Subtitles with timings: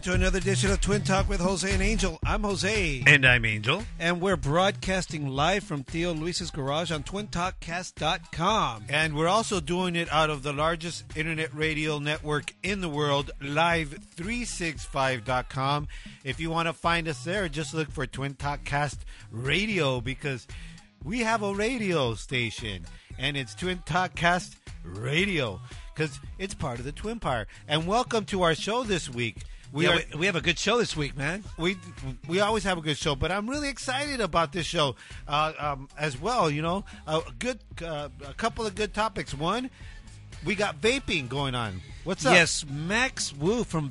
[0.00, 2.18] Welcome to another edition of Twin Talk with Jose and Angel.
[2.24, 3.02] I'm Jose.
[3.06, 3.82] And I'm Angel.
[3.98, 8.84] And we're broadcasting live from Theo Luis's garage on twintalkcast.com.
[8.88, 13.30] And we're also doing it out of the largest internet radio network in the world,
[13.42, 15.88] live365.com.
[16.24, 20.46] If you want to find us there, just look for Twin Talk Cast Radio because
[21.04, 22.86] we have a radio station
[23.18, 25.60] and it's Twin Talk Cast Radio
[25.92, 27.46] because it's part of the Twin Empire.
[27.68, 29.44] And welcome to our show this week.
[29.72, 31.44] We, are, we, we have a good show this week, man.
[31.56, 31.76] we
[32.26, 34.96] we always have a good show, but I'm really excited about this show
[35.28, 36.50] uh, um, as well.
[36.50, 39.32] You know, a good uh, a couple of good topics.
[39.32, 39.70] One,
[40.44, 41.80] we got vaping going on.
[42.02, 42.32] What's up?
[42.32, 43.90] Yes, Max Wu from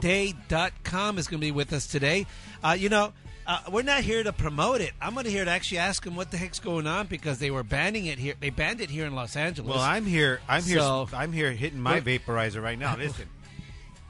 [0.00, 2.26] VapeDay.com is going to be with us today.
[2.64, 3.12] Uh, you know,
[3.46, 4.92] uh, we're not here to promote it.
[5.00, 7.50] I'm going to here to actually ask him what the heck's going on because they
[7.50, 8.34] were banning it here.
[8.38, 9.68] They banned it here in Los Angeles.
[9.74, 10.40] Well, I'm here.
[10.48, 10.78] I'm here.
[10.78, 12.96] So- I'm here hitting my vaporizer right now.
[12.96, 13.28] Listen,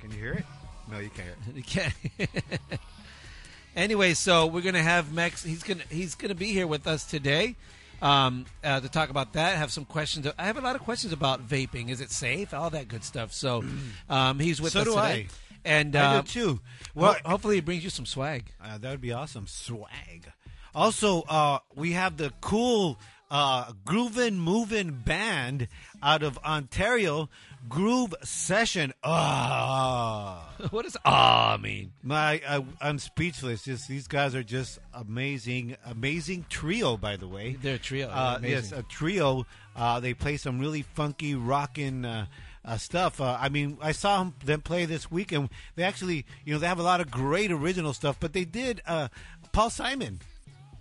[0.01, 0.45] can you hear it?
[0.91, 1.37] No, you can't.
[1.57, 1.95] You can't.
[3.77, 5.43] anyway, so we're gonna have Max.
[5.43, 7.57] He's gonna he's gonna be here with us today
[8.03, 9.57] um, uh, to talk about that.
[9.57, 10.27] Have some questions.
[10.39, 11.91] I have a lot of questions about vaping.
[11.91, 12.53] Is it safe?
[12.55, 13.33] All that good stuff.
[13.33, 13.65] So
[14.09, 15.03] um, he's with So us do today.
[15.03, 15.27] I.
[15.63, 16.61] And I uh, do too.
[16.95, 18.47] well, Well, hopefully, he brings you some swag.
[18.63, 19.47] Uh, that would be awesome.
[19.47, 20.33] Swag.
[20.75, 22.99] Also, uh, we have the cool
[23.31, 25.69] uh, Groovin' Movin' band
[26.03, 27.29] out of Ontario,
[27.69, 28.93] Groove Session.
[29.05, 31.93] Ah, what does ah mean?
[32.03, 33.65] my, I, I'm speechless.
[33.65, 36.97] Just these guys are just amazing, amazing trio.
[36.97, 38.09] By the way, They're a trio.
[38.09, 38.79] uh, They're yes, amazing.
[38.79, 39.47] a trio.
[39.77, 42.27] Uh, they play some really funky rockin' uh,
[42.65, 43.21] uh, stuff.
[43.21, 46.67] Uh, I mean, I saw them play this week, and they actually, you know, they
[46.67, 48.17] have a lot of great original stuff.
[48.19, 49.09] But they did uh,
[49.53, 50.21] Paul Simon.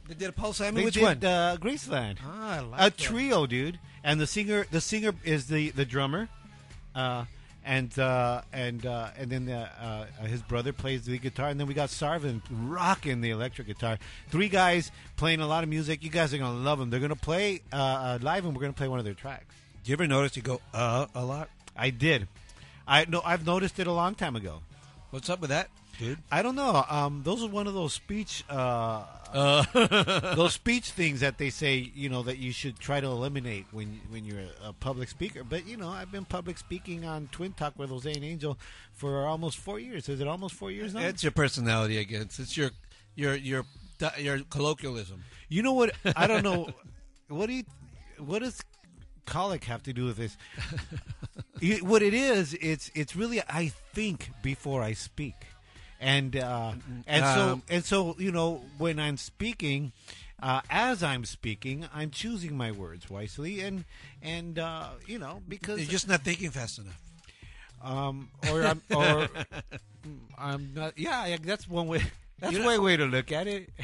[0.08, 0.76] They did a Paul Simon.
[0.76, 1.24] They Which did, one?
[1.24, 2.18] Uh, Graceland.
[2.26, 2.98] ah, I like a that.
[2.98, 3.80] trio, dude.
[4.04, 6.30] And the singer, the singer is the the drummer,
[7.00, 7.26] uh,
[7.66, 11.68] and uh, and uh, and then the, uh, his brother plays the guitar, and then
[11.68, 13.98] we got Sarvin rocking the electric guitar.
[14.30, 16.04] Three guys playing a lot of music.
[16.04, 16.90] You guys are gonna love them.
[16.90, 19.46] They're gonna play uh, uh, live, and we're gonna play one of their tracks.
[19.84, 21.50] Do you ever notice you go uh a lot?
[21.76, 22.28] I did.
[22.88, 24.62] I no, I've noticed it a long time ago.
[25.12, 26.20] What's up with that, dude?
[26.32, 26.84] I don't know.
[26.90, 28.44] Um, those are one of those speech,
[29.34, 33.66] uh, those speech things that they say, you know, that you should try to eliminate
[33.72, 35.44] when when you're a, a public speaker.
[35.44, 38.58] But you know, I've been public speaking on Twin Talk with Jose and Angel
[38.94, 40.10] for almost four years.
[40.10, 41.02] Is it almost four years now?
[41.02, 42.24] it's your personality again.
[42.24, 42.72] It's your
[43.16, 43.66] your your
[44.18, 45.24] your colloquialism.
[45.50, 45.94] you know what?
[46.16, 46.70] I don't know.
[47.28, 47.64] what do you?
[48.18, 48.62] What does
[49.26, 50.38] colic have to do with this?
[51.62, 55.36] You- what it is, it's it's really I think before I speak,
[56.00, 56.74] and uh,
[57.08, 59.92] and so Um, and so you know when I'm speaking,
[60.42, 63.86] uh, as I'm speaking, I'm choosing my words wisely, and
[64.22, 67.00] and uh, you know because You're just not thinking fast enough.
[67.82, 69.28] um or I'm or
[70.38, 70.98] I'm not.
[70.98, 72.04] Yeah, yeah, that's one way.
[72.40, 73.70] That's You know- one way to look at it.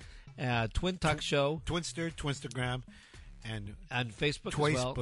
[0.40, 2.82] Uh, Twin Talk Show Twinster, Twinstagram,
[3.44, 4.96] and on Facebook as well.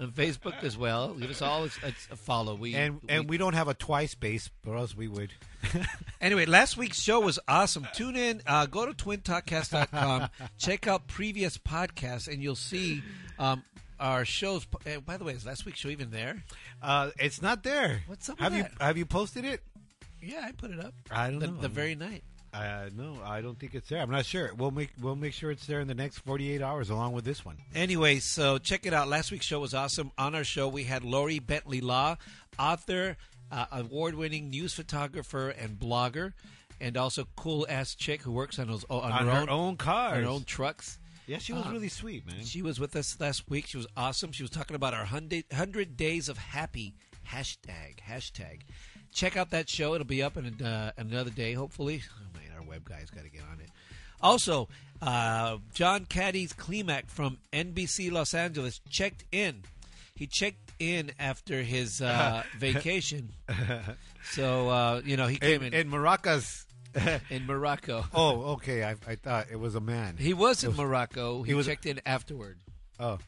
[0.00, 1.14] On Facebook as well.
[1.14, 2.54] Give us all a, a follow.
[2.54, 5.32] We and and we don't have a twice base, or else we would.
[6.24, 7.86] Anyway, last week's show was awesome.
[7.92, 13.02] Tune in, uh, go to twintalkcast.com, check out previous podcasts, and you'll see
[13.38, 13.62] um,
[14.00, 14.66] our shows.
[14.86, 16.42] Uh, by the way, is last week's show even there?
[16.80, 18.04] Uh, it's not there.
[18.06, 19.60] What's up Have you have you posted it?
[20.22, 20.94] Yeah, I put it up.
[21.10, 21.60] I don't the, know.
[21.60, 22.24] The very night.
[22.54, 24.00] Uh, no, I don't think it's there.
[24.00, 24.52] I'm not sure.
[24.54, 27.44] We'll make we'll make sure it's there in the next 48 hours, along with this
[27.44, 27.56] one.
[27.74, 29.08] Anyway, so check it out.
[29.08, 30.12] Last week's show was awesome.
[30.18, 32.16] On our show, we had Lori Bentley Law,
[32.58, 33.16] author,
[33.50, 36.32] uh, award-winning news photographer, and blogger,
[36.80, 39.76] and also cool ass chick who works on those on, On her, her own, own
[39.76, 40.22] cars.
[40.22, 40.98] her own trucks.
[41.26, 42.44] Yeah, she was Uh, really sweet, man.
[42.44, 43.66] She was with us last week.
[43.66, 44.30] She was awesome.
[44.30, 46.94] She was talking about our 100, 100 days of happy
[47.32, 48.60] hashtag hashtag.
[49.12, 49.94] Check out that show.
[49.94, 52.02] It'll be up in uh, another day, hopefully.
[52.66, 53.70] Web guy's got to get on it.
[54.20, 54.68] Also,
[55.02, 59.62] uh, John Cádiz Klemack from NBC Los Angeles checked in.
[60.14, 63.30] He checked in after his uh, vacation.
[64.32, 66.64] So uh, you know he came in, in in Maracas.
[67.30, 68.06] in Morocco.
[68.14, 68.82] oh, okay.
[68.82, 70.16] I, I thought it was a man.
[70.16, 71.42] He was in Morocco.
[71.42, 72.58] He, he was- checked in afterward.
[72.98, 73.18] Oh,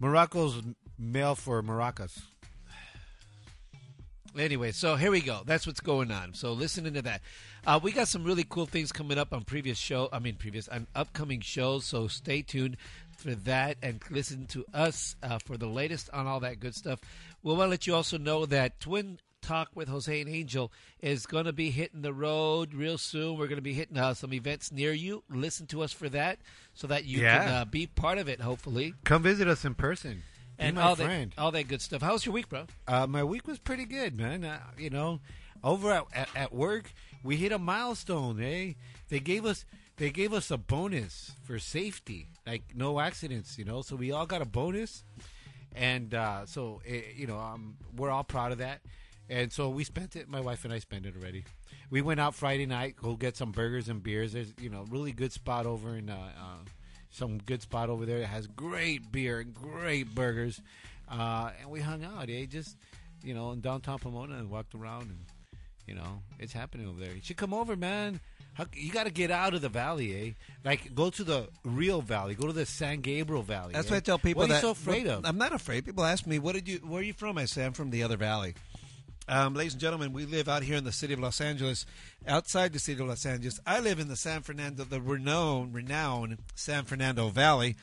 [0.00, 0.60] Morocco's
[0.98, 2.18] male for maracas.
[4.38, 5.42] Anyway, so here we go.
[5.46, 6.34] That's what's going on.
[6.34, 7.20] So listen into that.
[7.66, 10.08] Uh, we got some really cool things coming up on previous show.
[10.12, 11.84] I mean, previous on upcoming shows.
[11.84, 12.76] So stay tuned
[13.16, 16.98] for that and listen to us uh, for the latest on all that good stuff.
[17.42, 21.26] We want to let you also know that Twin Talk with Jose and Angel is
[21.26, 23.38] going to be hitting the road real soon.
[23.38, 25.22] We're going to be hitting uh, some events near you.
[25.28, 26.38] Listen to us for that,
[26.72, 27.38] so that you Yeah.
[27.44, 28.40] can uh, be part of it.
[28.40, 30.22] Hopefully, Come visit us in person.
[30.58, 31.32] And all friend.
[31.34, 32.02] that all that good stuff.
[32.02, 32.66] How's your week, bro?
[32.86, 34.44] Uh, my week was pretty good, man.
[34.44, 35.20] Uh, you know,
[35.62, 36.92] over at, at, at work,
[37.22, 38.40] we hit a milestone.
[38.40, 38.74] Eh?
[39.08, 39.64] They gave us
[39.96, 43.58] they gave us a bonus for safety, like no accidents.
[43.58, 45.04] You know, so we all got a bonus,
[45.74, 48.80] and uh, so eh, you know, um, we're all proud of that.
[49.28, 50.28] And so we spent it.
[50.28, 51.44] My wife and I spent it already.
[51.90, 54.32] We went out Friday night, go get some burgers and beers.
[54.32, 56.64] There's you know really good spot over in uh, uh,
[57.14, 60.60] some good spot over there that has great beer and great burgers.
[61.08, 62.46] Uh, and we hung out, eh?
[62.46, 62.76] Just
[63.22, 65.18] you know, in downtown Pomona and walked around and
[65.86, 67.14] you know, it's happening over there.
[67.14, 68.20] You should come over, man.
[68.72, 70.30] You got to get out of the valley, eh?
[70.64, 72.34] Like go to the real valley.
[72.34, 73.72] Go to the San Gabriel Valley.
[73.74, 73.90] That's eh?
[73.90, 74.42] what I tell people.
[74.42, 75.24] What are that, you so afraid of?
[75.26, 75.84] I'm not afraid.
[75.84, 76.78] People ask me, "What did you?
[76.78, 78.54] Where are you from?" I say, "I'm from the other valley."
[79.26, 81.86] Um, ladies and gentlemen, we live out here in the city of Los Angeles.
[82.26, 86.38] Outside the city of Los Angeles, I live in the San Fernando, the renowned, renowned
[86.54, 87.76] San Fernando Valley.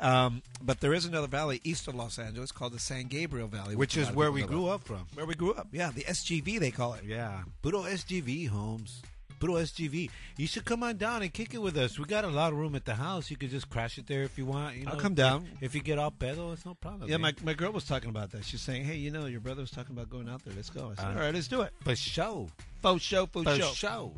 [0.00, 3.76] Um, but there is another valley east of Los Angeles called the San Gabriel Valley,
[3.76, 5.06] Which a is where we grew up from.
[5.14, 7.04] Where we grew up, yeah, the SGV they call it.
[7.04, 9.02] Yeah, Puro SGV, Holmes.
[9.38, 10.10] Puro SGV.
[10.36, 11.98] You should come on down and kick it with us.
[11.98, 13.30] We got a lot of room at the house.
[13.30, 14.76] You could just crash it there if you want.
[14.76, 15.46] You know, I'll come down.
[15.56, 17.08] If, if you get all pedo, it's no problem.
[17.10, 17.34] Yeah, man.
[17.40, 18.44] my, my girl was talking about that.
[18.44, 20.54] She's saying, "Hey, you know, your brother was talking about going out there.
[20.54, 22.48] Let's go." I said, Uh, "All right, let's do it." for show.
[22.82, 23.72] Faux show, faux For show.
[23.72, 24.12] show.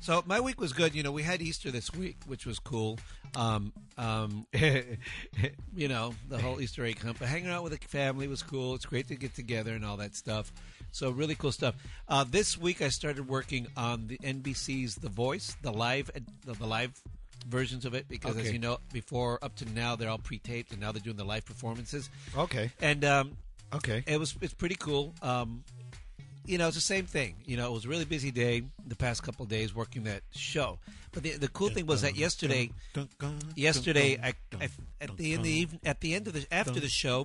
[0.00, 0.96] So my week was good.
[0.96, 2.98] You know, we had Easter this week, which was cool.
[3.36, 4.46] Um, um,
[5.76, 7.18] you know, the whole Easter egg hunt.
[7.20, 8.74] But hanging out with the family was cool.
[8.74, 10.52] It's great to get together and all that stuff.
[10.92, 11.74] So really cool stuff.
[12.08, 16.10] Uh, this week I started working on the NBC's The Voice, the live,
[16.44, 16.92] the, the live
[17.48, 20.80] versions of it, because as you know, before up to now they're all pre-taped, and
[20.80, 22.08] now they're doing the live performances.
[22.36, 22.70] okay.
[22.80, 23.36] And um,
[23.74, 24.04] Okay.
[24.06, 25.14] it was it's pretty cool.
[25.22, 25.64] Um,
[26.44, 27.36] you know, it's the same thing.
[27.46, 30.22] You know, it was a really busy day the past couple of days working that
[30.34, 30.78] show.
[31.12, 32.70] But the the cool thing was that yesterday,
[33.56, 34.68] yesterday, I, I
[35.00, 37.24] at the in the even, at the end of the after the show,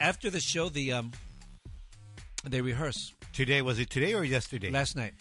[0.00, 1.12] after the show, the um,
[2.44, 4.70] they rehearse Today was it today or yesterday?
[4.70, 5.12] last night.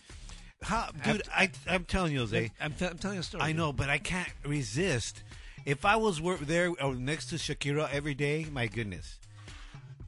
[0.64, 2.52] How, dude, I I'm telling you, Jose.
[2.60, 3.44] I'm, t- I'm telling you a story.
[3.44, 5.22] I know, but I can't resist.
[5.66, 9.20] If I was wor- there or next to Shakira every day, my goodness,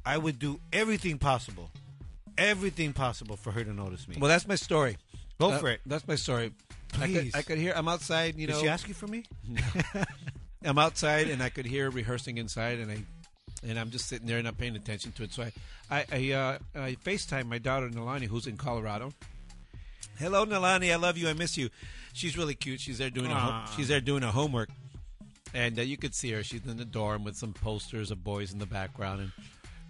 [0.05, 1.69] I would do everything possible,
[2.37, 4.15] everything possible for her to notice me.
[4.19, 4.97] Well, that's my story.
[5.39, 5.81] Go Uh, for it.
[5.85, 6.51] That's my story.
[6.93, 7.35] I could, Please.
[7.35, 7.73] I could hear.
[7.75, 8.35] I'm outside.
[8.35, 9.25] You Did know, she ask you for me?
[10.63, 12.97] I'm outside and I could hear rehearsing inside, and I
[13.67, 15.33] and I'm just sitting there and I'm paying attention to it.
[15.33, 15.51] So I
[15.89, 19.13] I I, uh, I Facetime my daughter Nalani, who's in Colorado.
[20.17, 20.91] Hello, Nalani.
[20.91, 21.29] I love you.
[21.29, 21.69] I miss you.
[22.13, 22.81] She's really cute.
[22.81, 23.65] She's there doing a Aw.
[23.75, 24.69] she's there doing her homework.
[25.53, 26.43] and uh, you could see her.
[26.43, 29.31] She's in the dorm with some posters of boys in the background and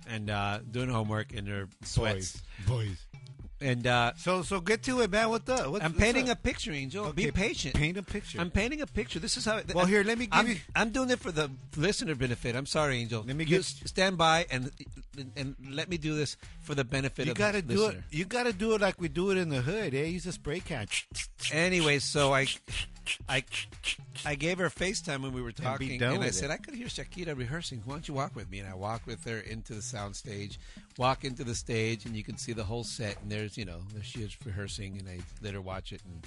[0.07, 2.41] and uh, doing homework in her sweats.
[2.67, 2.97] boys.
[3.61, 5.29] And uh, So so get to it, man.
[5.29, 5.57] What the?
[5.69, 6.37] What's, I'm painting up?
[6.37, 7.11] a picture, Angel.
[7.11, 7.75] Be patient.
[7.75, 8.39] Paint a picture.
[8.39, 9.19] I'm painting a picture.
[9.19, 9.59] This is how.
[9.73, 12.55] Well, here, let me give I'm, you- I'm doing it for the listener benefit.
[12.55, 13.21] I'm sorry, Angel.
[13.27, 14.71] Let me You get- stand by and
[15.35, 18.03] and let me do this for the benefit you of gotta the do listener.
[18.09, 18.15] it.
[18.17, 19.93] You gotta do it like we do it in the hood.
[19.93, 20.05] Eh?
[20.05, 20.87] Use a spray can.
[21.51, 22.47] Anyway, so I,
[23.27, 23.43] I,
[24.25, 26.53] I gave her FaceTime when we were talking, done and I said it.
[26.53, 27.81] I could hear Shakira rehearsing.
[27.85, 28.59] Why don't you walk with me?
[28.59, 30.59] And I walked with her into the sound stage,
[30.97, 33.21] walk into the stage, and you can see the whole set.
[33.21, 36.25] And there's, you know, there she is rehearsing, and I let her watch it and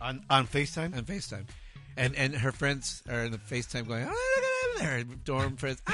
[0.00, 0.96] on on Facetime.
[0.96, 1.44] on FaceTime,
[1.96, 5.16] and and her friends are in the FaceTime going, oh, look at her over there.
[5.24, 5.82] dorm friends.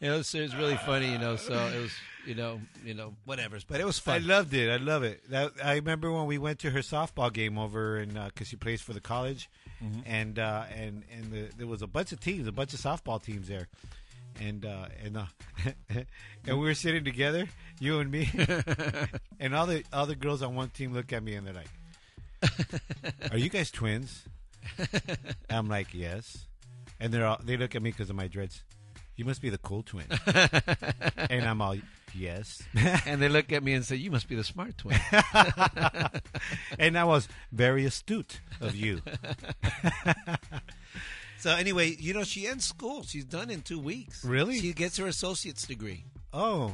[0.00, 1.36] You know, so it was really funny, you know.
[1.36, 1.92] So it was,
[2.26, 3.58] you know, you know, whatever.
[3.66, 4.16] But it was fun.
[4.16, 4.70] I loved it.
[4.70, 5.22] I love it.
[5.30, 8.80] That, I remember when we went to her softball game over, and because she plays
[8.82, 9.48] for the college,
[9.84, 10.00] Mm-hmm.
[10.06, 13.22] and uh, and and the, there was a bunch of teams, a bunch of softball
[13.22, 13.68] teams there,
[14.40, 15.26] and uh, and uh,
[15.90, 16.06] and
[16.58, 17.46] we were sitting together,
[17.78, 18.30] you and me,
[19.38, 23.32] and all the all the girls on one team look at me and they're like,
[23.32, 24.24] "Are you guys twins?"
[25.50, 26.46] I'm like, "Yes,"
[26.98, 28.62] and they're all, they look at me because of my dreads.
[29.16, 30.06] You must be the cool twin,
[31.30, 31.76] and I'm all,
[32.14, 32.62] "Yes."
[33.06, 34.98] and they look at me and say, "You must be the smart twin."
[36.78, 39.00] and that was very astute of you.
[41.38, 43.04] So anyway, you know, she ends school.
[43.04, 44.24] She's done in two weeks.
[44.24, 44.58] Really?
[44.58, 46.04] She gets her associate's degree.
[46.32, 46.72] Oh,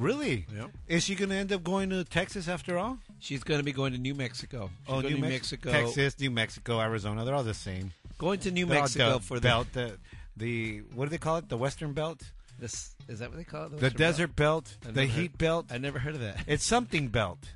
[0.00, 0.46] really?
[0.54, 0.70] Yep.
[0.88, 2.98] Is she going to end up going to Texas after all?
[3.20, 4.70] She's going to be going to New Mexico.
[4.86, 5.72] She's oh, to New Mex- Mexico.
[5.72, 7.24] Texas, New Mexico, Arizona.
[7.24, 7.92] They're all the same.
[8.18, 9.68] Going to New They're Mexico the for belt.
[9.72, 9.96] The,
[10.36, 11.48] the what do they call it?
[11.48, 12.22] The Western Belt.
[12.58, 13.70] This, is that what they call it?
[13.72, 15.66] the Western desert belt, I've the never heat heard- belt.
[15.70, 16.44] I never heard of that.
[16.46, 17.38] It's something belt.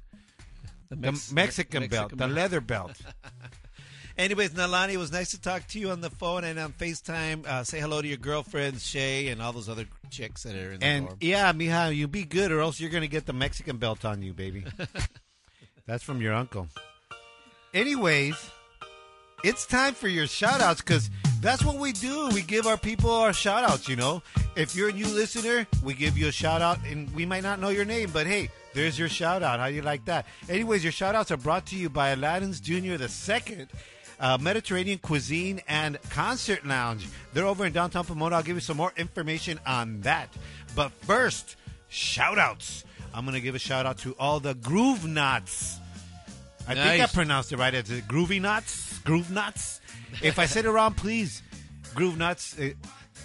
[0.91, 2.91] The, The Mex- Mexican, Me- belt, the leather belt.
[4.19, 7.47] Anyways, Nalani, it was nice to talk to you on the phone and on FaceTime.
[7.47, 10.81] Uh, say hello to your girlfriend, Shay, and all those other chicks that are in
[10.81, 11.19] the and dorm.
[11.21, 14.21] yeah, mija, you be good, or else you're going to get the Mexican belt on
[14.21, 14.65] you, baby.
[15.87, 16.67] That's from your uncle.
[17.73, 18.35] Anyways,
[19.43, 22.29] it's time for your shout outs because that's what we do.
[22.29, 24.23] We give our people our shout outs, you know.
[24.57, 27.61] If you're a new listener, we give you a shout out and we might not
[27.61, 29.59] know your name, but hey, there's your shout out.
[29.59, 30.27] How do you like that?
[30.49, 32.97] Anyways, your shout outs are brought to you by Aladdin's Jr.
[32.97, 33.69] the second.
[34.19, 37.09] Uh, Mediterranean cuisine and concert lounge.
[37.33, 38.37] They're over in downtown Pomona.
[38.37, 40.29] I'll give you some more information on that.
[40.77, 41.57] But first,
[41.89, 42.85] shout outs.
[43.15, 45.80] I'm going to give a shout out to all the Groove Knots.
[46.71, 47.15] I think I Nice.
[47.15, 47.75] pronounced it right.
[47.75, 48.99] It's uh, Groovy Nuts.
[49.01, 49.81] Groove Knots.
[50.23, 51.43] If I said it wrong, please,
[51.95, 52.71] Groove Knots, uh,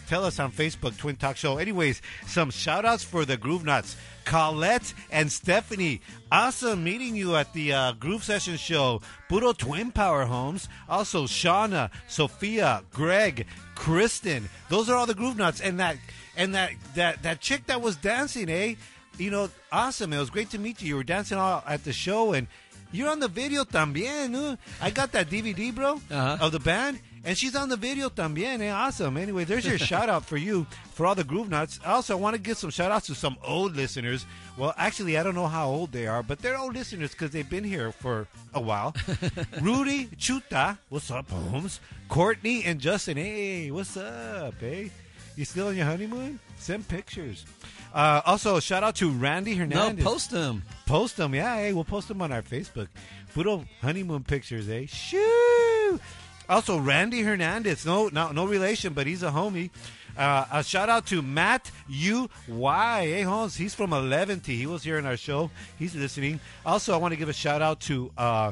[0.07, 1.57] tell us on Facebook, Twin Talk Show.
[1.57, 3.95] Anyways, some shout outs for the Groove Knots.
[4.25, 6.01] Colette and Stephanie.
[6.31, 9.01] Awesome meeting you at the uh, Groove Session show.
[9.29, 10.67] Puro Twin Power Homes.
[10.89, 14.49] Also, Shauna, Sophia, Greg, Kristen.
[14.69, 15.61] Those are all the Groove Knots.
[15.61, 15.97] And that
[16.35, 18.75] and that that that chick that was dancing, eh?
[19.19, 20.11] You know, awesome.
[20.11, 20.87] It was great to meet you.
[20.89, 22.47] You were dancing all at the show and
[22.95, 24.57] you're on the video también, no?
[24.81, 26.37] I got that DVD, bro, Uh-huh.
[26.41, 28.61] of the band, and she's on the video también.
[28.61, 28.69] Eh?
[28.71, 29.17] Awesome.
[29.17, 31.79] Anyway, there's your shout out for you for all the Groove Nuts.
[31.85, 34.25] Also, I want to give some shout outs to some old listeners.
[34.57, 37.49] Well, actually, I don't know how old they are, but they're old listeners because they've
[37.49, 38.95] been here for a while.
[39.61, 41.79] Rudy Chuta, what's up, Holmes?
[42.07, 44.91] Courtney and Justin, hey, what's up, hey?
[45.35, 46.39] You still on your honeymoon?
[46.57, 47.45] Send pictures.
[47.93, 50.03] Uh, also, shout out to Randy no, Hernandez.
[50.03, 50.63] post them.
[50.85, 51.55] Post them, yeah.
[51.55, 52.87] Hey, we'll post them on our Facebook.
[53.33, 54.85] Puro honeymoon pictures, eh?
[54.87, 55.99] Shoo!
[56.47, 57.85] Also, Randy Hernandez.
[57.85, 59.71] No, no, no relation, but he's a homie.
[60.17, 63.01] Uh, a shout out to Matt U Y.
[63.01, 64.55] Hey, Holmes, he's from 11 T.
[64.55, 65.51] He was here in our show.
[65.77, 66.39] He's listening.
[66.65, 68.51] Also, I want to give a shout out to uh,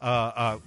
[0.00, 0.58] uh,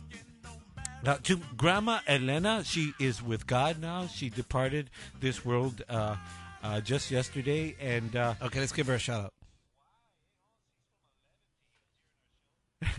[1.07, 2.63] uh, to Grandma Elena.
[2.63, 4.07] She is with God now.
[4.07, 6.15] She departed this world uh,
[6.63, 9.33] uh, just yesterday, and uh, Okay, let's give her a shout out.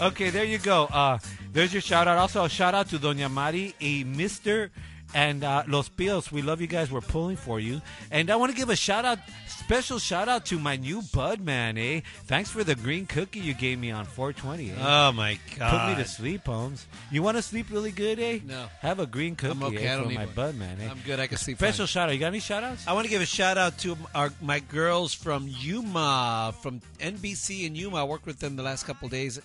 [0.00, 0.86] Okay, there you go.
[0.86, 1.18] Uh,
[1.52, 2.18] there's your shout out.
[2.18, 4.72] Also, a shout out to Doña Mari, a Mister,
[5.14, 6.30] and uh, Los Pios.
[6.30, 6.90] We love you guys.
[6.90, 7.80] We're pulling for you.
[8.10, 11.40] And I want to give a shout out, special shout out to my new bud
[11.40, 11.78] man.
[11.78, 14.70] Eh, thanks for the green cookie you gave me on 420.
[14.70, 14.74] Eh?
[14.80, 15.70] Oh my God!
[15.70, 16.86] Put me to sleep, Holmes.
[17.10, 18.40] You want to sleep really good, eh?
[18.44, 18.66] No.
[18.80, 19.86] Have a green cookie okay.
[19.86, 20.34] eh, for my one.
[20.34, 20.78] bud man.
[20.80, 20.88] Eh?
[20.90, 21.20] I'm good.
[21.20, 21.56] I can sleep.
[21.56, 21.86] Special fine.
[21.86, 22.12] shout out.
[22.12, 22.86] You got any shout outs?
[22.86, 27.66] I want to give a shout out to our my girls from Yuma, from NBC
[27.66, 27.98] in Yuma.
[27.98, 29.40] I worked with them the last couple days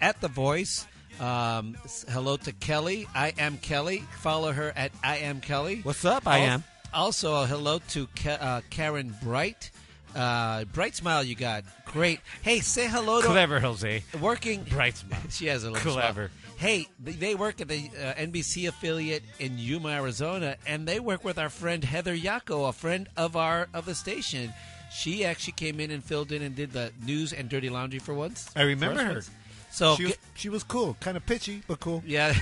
[0.00, 0.86] at The Voice.
[1.20, 1.76] Um,
[2.08, 3.06] hello to Kelly.
[3.14, 3.98] I am Kelly.
[4.20, 5.80] Follow her at I am Kelly.
[5.82, 6.26] What's up?
[6.26, 6.64] I Al- am.
[6.92, 9.70] Also, a hello to Ka- uh, Karen Bright.
[10.14, 11.64] Uh, bright smile you got.
[11.86, 12.20] Great.
[12.42, 14.02] Hey, say hello to Clever, Jose.
[14.20, 14.62] working.
[14.64, 15.20] Bright smile.
[15.30, 16.28] She has a little Clever.
[16.28, 16.56] smile.
[16.56, 21.24] Hey, they- they work at the uh, NBC affiliate in Yuma, Arizona, and they work
[21.24, 24.52] with our friend Heather Yako, a friend of our of the station.
[24.92, 28.14] She actually came in and filled in and did the news and dirty laundry for
[28.14, 28.48] once.
[28.54, 29.12] I remember her.
[29.14, 29.30] once.
[29.74, 32.00] So she was, she was cool, kind of pitchy, but cool.
[32.06, 32.32] yeah.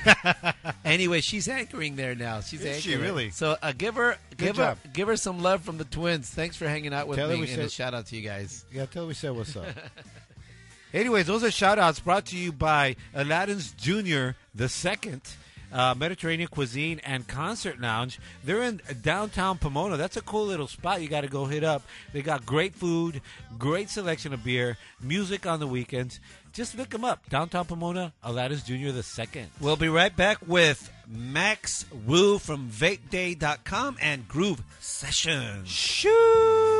[0.85, 2.41] anyway, she's anchoring there now.
[2.43, 3.09] She's Is she anchoring.
[3.11, 3.31] really?
[3.31, 4.77] So uh, give her give job.
[4.83, 6.29] her give her some love from the twins.
[6.29, 8.17] Thanks for hanging out with Tell her me, we and a said- shout out to
[8.17, 8.65] you guys.
[8.71, 9.65] Yeah, tell her we said what's up.
[10.95, 14.31] Anyways, those are shout outs brought to you by Aladdin's Jr.
[14.55, 15.23] the Second.
[15.73, 18.21] Uh, Mediterranean Cuisine and Concert Lounge.
[18.45, 19.97] They're in downtown Pomona.
[19.97, 21.83] That's a cool little spot you got to go hit up.
[22.13, 23.23] They got great food,
[23.59, 26.21] great selection of beer, music on the weekends.
[26.53, 27.29] Just look him up.
[27.29, 28.91] Downtown Pomona, Aladdin's Jr.
[28.91, 29.49] the Second.
[29.61, 35.69] We'll be right back with Max Wu from VapeDay.com and Groove Sessions.
[36.03, 36.72] color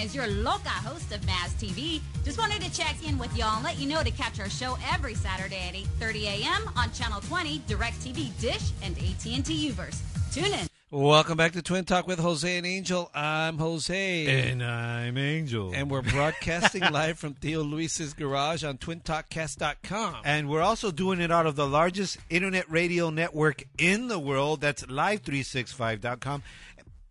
[0.00, 2.00] Melissa Martinez, your loca host of Maz TV.
[2.24, 4.76] Just wanted to check in with y'all and let you know to catch our show
[4.92, 6.70] every Saturday at 8:30 a.m.
[6.76, 10.00] on Channel 20, DirecTV Dish, and AT&T Uverse.
[10.32, 10.66] Tune in.
[10.92, 13.12] Welcome back to Twin Talk with Jose and Angel.
[13.14, 14.50] I'm Jose.
[14.50, 15.70] And I'm Angel.
[15.72, 20.16] And we're broadcasting live from Theo Luis's garage on twintalkcast.com.
[20.24, 24.62] And we're also doing it out of the largest internet radio network in the world.
[24.62, 26.42] That's live365.com.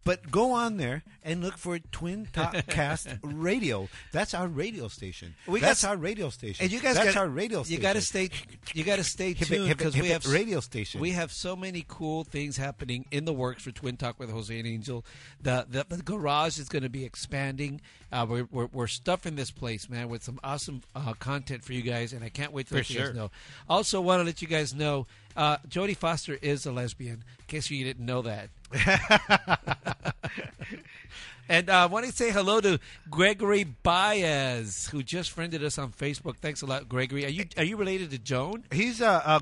[0.06, 3.90] But go on there and look for Twin Talk Cast Radio.
[4.12, 5.36] That's our radio station.
[5.46, 6.64] We That's got- our radio station.
[6.64, 7.82] And you guys That's got our radio station.
[7.82, 8.30] You got to stay.
[8.74, 11.02] You got to stay tuned because we have radio station.
[11.02, 14.58] We have so many cool things happening in the works for Twin Talk with Jose
[14.58, 15.06] and Angel.
[15.42, 17.82] The the, the garage is going to be expanding.
[18.12, 21.82] Uh, we're, we're we're stuffing this place, man, with some awesome uh, content for you
[21.84, 23.06] guys, and I can't wait to For let you sure.
[23.08, 23.32] guys know.
[23.70, 25.06] Also, want to let you guys know,
[25.40, 27.24] uh, Jodie Foster is a lesbian.
[27.40, 28.50] In case you didn't know that.
[31.52, 35.92] And uh, I want to say hello to Gregory Baez, who just friended us on
[35.92, 36.38] Facebook.
[36.38, 37.26] Thanks a lot, Gregory.
[37.26, 38.66] Are you are you related to Joan?
[38.72, 39.42] He's a,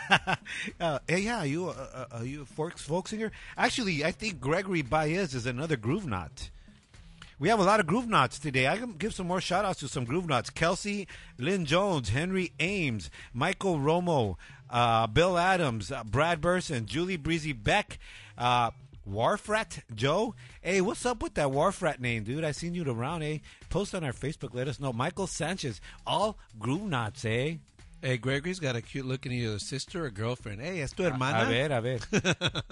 [0.00, 0.34] uh,
[0.80, 1.38] uh, yeah.
[1.38, 3.30] Are you a, a, are you a folk, folk singer?
[3.56, 6.50] Actually, I think Gregory Baez is another groove knot.
[7.42, 8.68] We have a lot of groove knots today.
[8.68, 10.48] I can give some more shout outs to some groove knots.
[10.48, 14.36] Kelsey Lynn Jones, Henry Ames, Michael Romo,
[14.70, 17.98] uh, Bill Adams, uh, Brad Burson, Julie Breezy Beck,
[18.38, 18.70] uh,
[19.10, 20.36] Warfrat Joe.
[20.60, 22.44] Hey, what's up with that Warfrat name, dude?
[22.44, 23.38] I seen you around, eh?
[23.70, 24.54] Post on our Facebook.
[24.54, 24.92] Let us know.
[24.92, 27.56] Michael Sanchez, all groove knots, eh?
[28.02, 30.60] Hey, Gregory's got a cute looking either sister or girlfriend.
[30.60, 31.42] Hey, es tu hermana.
[31.42, 31.98] A ver, a ver.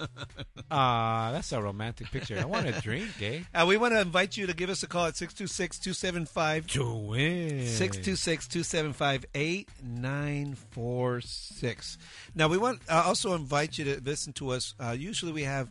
[0.73, 2.39] Ah, that's a romantic picture.
[2.39, 3.41] I want a drink, eh?
[3.53, 7.67] Uh, we want to invite you to give us a call at 626 275 Joanne.
[7.67, 11.97] 626 275 8946.
[12.35, 14.73] Now, we want uh, also invite you to listen to us.
[14.79, 15.67] Uh, usually, we have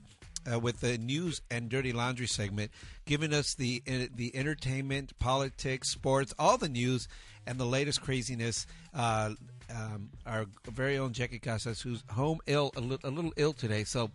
[0.50, 2.70] uh, with the news and dirty laundry segment,
[3.06, 7.08] giving us the uh, the entertainment, politics, sports, all the news,
[7.46, 8.66] and the latest craziness.
[8.94, 9.31] Uh,
[9.74, 13.85] um, our very own Jackie Casas, who's home ill, a, li- a little ill today,
[13.85, 14.11] so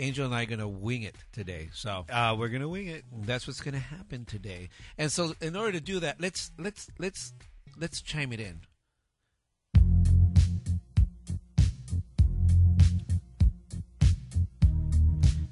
[0.00, 1.70] Angel and I are going to wing it today.
[1.72, 3.04] So Uh, we're gonna wing it.
[3.22, 4.68] that's what's going to happen today.
[4.96, 7.32] And so, in order to do that, let's let's let's
[7.76, 8.60] let's chime it in.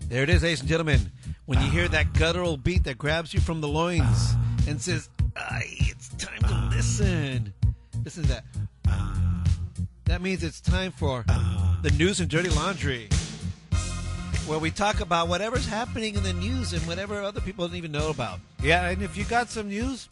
[0.08, 1.12] There it is, ladies and gentlemen.
[1.46, 4.34] When you hear that guttural beat that grabs you from the loins
[4.66, 7.52] and says, "Aye, it's time to listen."
[8.04, 8.44] Listen to that.
[8.88, 9.44] Uh,
[10.04, 11.76] that means it's time for uh.
[11.82, 13.08] the news and dirty laundry
[14.46, 17.90] where we talk about whatever's happening in the news and whatever other people don't even
[17.90, 18.38] know about.
[18.62, 20.08] Yeah, and if you got some news,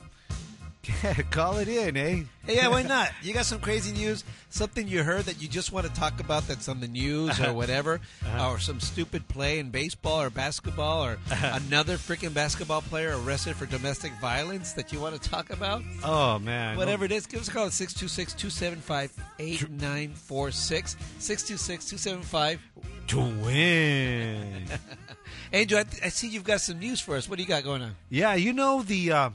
[1.31, 2.23] call it in, eh?
[2.47, 3.11] Hey, yeah, why not?
[3.23, 6.47] You got some crazy news, something you heard that you just want to talk about
[6.47, 8.01] that's on the news or whatever,
[8.41, 13.65] or some stupid play in baseball or basketball, or another freaking basketball player arrested for
[13.67, 15.83] domestic violence that you want to talk about.
[16.05, 20.97] Oh man, Whatever it is, give us a call at 626 275 8946.
[21.19, 22.61] 626 275
[23.09, 24.65] to win.
[25.53, 27.29] Angel, I, I see you've got some news for us.
[27.29, 27.95] What do you got going on?
[28.11, 29.13] yeah, you know the.
[29.13, 29.31] Uh,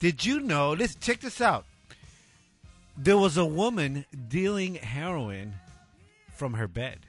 [0.00, 0.72] did you know?
[0.72, 1.66] Let's check this out.
[2.96, 5.54] There was a woman dealing heroin
[6.34, 7.00] from her bed.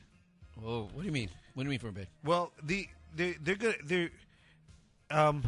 [0.61, 1.29] Whoa, what do you mean?
[1.53, 2.07] What do you mean from a bed?
[2.23, 3.77] Well, the they they're good.
[3.83, 4.09] They're
[5.09, 5.43] um,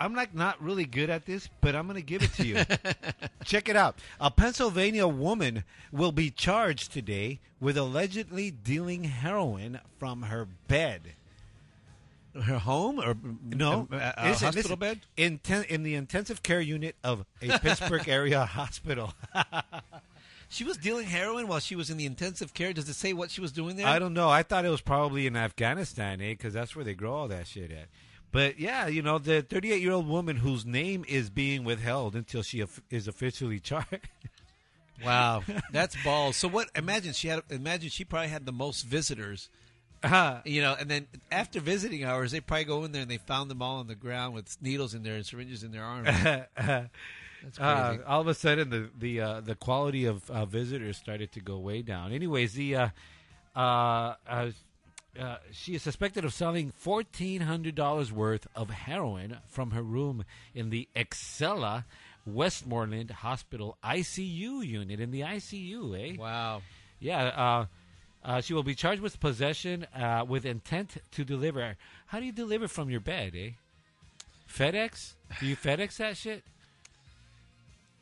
[0.00, 2.56] I'm like not really good at this, but I'm gonna give it to you.
[3.44, 3.96] Check it out.
[4.20, 11.14] A Pennsylvania woman will be charged today with allegedly dealing heroin from her bed.
[12.34, 14.76] Her home or No, a, a- a listen, hospital listen.
[14.78, 15.00] bed?
[15.16, 19.14] in ten, in the intensive care unit of a Pittsburgh area hospital.
[20.52, 22.72] She was dealing heroin while she was in the intensive care.
[22.72, 23.86] Does it say what she was doing there?
[23.86, 24.28] I don't know.
[24.28, 26.30] I thought it was probably in Afghanistan, eh?
[26.32, 27.86] Because that's where they grow all that shit at.
[28.32, 32.42] But yeah, you know, the 38 year old woman whose name is being withheld until
[32.42, 34.08] she is officially charged.
[35.04, 36.34] Wow, that's balls.
[36.36, 36.68] So what?
[36.74, 37.42] Imagine she had.
[37.48, 39.50] Imagine she probably had the most visitors.
[40.02, 43.18] Uh, You know, and then after visiting hours, they probably go in there and they
[43.18, 46.06] found them all on the ground with needles in there and syringes in their arms.
[47.42, 47.58] That's crazy.
[47.58, 51.40] uh, all of a sudden, the the uh, the quality of uh, visitors started to
[51.40, 52.12] go way down.
[52.12, 52.88] Anyways, the uh,
[53.56, 54.50] uh, uh,
[55.18, 60.24] uh, she is suspected of selling fourteen hundred dollars worth of heroin from her room
[60.54, 61.84] in the Excela
[62.26, 65.00] Westmoreland Hospital ICU unit.
[65.00, 66.16] In the ICU, eh?
[66.18, 66.60] wow.
[67.00, 67.64] Yeah.
[68.24, 71.76] Uh, uh, she will be charged with possession uh, with intent to deliver.
[72.06, 73.50] How do you deliver from your bed, eh?
[74.48, 75.14] FedEx?
[75.38, 76.42] Do you FedEx that shit?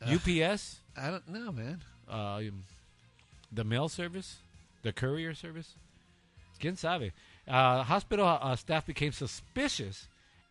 [0.01, 0.79] UPS?
[0.97, 1.81] I don't know, man.
[2.09, 2.63] Uh, um,
[3.51, 4.37] the mail service?
[4.81, 5.75] The courier service?
[6.59, 7.11] Quien sabe?
[7.47, 10.07] Uh, hospital uh, staff became suspicious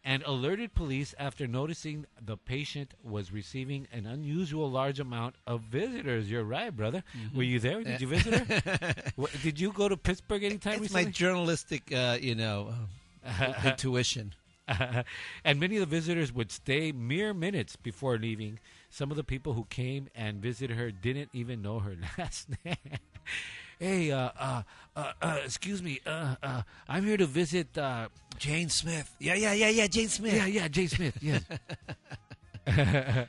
[0.09, 6.31] and alerted police after noticing the patient was receiving an unusual large amount of visitors.
[6.31, 7.05] You're right, brother.
[7.35, 7.83] Were you there?
[7.83, 8.95] Did you visit her?
[9.43, 11.13] Did you go to Pittsburgh anytime It's my recently?
[11.13, 12.73] journalistic, uh, you know,
[13.23, 14.33] uh, intuition.
[15.45, 18.61] and many of the visitors would stay mere minutes before leaving.
[18.89, 22.77] Some of the people who came and visited her didn't even know her last name.
[23.79, 24.63] Hey, uh, uh,
[24.97, 27.77] uh, uh, excuse me, uh, uh, I'm here to visit.
[27.77, 29.15] Uh, Jane Smith.
[29.19, 29.87] Yeah, yeah, yeah, yeah.
[29.89, 30.35] Jane Smith.
[30.35, 31.19] yeah, yeah, Jane Smith.
[31.21, 31.43] Yes.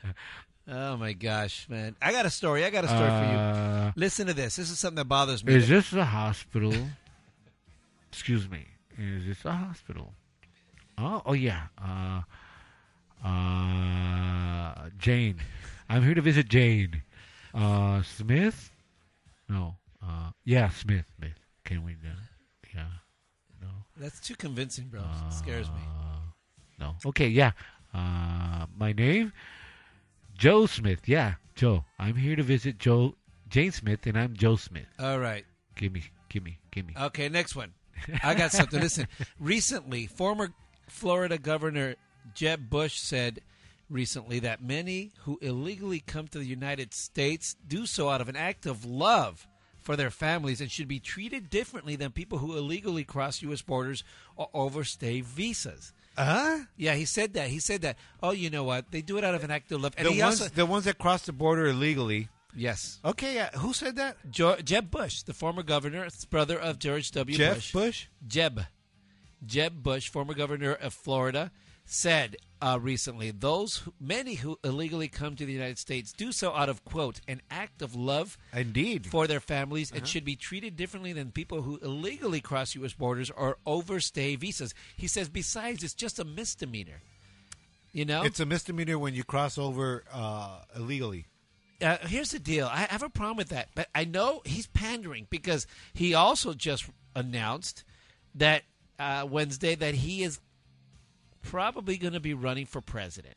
[0.72, 1.96] Oh my gosh, man!
[2.00, 2.64] I got a story.
[2.64, 3.38] I got a story for you.
[3.38, 4.54] Uh, Listen to this.
[4.54, 5.54] This is something that bothers me.
[5.54, 6.72] is this a hospital?
[8.12, 8.66] Excuse me.
[8.96, 10.12] Is this a hospital?
[10.96, 11.66] Oh, oh yeah.
[11.76, 12.20] Uh,
[13.26, 15.40] uh, Jane.
[15.88, 17.02] I'm here to visit Jane.
[17.52, 18.70] Uh, Smith?
[19.48, 19.74] No.
[20.02, 21.06] Uh, yeah, Smith.
[21.16, 21.38] Smith.
[21.64, 21.92] Can we?
[21.92, 22.14] Uh,
[22.74, 22.86] yeah.
[23.60, 23.68] No.
[23.96, 25.00] That's too convincing, bro.
[25.00, 25.82] It scares me.
[26.00, 26.20] Uh,
[26.78, 26.94] no.
[27.06, 27.28] Okay.
[27.28, 27.52] Yeah.
[27.92, 29.32] Uh, my name,
[30.36, 31.08] Joe Smith.
[31.08, 31.84] Yeah, Joe.
[31.98, 33.14] I'm here to visit Joe
[33.48, 34.86] Jane Smith, and I'm Joe Smith.
[34.98, 35.44] All right.
[35.76, 36.94] Give me, give me, give me.
[36.98, 37.72] Okay, next one.
[38.22, 38.80] I got something.
[38.80, 39.08] Listen,
[39.40, 40.52] recently, former
[40.88, 41.96] Florida Governor
[42.34, 43.40] Jeb Bush said
[43.88, 48.36] recently that many who illegally come to the United States do so out of an
[48.36, 49.48] act of love
[49.80, 53.62] for their families and should be treated differently than people who illegally cross U.S.
[53.62, 54.04] borders
[54.36, 55.92] or overstay visas.
[56.18, 56.58] Huh?
[56.76, 57.48] Yeah, he said that.
[57.48, 57.96] He said that.
[58.22, 58.90] Oh, you know what?
[58.90, 59.94] They do it out of an act of love.
[59.96, 62.28] And The he ones, also, the ones that cross the border illegally.
[62.54, 63.50] yes, Okay, yeah.
[63.58, 64.16] Who said that?
[64.30, 67.36] jo- Jeb Bush, the former governor, brother of George W.
[67.38, 67.72] Jeff Bush.
[67.72, 68.06] Bush.
[68.26, 68.62] Jeb.
[69.46, 71.50] Jeb Bush, former governor of Florida,
[71.92, 76.52] said uh, recently those who, many who illegally come to the United States do so
[76.54, 79.06] out of quote an act of love Indeed.
[79.06, 79.98] for their families Uh-huh.
[79.98, 82.92] and should be treated differently than people who illegally cross U.S.
[82.92, 84.72] borders or overstay visas.
[84.96, 87.00] He says, besides, it's just a misdemeanor.
[87.92, 91.26] You know, It's a misdemeanor when you cross over uh, illegally.
[91.82, 92.68] uh, here's the deal.
[92.70, 96.84] I have a problem with that, but I know he's pandering because he also just
[97.16, 97.82] announced
[98.36, 98.62] that
[99.00, 100.38] uh, Wednesday that he is
[101.42, 103.36] probably going to be running for president.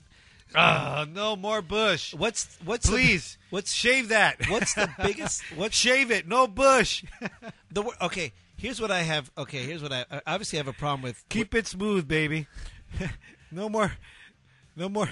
[0.56, 2.14] Ah, no more Bush.
[2.14, 4.38] What's what's the- Please, what's shave that.
[4.50, 6.28] what's the biggest what shave it?
[6.28, 7.04] No Bush.
[7.72, 8.34] the okay?
[8.58, 9.32] Here's what I have.
[9.38, 11.28] Okay, here's what I I obviously have a problem with.
[11.30, 12.48] Keep it smooth, baby.
[13.52, 13.94] no more.
[14.76, 15.10] No more.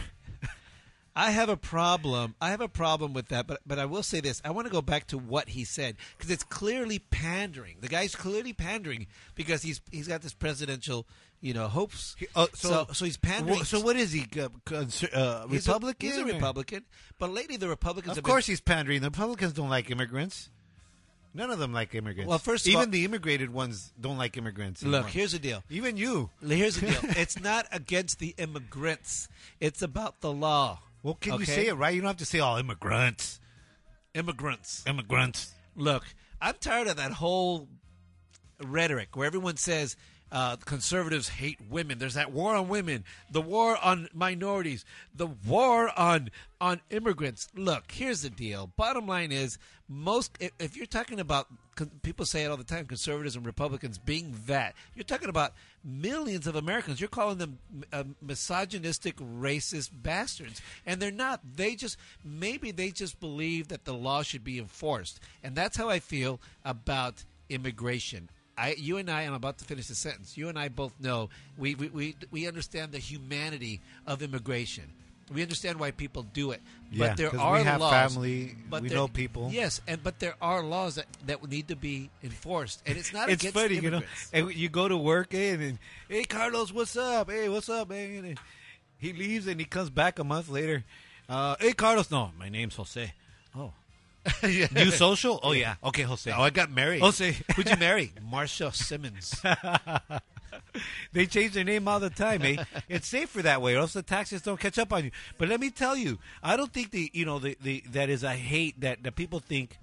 [1.13, 2.35] I have a problem.
[2.39, 4.41] I have a problem with that, but but I will say this.
[4.45, 7.77] I want to go back to what he said because it's clearly pandering.
[7.81, 11.05] The guy's clearly pandering because he's he's got this presidential,
[11.41, 12.15] you know, hopes.
[12.35, 13.63] uh, so, so he's pandering.
[13.63, 14.25] So what is he?
[14.39, 16.09] Uh, uh, He's a- Republican?
[16.09, 16.85] He's a, Republican,
[17.17, 19.01] but lately the Republicans Of course, been, he's pandering.
[19.01, 20.49] The Republicans don't like immigrants.
[21.33, 22.27] None of them like immigrants.
[22.27, 24.83] Well, first of even all- the immigrated ones don't like immigrants.
[24.83, 25.09] Look, anymore.
[25.09, 25.63] here's the deal.
[25.69, 26.29] even you.
[26.45, 26.99] Here's the deal.
[27.17, 29.27] it's not against the immigrants.
[29.59, 30.79] It's about the law.
[31.03, 31.45] Well, can you Okay?
[31.55, 31.95] say it right?
[31.95, 33.39] You don't have to say all immigrants.
[34.13, 34.83] Immigrants.
[34.85, 35.53] Immigrants.
[35.75, 36.03] Look,
[36.41, 37.67] I'm tired of that whole
[38.63, 39.95] rhetoric where everyone says
[40.31, 41.99] uh, conservatives hate women.
[41.99, 47.49] There's that war on women, the war on minorities, the war on on immigrants.
[47.55, 48.71] Look, here's the deal.
[48.77, 49.57] Bottom line is,
[49.89, 51.47] most if, if you're talking about
[52.01, 56.47] people say it all the time, conservatives and Republicans being that, you're talking about millions
[56.47, 57.01] of Americans.
[57.01, 57.59] You're calling them
[57.91, 61.41] uh, misogynistic, racist bastards, and they're not.
[61.55, 65.89] They just maybe they just believe that the law should be enforced, and that's how
[65.89, 68.29] I feel about immigration.
[68.61, 70.37] I, you and I, I'm about to finish the sentence.
[70.37, 74.83] You and I both know we, we, we, we understand the humanity of immigration.
[75.33, 77.91] We understand why people do it, Yeah, but there are we have laws.
[78.13, 79.49] family, but we there- know people.
[79.51, 83.29] Yes, and but there are laws that, that need to be enforced, and it's not
[83.29, 84.01] It's against funny, you know.
[84.33, 87.31] And you go to work, eh, and, then, hey, Carlos, what's up?
[87.31, 88.25] Hey, what's up, man?
[88.25, 88.39] And
[88.97, 90.83] he leaves and he comes back a month later.
[91.29, 93.13] Uh, hey, Carlos, no, my name's Jose.
[93.55, 93.71] Oh,
[94.43, 94.67] Yeah.
[94.71, 95.39] new social?
[95.43, 96.31] Oh yeah, okay, Jose.
[96.31, 97.01] Oh, I got married.
[97.01, 97.35] Jose.
[97.55, 98.11] Who'd you marry?
[98.31, 99.41] Marsha Simmons.
[101.13, 102.63] They change their name all the time, eh?
[102.87, 105.11] it's safer that way, or else the taxes don't catch up on you.
[105.37, 108.23] But let me tell you, I don't think the you know the, the that is
[108.23, 109.77] a hate that that people think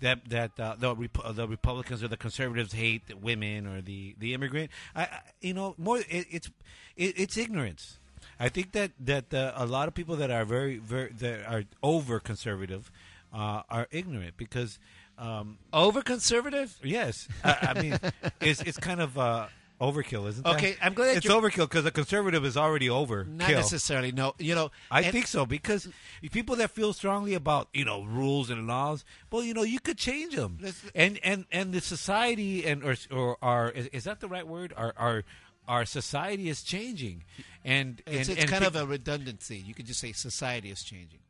[0.00, 3.80] that that uh, the Rep- uh, the Republicans or the conservatives hate the women or
[3.80, 4.70] the the immigrant.
[4.94, 6.50] I, I you know more it, it's
[6.96, 7.98] it, it's ignorance.
[8.40, 11.64] I think that that uh, a lot of people that are very very that are
[11.82, 12.90] over conservative
[13.34, 14.78] uh, are ignorant because.
[15.16, 16.76] Um, Over conservative?
[16.82, 17.98] Yes, I, I mean
[18.40, 19.46] it's it's kind of uh,
[19.80, 20.50] overkill, isn't it?
[20.54, 23.22] Okay, I'm glad it's overkill because a conservative is already over.
[23.24, 24.10] Not necessarily.
[24.10, 24.72] No, you know.
[24.90, 25.86] I and- think so because
[26.32, 29.98] people that feel strongly about you know rules and laws, well, you know, you could
[29.98, 30.58] change them,
[30.96, 34.72] and and and the society and or or our is, is that the right word?
[34.76, 35.22] Our our
[35.68, 37.22] our society is changing,
[37.64, 39.58] and It's, and, it's and kind pe- of a redundancy.
[39.58, 41.20] You could just say society is changing.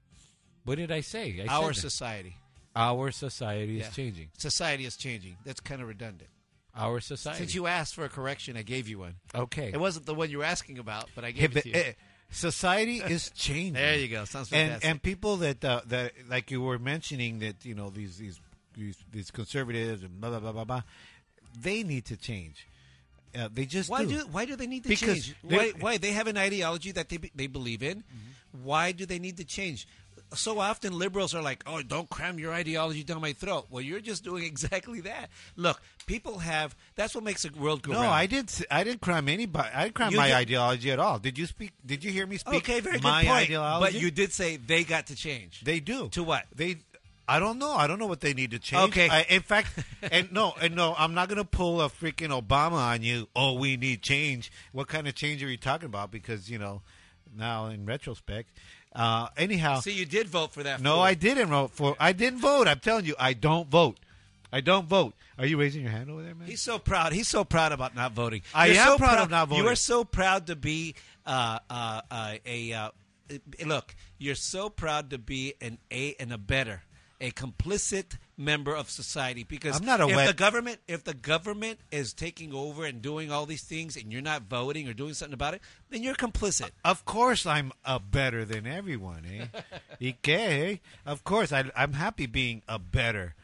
[0.65, 1.45] What did I say?
[1.49, 2.37] I Our society.
[2.77, 4.29] our society is changing.
[4.39, 5.37] Society is changing.
[5.45, 6.31] That's kind of redundant.
[6.77, 7.39] Our society.
[7.39, 9.15] Since you asked for a correction, I gave you one.
[9.35, 11.63] okay, It wasn't the one you were asking about, but I Hey, gave it but,
[11.63, 11.75] to you.
[11.77, 11.93] eh,
[12.33, 13.75] society is changing.
[13.75, 14.25] there you go.
[14.25, 14.91] Sounds and fantastic.
[14.91, 18.41] and people that uh, that like you were mentioning that you know these these
[18.77, 20.83] these, these conservatives and blah blah blah blah blah,
[21.61, 22.67] they need to change.
[23.39, 24.11] Uh, they just why do.
[24.19, 25.37] do why do they need to Because change?
[25.43, 27.99] Why, why they have an ideology that they be- they believe in?
[27.99, 28.65] Mm-hmm.
[28.65, 29.87] Why do they need to change?
[30.35, 34.01] So often liberals are like, "Oh, don't cram your ideology down my throat." Well, you're
[34.01, 35.31] just doing exactly that.
[35.57, 36.77] Look, people have.
[36.97, 38.13] That's what makes the world go no, round.
[38.15, 38.51] I did.
[38.71, 39.69] I didn't crime anybody.
[39.75, 41.19] I didn't cram You my did- ideology at all.
[41.19, 41.73] Did you speak?
[41.85, 42.55] Did you hear me speak?
[42.57, 43.29] Okay, very good point.
[43.29, 43.85] ideology.
[43.85, 45.63] But you did say they got to change.
[45.63, 46.09] They do.
[46.11, 46.45] To what?
[46.55, 46.77] They.
[47.27, 47.73] I don't know.
[47.73, 48.91] I don't know what they need to change.
[48.91, 49.09] Okay.
[49.09, 52.73] I, in fact, and no, and no, I'm not going to pull a freaking Obama
[52.73, 53.29] on you.
[53.35, 54.53] Oh, we need change.
[54.73, 56.11] What kind of change are you talking about?
[56.11, 56.83] Because you know,
[57.35, 58.51] now in retrospect,
[58.95, 60.81] uh, anyhow, See, you did vote for that.
[60.81, 61.01] no, fool.
[61.03, 61.97] I didn't vote for.
[61.99, 62.69] I didn't vote.
[62.69, 63.99] I'm telling you, I don't vote.
[64.53, 65.15] I don't vote.
[65.37, 66.47] Are you raising your hand over there, man?
[66.47, 67.13] He's so proud.
[67.13, 68.43] He's so proud about not voting.
[68.55, 69.65] I You're am so proud of not voting.
[69.65, 70.95] You are so proud to be
[71.27, 72.91] uh, uh, uh, a uh,
[73.67, 73.97] look.
[74.19, 76.83] You're so proud to be an a and a better,
[77.21, 79.45] a complicit member of society.
[79.45, 83.01] Because I'm not a if wet- the government, if the government is taking over and
[83.03, 86.15] doing all these things, and you're not voting or doing something about it, then you're
[86.15, 86.71] complicit.
[86.85, 89.47] Of course, I'm a better than everyone, eh?
[90.01, 90.77] ¿Y qué, eh?
[91.07, 93.35] Of course, I, I'm happy being a better.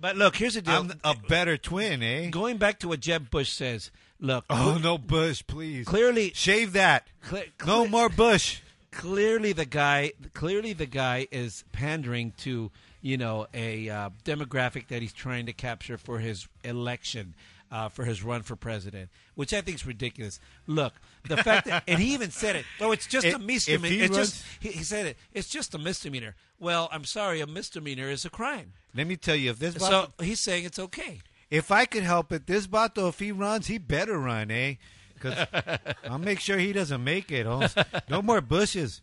[0.00, 0.74] But look, here's the deal.
[0.76, 2.30] I'm a better twin, eh?
[2.30, 5.86] Going back to what Jeb Bush says, Look, Oh no, Bush, please.
[5.86, 7.06] clearly, Shave that.
[7.22, 8.60] cle- No cle- more Bush.
[8.90, 15.02] clearly the guy clearly the guy is pandering to you know a uh, demographic that
[15.02, 17.34] he's trying to capture for his election
[17.70, 20.40] uh, for his run for president which i think is ridiculous.
[20.66, 20.94] Look
[21.28, 23.88] the fact that and he even said it oh it's just If- a misdemeanor.
[23.94, 26.34] he it's runs- just he, he said it it's just a misdemeanor.
[26.58, 28.72] Well i'm sorry a misdemeanor is a crime.
[28.94, 31.20] Let me tell you, if this so he's saying it's okay.
[31.50, 34.74] If I could help it, this Bato, if he runs, he better run, eh?
[35.14, 35.46] Because
[36.08, 37.46] I'll make sure he doesn't make it.
[38.08, 39.00] No more Bushes,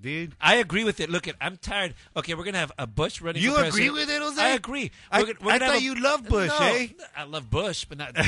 [0.00, 0.34] dude.
[0.40, 1.10] I agree with it.
[1.10, 1.94] Look, at I'm tired.
[2.16, 3.42] Okay, we're gonna have a Bush running.
[3.42, 3.94] You for agree president.
[3.94, 4.42] with it, Jose?
[4.42, 4.90] I agree.
[5.10, 6.88] I- We're gonna- we're I thought a- you loved Bush, no, eh?
[7.16, 8.12] I love Bush, but not.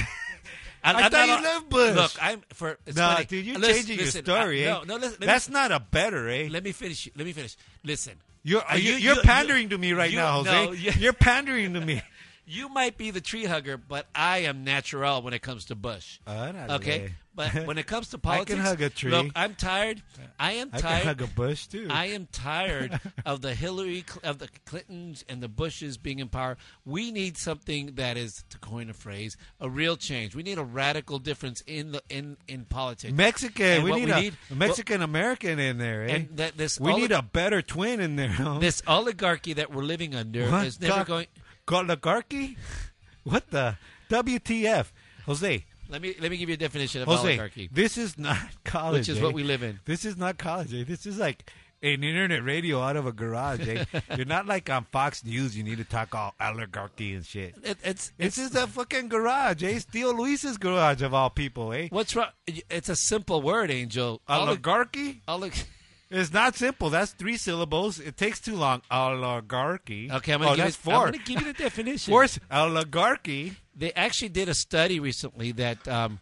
[0.83, 1.95] I I'm thought you loved Bush.
[1.97, 2.79] Look, I'm for.
[2.87, 3.25] It's Nah, funny.
[3.27, 4.73] dude, you're Listen- changing listen, your story, I- eh?
[4.75, 4.97] No, no.
[4.97, 6.49] Listen, That's me, not a better, eh?
[6.51, 7.09] Let me finish.
[7.17, 7.57] Let me finish.
[7.85, 8.15] Listen.
[8.43, 10.51] You're Uh, you, you're you- pandering you- to me right you- now, Jose.
[10.67, 12.01] no, You're pandering to me.
[12.53, 16.19] You might be the tree hugger, but I am natural when it comes to Bush.
[16.27, 16.71] Órale.
[16.79, 19.13] Okay, but when it comes to politics, I can hug a tree.
[19.13, 20.03] Look, I'm tired.
[20.37, 20.85] I am tired.
[20.85, 21.87] I can hug a bush too.
[21.89, 26.57] I am tired of the Hillary, of the Clintons and the Bushes being in power.
[26.85, 30.35] We need something that is, to coin a phrase, a real change.
[30.35, 33.13] We need a radical difference in the in in politics.
[33.15, 33.85] Mexican.
[33.85, 36.15] We need, we a, need- a Mexican American in there, eh?
[36.17, 38.29] and that this we oli- need a better twin in there.
[38.29, 38.61] Holmes.
[38.61, 40.67] this oligarchy that we're living under What?
[40.67, 41.27] is never Gar- going.
[41.73, 42.57] Oligarchy?
[43.25, 43.77] What the
[44.11, 44.87] WTF,
[45.27, 45.65] Jose?
[45.89, 49.01] Let me let me give you a definition of Jose, oligarchy, this is not college.
[49.01, 49.23] which is eh?
[49.23, 49.81] what we live in.
[49.85, 50.73] This is not college.
[50.73, 50.85] Eh?
[50.87, 51.51] This is like
[51.83, 53.67] an internet radio out of a garage.
[53.67, 53.85] Eh?
[54.17, 55.57] You're not like on Fox News.
[55.57, 57.55] You need to talk all oligarchy and shit.
[57.65, 59.79] It, it's This is a fucking garage, eh?
[59.81, 61.89] Steel Luis's garage of all people, eh?
[61.91, 62.29] what's wrong.
[62.47, 64.21] It's a simple word, Angel.
[64.29, 65.23] Olig- Oligarchy?
[65.27, 65.65] olig-
[66.11, 66.91] It's not simple.
[66.91, 68.01] That's three syllables.
[68.01, 68.83] It takes too long.
[68.91, 70.11] Oligarchy.
[70.11, 70.95] Okay, I'm gonna oh, give four.
[70.95, 72.11] I'm gonna give you the definition.
[72.11, 73.55] Fourth, oligarchy.
[73.77, 76.19] They actually did a study recently that um,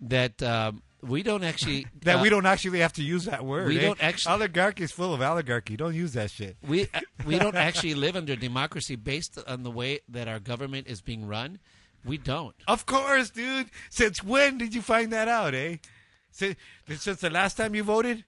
[0.00, 3.68] that um, we don't actually That uh, we don't actually have to use that word.
[3.68, 3.82] we eh?
[3.82, 5.76] don't actually- Oligarchy is full of oligarchy.
[5.76, 6.56] Don't use that shit.
[6.66, 6.88] we
[7.26, 11.26] we don't actually live under democracy based on the way that our government is being
[11.26, 11.60] run.
[12.04, 12.54] We don't.
[12.66, 13.70] Of course, dude.
[13.90, 15.76] Since when did you find that out, eh?
[16.30, 16.56] Since,
[16.96, 18.24] since the last time you voted?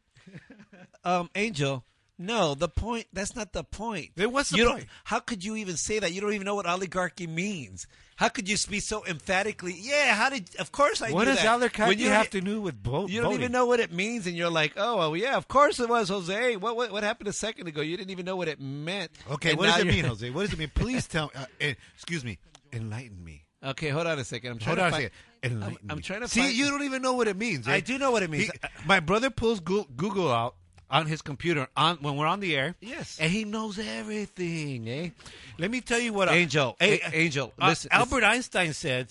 [1.05, 1.85] Um, Angel,
[2.19, 2.55] no.
[2.55, 3.07] The point.
[3.13, 4.11] That's not the point.
[4.17, 4.79] Then what's the you point?
[4.81, 6.13] Don't, how could you even say that?
[6.13, 7.87] You don't even know what oligarchy means.
[8.17, 9.75] How could you be so emphatically?
[9.79, 10.15] Yeah.
[10.15, 10.55] How did?
[10.57, 11.11] Of course I.
[11.13, 11.47] what does that.
[11.55, 13.09] oligarchy When you have to do with vote?
[13.09, 15.81] You don't even know what it means, and you're like, "Oh, well, yeah, of course
[15.81, 17.81] it was, Jose." What what, what happened a second ago?
[17.81, 19.11] You didn't even know what it meant.
[19.31, 20.29] Okay, And what does it mean, Jose?
[20.29, 20.71] What does it mean?
[20.75, 21.33] Please tell me.
[21.35, 22.39] Uh, eh, excuse me.
[22.75, 23.47] Enlighten me.
[23.65, 24.53] Okay, hold on a second.
[24.53, 25.11] I'm trying Hold to on a find,
[25.43, 25.53] second.
[25.63, 26.03] Enlighten I'm me.
[26.03, 27.67] trying to See, find- you don't even know what it means.
[27.69, 27.73] eh?
[27.73, 28.45] I do know what it means.
[28.45, 28.51] He-
[28.87, 30.55] my brother pulls Google out
[30.91, 32.75] on his computer on when we're on the air.
[32.81, 33.17] Yes.
[33.21, 34.89] and he knows everything.
[34.89, 35.11] Eh?
[35.59, 36.29] Let me tell you what.
[36.29, 39.09] Angel, Hey, A- Angel, uh, listen- Albert Einstein said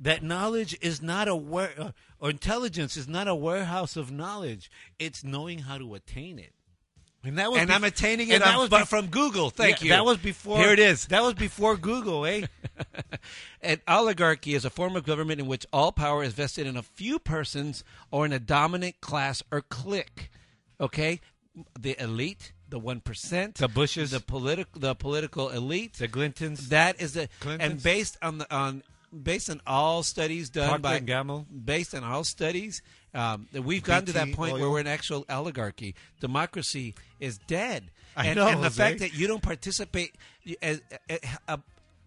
[0.00, 4.70] that knowledge is not a ware, uh, or intelligence is not a warehouse of knowledge.
[4.98, 6.52] It's knowing how to attain it.
[7.24, 9.50] And that was and bef- I'm attaining it that was but bef- from Google.
[9.50, 9.90] Thank Yeah, you.
[9.90, 10.58] That was before.
[10.58, 11.06] Here it is.
[11.06, 12.46] That was before Google, eh?
[13.62, 16.82] An oligarchy is a form of government in which all power is vested in a
[16.84, 20.30] few persons or in a dominant class or clique.
[20.80, 21.20] Okay,
[21.78, 24.10] the elite, the one percent, The Bushes.
[24.10, 25.94] the political, the political elite.
[25.94, 26.68] the Clintons.
[26.68, 27.72] That is the Clintons?
[27.72, 28.82] and based on the on
[29.22, 31.46] based on all studies done Procter by Gamble?
[31.64, 32.82] based on all studies,
[33.14, 35.94] um, that we've gotten to that BT point where we're an actual oligarchy.
[36.20, 38.82] Democracy is dead, I and, know, and the Jose.
[38.82, 40.14] fact that you don't participate
[40.60, 41.56] as, as, uh,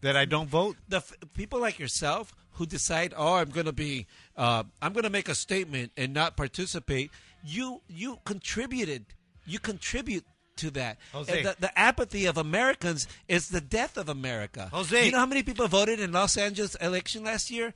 [0.01, 0.75] that I don't vote.
[0.87, 4.05] the f- people like yourself who decide, oh, I'm going to be,
[4.37, 7.09] uh, I'm going to make a statement and not participate.
[7.43, 9.05] You you contributed,
[9.45, 10.25] you contribute
[10.57, 10.97] to that.
[11.13, 11.37] Jose.
[11.37, 14.69] And The, the apathy of Americans is the death of America.
[14.71, 15.05] Jose.
[15.05, 17.73] you know how many people voted in Los Angeles election last year?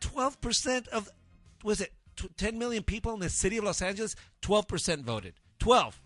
[0.00, 1.08] Twelve percent of,
[1.62, 1.92] was it
[2.36, 4.16] ten million people in the city of Los Angeles?
[4.42, 5.34] Twelve percent voted.
[5.58, 6.00] Twelve.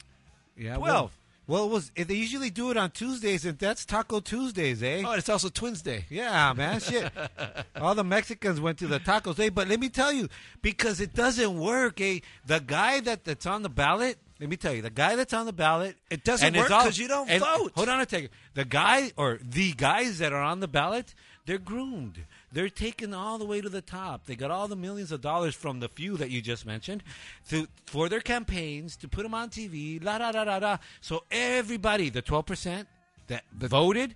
[0.56, 0.82] Yeah, Twelve.
[0.82, 1.10] Well,
[1.48, 5.02] it was they usually do it on Tuesdays, and that's Taco Tuesdays, eh?
[5.06, 6.04] Oh, it's also Twins Day.
[6.10, 7.10] Yeah, man, shit.
[7.80, 9.48] All the Mexicans went to the tacos, eh?
[9.48, 10.28] But let me tell you,
[10.60, 12.20] because it doesn't work, eh?
[12.44, 15.46] The guy that, that's on the ballot, let me tell you, the guy that's on
[15.46, 17.72] the ballot, It doesn't work 'cause you don't and- vote.
[17.74, 18.28] Hold on a second.
[18.54, 21.14] The guy or the guys that are on the ballot,
[21.46, 22.24] they're groomed.
[22.52, 24.26] They're taken all the way to the top.
[24.26, 27.02] They got all the millions of dollars from the few that you just mentioned
[27.50, 30.02] to for their campaigns to put them on TV.
[30.02, 30.78] La da da da da.
[31.00, 32.88] So everybody, the twelve percent
[33.26, 34.14] that voted,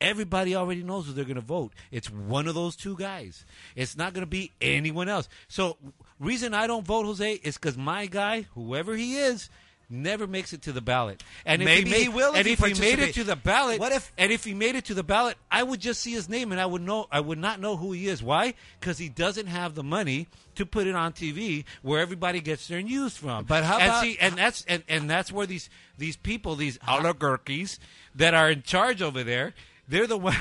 [0.00, 1.72] everybody already knows who they're going to vote.
[1.90, 3.44] It's one of those two guys.
[3.76, 5.28] It's not going to be anyone else.
[5.48, 5.76] So
[6.18, 9.50] reason I don't vote Jose is because my guy, whoever he is,
[9.94, 11.22] never makes it to the ballot.
[11.46, 13.24] And if Maybe he, made, he will if And he if he made it to
[13.24, 16.00] the ballot, What if- And if he made it to the ballot, I would just
[16.00, 17.06] see his name and I would know.
[17.10, 18.22] I would not know who he is.
[18.22, 18.54] Why?
[18.80, 20.26] Because he doesn't have the money
[20.56, 23.44] to put it on TV where everybody gets their news from.
[23.44, 26.78] But how and about- see, and that's and, and that's where these these people, these
[26.86, 27.78] oligarchies
[28.14, 29.54] that are in charge over there.
[29.86, 30.34] They're the one,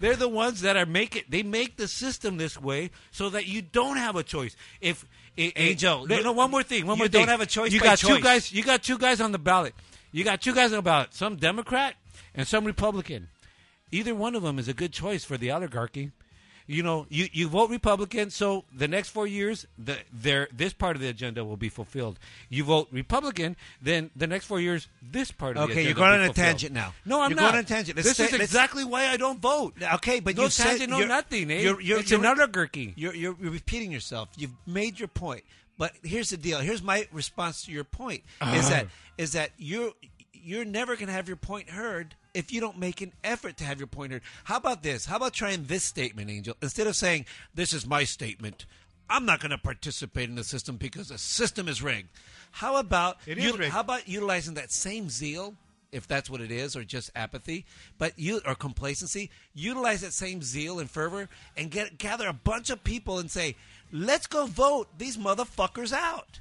[0.00, 1.30] they're the ones that are make it.
[1.30, 4.56] They make the system this way so that you don't have a choice.
[4.80, 5.04] If
[5.38, 7.46] i- i- Angel, you you- know one more thing, one you more don't have a
[7.46, 8.52] choice You got two guys.
[8.52, 9.74] You got two guys on the ballot.
[10.12, 11.14] You got two guys on the ballot.
[11.14, 11.94] Some Democrat
[12.34, 13.28] and some Republican.
[13.90, 16.10] Either one of them is a good choice for the oligarchy.
[16.70, 20.96] You know, you, you vote Republican, so the next four years, the, their this part
[20.96, 22.18] of the agenda will be fulfilled.
[22.50, 25.80] You vote Republican, then the next four years, this part of the agenda.
[25.80, 26.46] Okay, you're going on a fulfilled.
[26.46, 26.92] tangent now.
[27.06, 27.30] No, I'm not.
[27.30, 27.42] You're not.
[27.52, 27.96] going on a tangent.
[27.96, 29.76] Let's this stay- is exactly why I don't vote.
[29.94, 31.50] Okay, but no you said tangent, no nothing.
[31.50, 31.62] Eh?
[31.62, 32.92] you're- you're- it's you're- an oligarchy.
[32.96, 34.28] You're, you're, you're repeating yourself.
[34.36, 35.44] You've made your point,
[35.78, 36.58] but here's the deal.
[36.58, 39.92] Here's my response to your point: is that is that you're
[40.34, 43.64] you're never going to have your point heard if you don't make an effort to
[43.64, 44.22] have your point heard.
[44.44, 45.06] How about this?
[45.06, 46.56] How about trying this statement, Angel?
[46.62, 48.66] Instead of saying this is my statement,
[49.10, 52.08] I'm not going to participate in the system because the system is rigged.
[52.50, 53.72] How about It is rigged.
[53.72, 55.54] How about utilizing that same zeal?
[55.90, 57.64] If that's what it is, or just apathy,
[57.96, 62.68] but you or complacency, utilize that same zeal and fervor, and get gather a bunch
[62.68, 63.56] of people and say,
[63.90, 66.40] "Let's go vote these motherfuckers out,"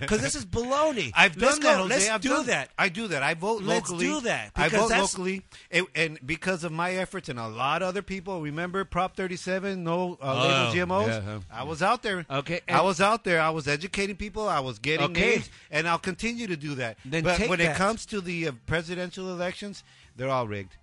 [0.00, 1.12] because this is baloney.
[1.16, 1.90] I've let's done go, that.
[1.94, 2.70] Let's I've do done- that.
[2.78, 3.22] I do that.
[3.22, 4.06] I vote locally.
[4.08, 7.82] Let's do that, I vote locally, and, and because of my efforts and a lot
[7.82, 8.40] of other people.
[8.40, 11.06] Remember Prop 37, no uh, label GMOs.
[11.08, 11.38] yeah, huh.
[11.52, 12.24] I was out there.
[12.30, 13.40] Okay, I was out there.
[13.40, 14.48] I was educating people.
[14.48, 15.30] I was getting Okay.
[15.32, 16.96] names, and I'll continue to do that.
[17.04, 17.72] Then but when that.
[17.72, 19.82] it comes to the uh, presidential elections,
[20.16, 20.76] they're all rigged.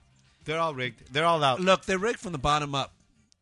[0.45, 1.13] They're all rigged.
[1.13, 1.59] They're all out.
[1.59, 2.93] Look, they're rigged from the bottom up.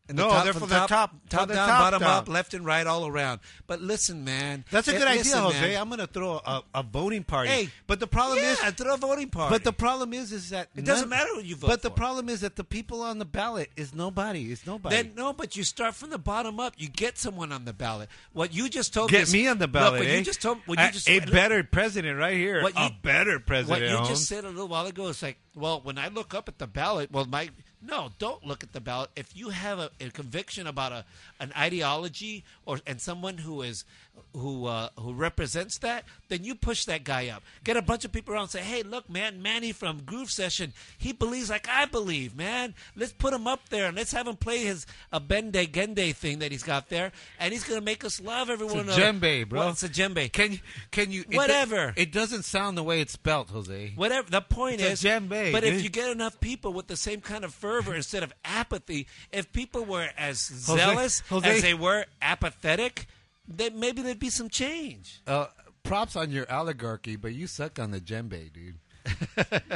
[0.08, 2.10] And No, they're from the top- top, from the down, top bottom down.
[2.10, 3.40] up, left and right, all around.
[3.66, 5.60] But listen, man, That's a good idea, listen, Jose.
[5.60, 5.80] man.
[5.80, 7.50] I'm going to throw a, a voting party.
[7.50, 9.52] Hey, but the problem yeah, is, throw a voting party.
[9.52, 11.72] But the problem is, is that It doesn't matter who you vote for.
[11.72, 14.52] But the problem is that the people on the ballot is nobody.
[14.52, 14.94] It's nobody.
[14.94, 16.74] Then no, but you start from the bottom up.
[16.76, 18.08] You get someone on the ballot.
[18.32, 20.00] What you just told Get is- me on the Look, ballot.
[20.00, 20.18] what eh?
[20.18, 20.58] you just told.
[20.66, 22.62] What you a, just a better president right here.
[22.62, 23.90] What a you- better What president.
[23.90, 24.08] you Holmes.
[24.10, 26.66] just said a little while ago is like, well, when I look up at the
[26.66, 27.48] ballot, well, my
[27.82, 29.10] no, don't look at the ballot.
[29.16, 31.04] If you have a, a conviction about a
[31.40, 33.84] an ideology or and someone who is
[34.32, 37.42] who uh, who represents that, then you push that guy up.
[37.64, 40.72] Get a bunch of people around and say, hey, look, man, Manny from Groove Session,
[40.98, 42.74] he believes like I believe, man.
[42.94, 46.40] Let's put him up there and let's have him play his a Bende Gende thing
[46.40, 48.88] that he's got there, and he's gonna make us love everyone.
[48.88, 49.60] It's a djembe, bro.
[49.60, 50.30] Well, it's a djembe.
[50.32, 50.58] Can you?
[50.90, 51.22] Can you?
[51.28, 51.92] it Whatever.
[51.96, 53.92] do- It, doesn't sound the way it's spelled, Jose.
[53.96, 57.20] Whatever the point It's is, djembe, but if you get enough people with the same
[57.20, 61.74] kind of fervor instead of apathy, if people were as Jose- zealous Jose- as they
[61.74, 63.06] were apathetic,
[63.48, 65.22] maybe there'd be some change.
[65.26, 65.46] Uh,
[65.82, 68.78] props on your oligarchy, but you suck on the djembe, dude.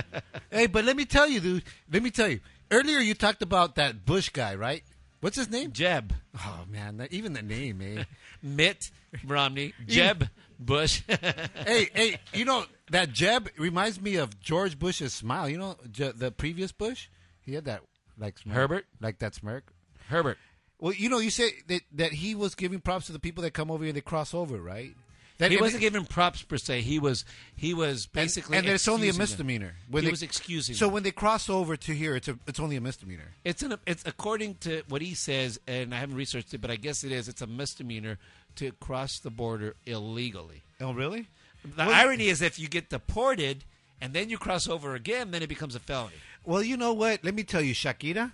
[0.51, 1.63] hey, but let me tell you, dude.
[1.93, 2.41] Let me tell you.
[2.71, 4.83] Earlier, you talked about that Bush guy, right?
[5.21, 5.73] What's his name?
[5.73, 8.05] Jeb, Oh man, even the name, eh?
[8.43, 8.91] Mitt
[9.25, 11.03] Romney, Jeb Bush.
[11.07, 15.49] hey, hey, you know that Jeb reminds me of George Bush's smile.
[15.49, 17.09] You know the previous Bush,
[17.43, 17.83] he had that
[18.19, 18.87] like smirk, Herbert?
[19.01, 19.73] like that smirk.
[20.09, 20.39] Herbert.
[20.81, 23.53] Well, you know, you say that that he was giving props to the people that
[23.53, 24.95] come over here and they cross over, right?
[25.39, 26.83] That, He wasn't giving props per se.
[26.83, 27.25] He was
[27.57, 29.75] he was basically and, it's only a misdemeanor.
[29.91, 30.75] When He they- was excusing.
[30.75, 30.95] So them.
[30.95, 33.33] when they cross over to here, it's a it's only a misdemeanor.
[33.43, 36.77] It's an it's according to what he says, and I haven't researched it, but I
[36.77, 37.27] guess it is.
[37.27, 38.19] It's a misdemeanor
[38.57, 40.63] to cross the border illegally.
[40.79, 41.29] Oh, really?
[41.65, 43.65] The irony is, if you get deported
[44.01, 46.15] and then you cross over again, then it becomes a felony.
[46.45, 47.23] Well, you know what?
[47.25, 48.33] Let me tell you, Shakira.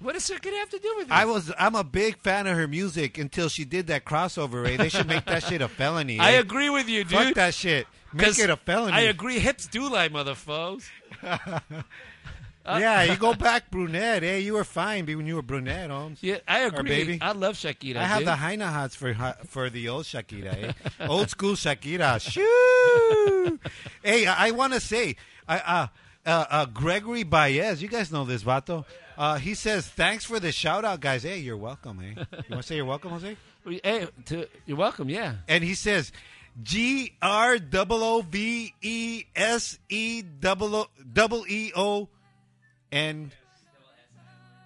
[0.00, 1.12] What does it have to do with it?
[1.12, 4.66] I was I'm a big fan of her music until she did that crossover.
[4.66, 4.76] Eh?
[4.76, 6.18] They should make that shit a felony.
[6.20, 6.40] I eh?
[6.40, 7.18] agree with you, dude.
[7.18, 7.86] Fuck that shit.
[8.12, 8.92] Make it a felony.
[8.92, 9.38] I agree.
[9.38, 10.88] Hips do lie, motherfuckers.
[12.66, 14.24] yeah, you go back brunette.
[14.24, 14.38] Eh?
[14.38, 16.18] You were fine when you were brunette, Holmes.
[16.22, 16.88] Yeah, I agree.
[16.88, 17.18] baby.
[17.20, 17.96] I love Shakira.
[17.96, 18.28] I have dude.
[18.28, 19.14] the Heine hots for
[19.46, 21.06] for the old Shakira, eh?
[21.06, 22.20] old school Shakira.
[22.20, 23.58] Shoo!
[24.02, 25.86] hey, I, I want to say, I, uh,
[26.26, 28.84] uh, uh, Gregory Baez, you guys know this, vato.
[29.20, 31.98] Uh, he says, "Thanks for the shout out, guys." Hey, you're welcome.
[31.98, 33.36] Hey, You want to say you're welcome, Jose?
[33.84, 35.10] Hey, to, you're welcome.
[35.10, 35.34] Yeah.
[35.46, 36.10] And he says,
[36.62, 40.88] G R double O V E S E double
[41.46, 42.08] E O
[42.90, 43.30] and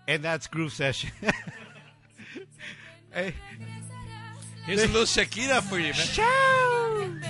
[0.06, 1.10] and that's groove session.
[3.12, 3.34] hey,
[4.66, 7.24] Here's a little Shakira for you, man.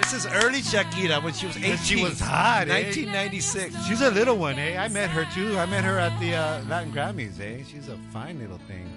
[0.00, 1.76] This is early Shakira when she was 18.
[1.78, 2.82] she was hot, eh?
[2.84, 3.86] 1996.
[3.86, 4.76] she's a little one, eh?
[4.82, 5.56] I met her too.
[5.58, 7.62] I met her at the uh, Latin Grammys, eh?
[7.70, 8.88] She's a fine little thing.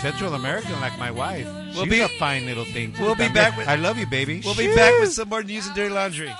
[0.00, 1.44] Central American like my wife.
[1.74, 2.94] We'll She's be- a fine little thing.
[2.98, 4.40] we'll be back with- I love you, baby.
[4.42, 6.32] We'll be back with some more news and dirty laundry.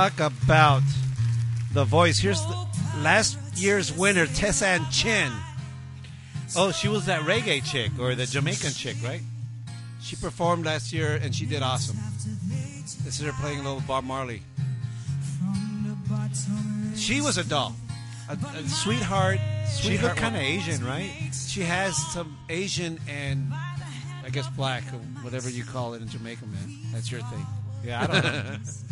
[0.00, 0.82] Talk about
[1.74, 2.18] the voice.
[2.18, 2.56] Here's the
[3.02, 5.30] last year's winner, Tessanne Chin.
[6.56, 9.20] Oh, she was that reggae chick or the Jamaican chick, right?
[10.00, 11.98] She performed last year and she did awesome.
[13.04, 14.40] This is her playing a little Bob Marley.
[16.96, 17.76] She was a doll,
[18.30, 19.38] a, a sweetheart.
[19.82, 20.40] She looked kind of.
[20.40, 21.10] Asian, right?
[21.46, 23.52] She has some Asian and
[24.24, 24.82] I guess black,
[25.20, 26.78] whatever you call it in Jamaica, man.
[26.90, 27.46] That's your thing.
[27.84, 28.56] Yeah, I don't know.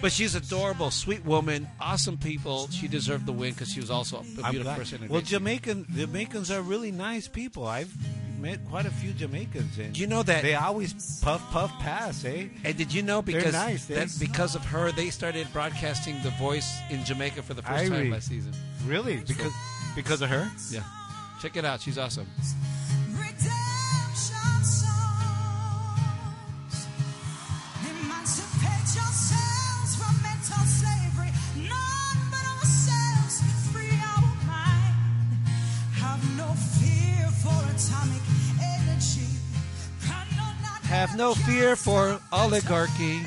[0.00, 2.68] But she's adorable, sweet woman, awesome people.
[2.70, 5.06] She deserved the win because she was also a beautiful person.
[5.08, 7.66] Well, Jamaican Jamaicans are really nice people.
[7.66, 7.92] I've
[8.40, 12.24] met quite a few Jamaicans, and Do you know that- they always puff puff pass,
[12.24, 12.46] eh?
[12.64, 16.30] And did you know because nice, they- that because of her they started broadcasting The
[16.30, 18.54] Voice in Jamaica for the first time last season.
[18.86, 19.18] Really?
[19.18, 19.52] Because
[19.94, 20.50] because of her?
[20.70, 20.82] Yeah,
[21.42, 21.82] check it out.
[21.82, 22.26] She's awesome.
[40.90, 43.20] Have no fear for oligarchy.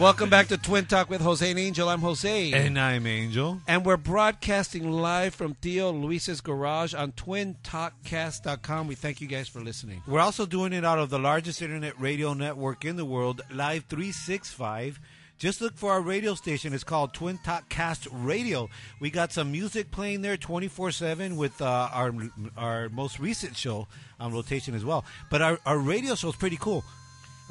[0.00, 1.88] Welcome back to Twin Talk with Jose and Angel.
[1.88, 2.52] I'm Jose.
[2.52, 3.60] And I'm Angel.
[3.68, 8.88] And we're broadcasting live from Theo Luis's garage on twintalkcast.com.
[8.88, 10.02] We thank you guys for listening.
[10.08, 13.84] We're also doing it out of the largest internet radio network in the world, Live
[13.84, 14.98] 365.
[15.38, 16.72] Just look for our radio station.
[16.72, 18.68] It's called Twin Talk Cast Radio.
[18.98, 22.12] We got some music playing there 24 7 with uh, our
[22.56, 23.86] our most recent show
[24.20, 25.04] on rotation as well.
[25.30, 26.84] But our, our radio show is pretty cool.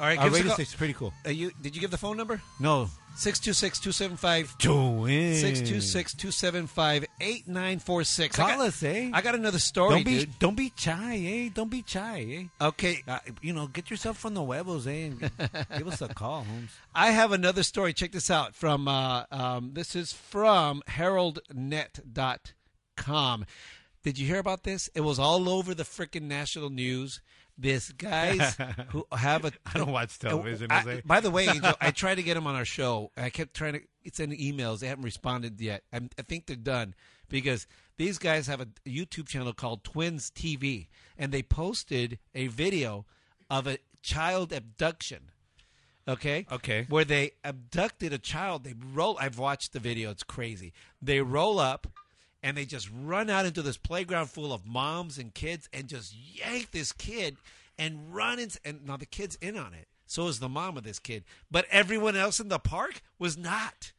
[0.00, 0.54] All right, Our radio call.
[0.54, 1.12] station's pretty cool.
[1.26, 2.40] Uh, you, did you give the phone number?
[2.60, 2.88] No.
[3.16, 5.42] 626-275 Twins.
[5.42, 8.30] 626-275-8946.
[8.32, 9.10] Call us, eh?
[9.12, 10.38] I got another story, Don't be dude.
[10.38, 11.48] don't be shy, eh?
[11.52, 12.44] Don't be shy, eh?
[12.64, 15.06] Okay, Uh, you know, get yourself from the huevos, eh?
[15.10, 15.18] And
[15.78, 16.70] give us a call, Holmes.
[16.94, 17.92] I have another story.
[17.92, 23.46] Check this out from uh, um, this is from heraldnet.com.
[24.08, 24.88] Did you hear about this?
[24.94, 27.20] It was all over the freaking national news.
[27.58, 28.56] This guys
[28.88, 32.22] who have a I don't watch television, I- by the way, Angel, I tried to
[32.22, 33.10] get him on our show.
[33.18, 33.80] I kept trying to
[34.10, 34.78] send emails.
[34.78, 35.82] They haven't responded yet.
[35.92, 36.94] I'm, I think they're done
[37.28, 37.66] because
[37.98, 40.86] these guys have a YouTube channel called Twins TV,
[41.18, 43.04] and they posted a video
[43.50, 45.24] of a child abduction.
[46.08, 46.46] Okay.
[46.50, 46.86] Okay.
[46.88, 48.64] Where they abducted a child.
[48.64, 49.18] They roll.
[49.20, 50.10] I've watched the video.
[50.10, 50.72] It's crazy.
[51.02, 51.86] They roll up,
[52.42, 56.14] and they just run out into this playground full of moms and kids, and just
[56.14, 57.36] yank this kid
[57.78, 58.50] and run in.
[58.64, 59.88] And now the kid's in on it.
[60.06, 61.24] So is the mom of this kid.
[61.50, 63.92] But everyone else in the park was not.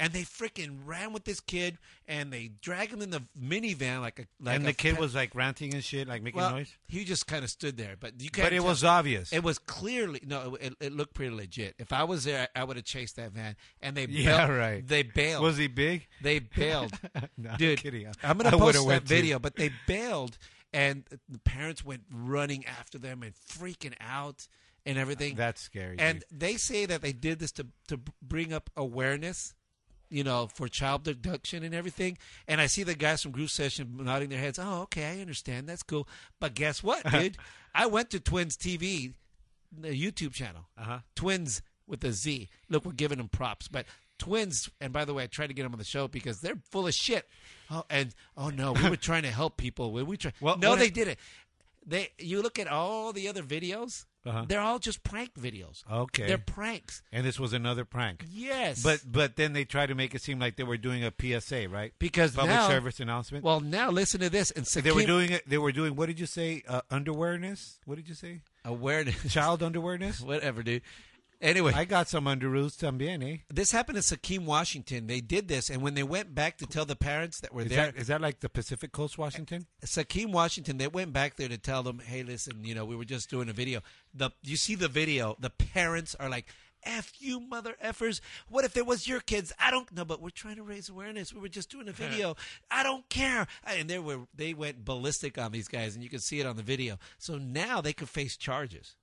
[0.00, 1.76] And they freaking ran with this kid,
[2.06, 4.26] and they drag him in the minivan like a.
[4.40, 6.72] Like and the kid pet- was like ranting and shit, like making well, noise.
[6.86, 8.46] he just kind of stood there, but you can't.
[8.46, 9.32] But it tell- was obvious.
[9.32, 10.56] it was clearly no.
[10.60, 11.74] It, it looked pretty legit.
[11.80, 13.56] If I was there, I would have chased that van.
[13.82, 14.86] And they Yeah, bailed- right.
[14.86, 15.42] They bailed.
[15.42, 16.06] was he big?
[16.22, 16.92] They bailed.
[17.36, 18.06] No, I'm Dude, kidding.
[18.22, 19.38] I'm gonna would've post that video.
[19.40, 20.38] But they bailed,
[20.72, 24.46] and the parents went running after them and freaking out
[24.86, 25.34] and everything.
[25.34, 25.96] That's scary.
[25.98, 26.40] and dude.
[26.40, 29.54] they say that they did this to to bring up awareness.
[30.10, 32.16] You know, for child abduction and everything.
[32.46, 34.58] And I see the guys from Groove Session nodding their heads.
[34.58, 35.68] Oh, okay, I understand.
[35.68, 36.08] That's cool.
[36.40, 37.36] But guess what, dude?
[37.74, 39.12] I went to Twins TV,
[39.78, 40.62] the YouTube channel.
[40.78, 41.00] Uh-huh.
[41.14, 42.48] Twins with a Z.
[42.70, 43.84] Look, we're giving them props, but
[44.18, 44.70] Twins.
[44.80, 46.86] And by the way, I tried to get them on the show because they're full
[46.86, 47.28] of shit.
[47.70, 49.92] Oh, and oh no, we were trying to help people.
[49.92, 50.32] We, we try.
[50.40, 51.18] Well, no, they I- did it.
[51.86, 52.10] They.
[52.18, 54.06] You look at all the other videos.
[54.28, 54.44] Uh-huh.
[54.46, 55.82] They're all just prank videos.
[55.90, 56.26] Okay.
[56.26, 57.02] They're pranks.
[57.12, 58.24] and this was another prank.
[58.30, 58.82] Yes.
[58.82, 61.68] But but then they tried to make it seem like they were doing a PSA,
[61.68, 61.92] right?
[61.98, 63.44] because Public now, service announcement.
[63.44, 64.50] Well, now listen to this.
[64.50, 65.48] And they were doing it.
[65.48, 65.96] They were doing.
[65.96, 66.62] What did you say?
[66.68, 67.78] Uh, underwearness.
[67.86, 68.40] What did you say?
[68.64, 69.32] awareness.
[69.32, 70.20] Child underwearness.
[70.28, 70.82] Whatever, dude.
[71.40, 73.38] Anyway, I got some underoos también, eh?
[73.48, 75.06] this happened in Sequim, Washington.
[75.06, 77.68] They did this, and when they went back to tell the parents that were Is
[77.68, 79.66] there, that is that like the Pacific Coast, Washington?
[79.84, 83.04] Sequim, Washington, they went back there to tell them, "Hey, listen, you know, we were
[83.04, 83.82] just doing a video."
[84.12, 86.46] The you see the video, the parents are like,
[86.82, 88.20] "F you, mother effers!
[88.48, 89.52] What if it was your kids?
[89.60, 91.32] I don't know, but we're trying to raise awareness.
[91.32, 92.34] We were just doing a video.
[92.68, 96.20] I don't care." And they were they went ballistic on these guys, and you can
[96.20, 96.98] see it on the video.
[97.16, 98.96] So now they could face charges.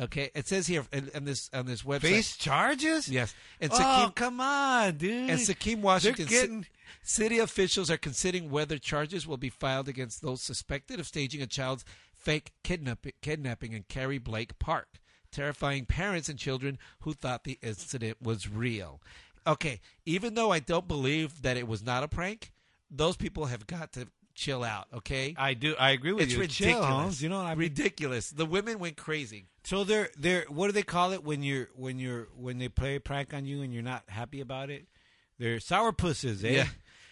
[0.00, 2.02] Okay, it says here in, in this on this website.
[2.02, 3.08] Face charges?
[3.08, 5.28] Yes, and oh, come on, dude.
[5.30, 6.66] and Sequim, Washington, getting-
[7.02, 11.46] city officials are considering whether charges will be filed against those suspected of staging a
[11.46, 11.84] child's
[12.14, 15.00] fake kidnapping, kidnapping in Carrie Blake Park,
[15.32, 19.00] terrifying parents and children who thought the incident was real.
[19.46, 22.52] Okay, even though I don't believe that it was not a prank,
[22.90, 24.86] those people have got to chill out.
[24.94, 25.74] Okay, I do.
[25.78, 26.42] I agree with it's you.
[26.42, 27.18] It's ridiculous.
[27.18, 28.30] Chill, You know, I mean, ridiculous.
[28.30, 29.46] The women went crazy.
[29.68, 32.94] So they're they're what do they call it when you're when you're when they play
[32.94, 34.86] a prank on you and you're not happy about it?
[35.38, 36.52] They're sour pusses, eh?
[36.52, 36.68] Yeah.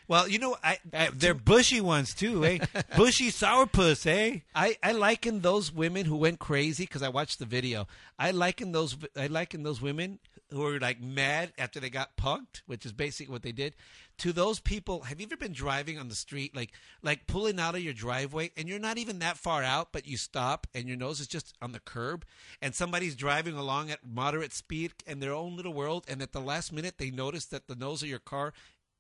[0.09, 2.59] Well, you know, I Uh, they're bushy ones too, eh?
[2.96, 4.40] bushy sourpuss, eh?
[4.54, 7.88] I, I liken those women who went crazy because I watched the video.
[8.18, 10.18] I liken those I liken those women
[10.51, 13.74] who were like mad after they got punked, which is basically what they did,
[14.18, 15.03] to those people.
[15.03, 16.72] Have you ever been driving on the street, like
[17.03, 20.16] like pulling out of your driveway, and you're not even that far out, but you
[20.16, 22.24] stop and your nose is just on the curb,
[22.62, 26.40] and somebody's driving along at moderate speed in their own little world, and at the
[26.40, 28.53] last minute they notice that the nose of your car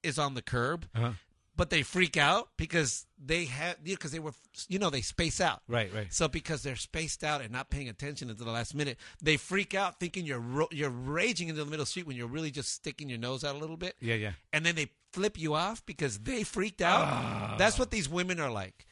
[0.02, 1.12] is on the curb Uh-huh.
[1.56, 4.32] But they freak out because they have because they were
[4.68, 6.12] you know they space out Right, right.
[6.12, 9.74] so because they're spaced out and not paying attention until the last minute they freak
[9.74, 12.50] out thinking you're ro- you're raging into the middle of the street when you're really
[12.50, 14.32] just sticking your nose out a little bit Yeah, yeah.
[14.52, 17.54] and then they flip you off because they freaked out ah.
[17.58, 18.86] that's what these women are like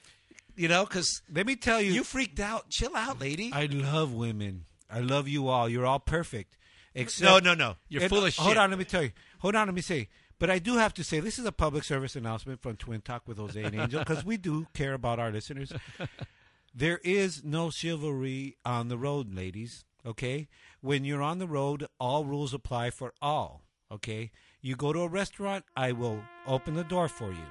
[0.56, 4.12] you know because Let me tell you, you freaked out chill out lady I love
[4.14, 4.64] women.
[4.90, 5.68] I love you all.
[5.68, 6.56] You're all perfect.
[6.94, 9.10] Except, no no no you're full of shit Hold on, let me tell you.
[9.40, 10.08] Hold on, let me say.
[10.44, 13.26] But I do have to say, this is a public service announcement from Twin Talk
[13.26, 15.72] with Jose and Angel because we do care about our listeners.
[16.74, 19.86] There is no chivalry on the road, ladies.
[20.04, 20.48] Okay,
[20.82, 23.62] when you're on the road, all rules apply for all.
[23.90, 27.46] Okay, you go to a restaurant, I will open the door for you.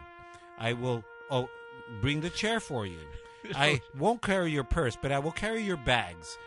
[0.59, 1.49] I will oh,
[1.99, 2.99] bring the chair for you.
[3.55, 6.37] I won't carry your purse, but I will carry your bags.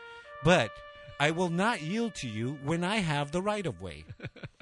[0.44, 0.70] But
[1.18, 4.04] I will not yield to you when I have the right of way.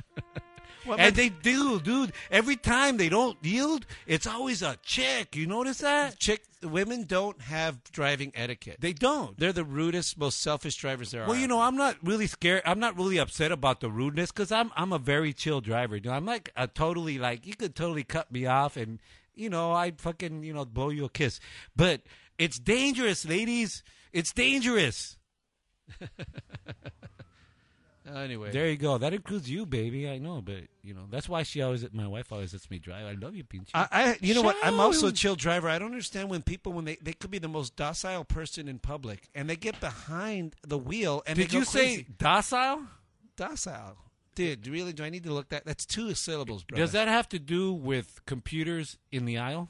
[0.87, 2.13] Well, and they do, dude.
[2.31, 5.35] Every time they don't yield, it's always a chick.
[5.37, 6.19] You notice that?
[6.19, 8.77] Chick, women don't have driving etiquette.
[8.81, 9.39] They don't.
[9.39, 11.29] They're the rudest, most selfish drivers there are.
[11.29, 12.63] Well, you know, I'm not really scared.
[12.67, 15.97] I'm not really upset about the rudeness because I'm I'm a very chill driver.
[15.97, 18.99] You know, I'm like a totally like you could totally cut me off and
[19.35, 21.41] you know I'd fucking you know blow you a kiss,
[21.75, 22.03] but
[22.39, 23.83] it's dangerous, ladies.
[24.13, 25.17] It's dangerous.
[28.07, 28.99] anyway, There you go.
[28.99, 30.09] That includes you, baby.
[30.09, 33.07] I know, but you know that's why she always my wife always lets me drive.
[33.07, 33.71] I love you, pinche.
[33.75, 34.57] I, I you know what?
[34.63, 35.69] I'm also a chill driver.
[35.69, 38.79] I don't understand when people when they they could be the most docile person in
[38.79, 42.07] public and they get behind the wheel and Did they go you say crazy.
[42.19, 42.83] docile?
[43.37, 43.97] docile?
[44.35, 44.93] Dude, really?
[44.93, 45.65] Do I need to look that?
[45.65, 46.83] That's two syllables, brother.
[46.83, 49.69] Does that have to do with computers in the aisle?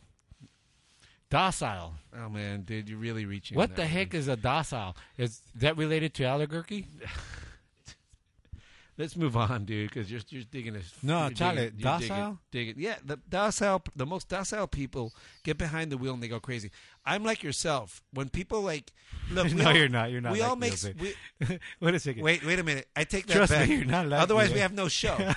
[1.30, 1.94] Docile.
[2.16, 3.56] Oh man, dude, you're really reaching.
[3.56, 4.20] What the that heck one.
[4.20, 4.96] is a docile?
[5.18, 6.86] Is that related to oligarchy?
[8.96, 10.92] Let's move on, dude, because you're you're digging this.
[11.02, 12.38] No, Charlie, digging- you're digging- docile?
[12.52, 16.38] digging- Yeah, the docile, the most docile people get behind the wheel and they go
[16.38, 16.70] crazy.
[17.04, 18.02] I'm like yourself.
[18.12, 18.92] When people like,
[19.32, 20.12] look, no, all- you're not.
[20.12, 20.32] You're not.
[20.32, 20.74] We like all make.
[21.00, 21.14] We,
[21.80, 22.22] Wait a second.
[22.22, 22.86] wait, wait a minute.
[22.94, 23.68] I take that Trust me, back.
[23.68, 25.16] you're not like Otherwise, me, we have no show.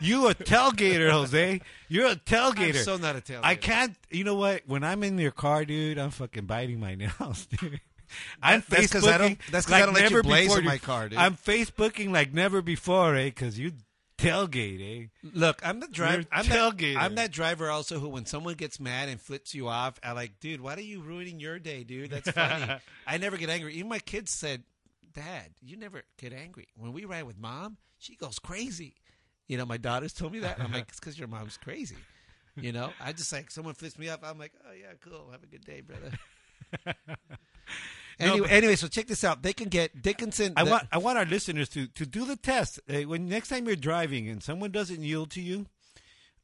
[0.00, 1.60] You a tailgater, Jose.
[1.88, 2.78] You're a tailgater.
[2.78, 3.40] I'm so not a tailgater.
[3.42, 3.96] I can't.
[4.10, 4.62] You know what?
[4.66, 7.80] When I'm in your car, dude, I'm fucking biting my nails, dude.
[8.42, 10.22] I'm That- that's 'cause I don't- Facebooking that's 'cause I like don't let you never
[10.22, 11.18] blaze my car, dude.
[11.18, 13.24] I'm Facebooking like never before, eh?
[13.26, 13.72] Because you
[14.18, 15.08] tailgate, eh?
[15.32, 16.24] Look, I'm the driver.
[16.30, 16.96] I'm that.
[16.96, 20.38] I'm that driver also who, when someone gets mad and flips you off, I like,
[20.40, 22.10] dude, why are you ruining your day, dude?
[22.10, 22.76] That's funny.
[23.06, 23.74] I never get angry.
[23.74, 24.62] Even my kids said,
[25.12, 26.68] Dad, you never get angry.
[26.76, 28.94] When we ride with mom, she goes crazy.
[29.46, 30.58] You know, my daughters told me that.
[30.60, 31.96] I'm like, it's because your mom's crazy.
[32.56, 34.20] You know, I just like someone flips me up.
[34.24, 35.28] I'm like, oh yeah, cool.
[35.32, 36.12] Have a good day, brother.
[38.20, 39.42] anyway, anyway, so check this out.
[39.42, 40.52] They can get Dickinson.
[40.56, 42.80] I the- want I want our listeners to to do the test.
[42.88, 45.66] Uh, when next time you're driving and someone doesn't yield to you,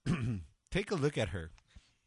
[0.70, 1.50] take a look at her.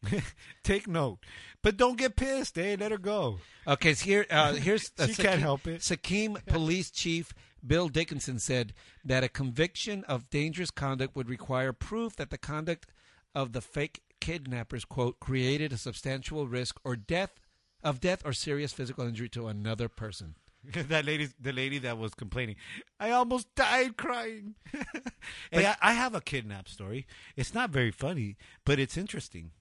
[0.63, 1.19] take note,
[1.61, 2.57] but don't get pissed.
[2.57, 2.75] Eh?
[2.79, 3.39] Let her go.
[3.65, 5.81] Okay, so here, uh, here's uh, She can't help it.
[5.81, 7.33] Sequim Police Chief
[7.65, 8.73] Bill Dickinson said
[9.05, 12.91] that a conviction of dangerous conduct would require proof that the conduct
[13.33, 17.39] of the fake kidnappers quote created a substantial risk or death
[17.83, 20.35] of death or serious physical injury to another person.
[20.73, 22.55] that lady, the lady that was complaining,
[22.99, 24.55] I almost died crying.
[25.51, 27.05] hey, I, I have a kidnap story.
[27.35, 29.51] It's not very funny, but it's interesting.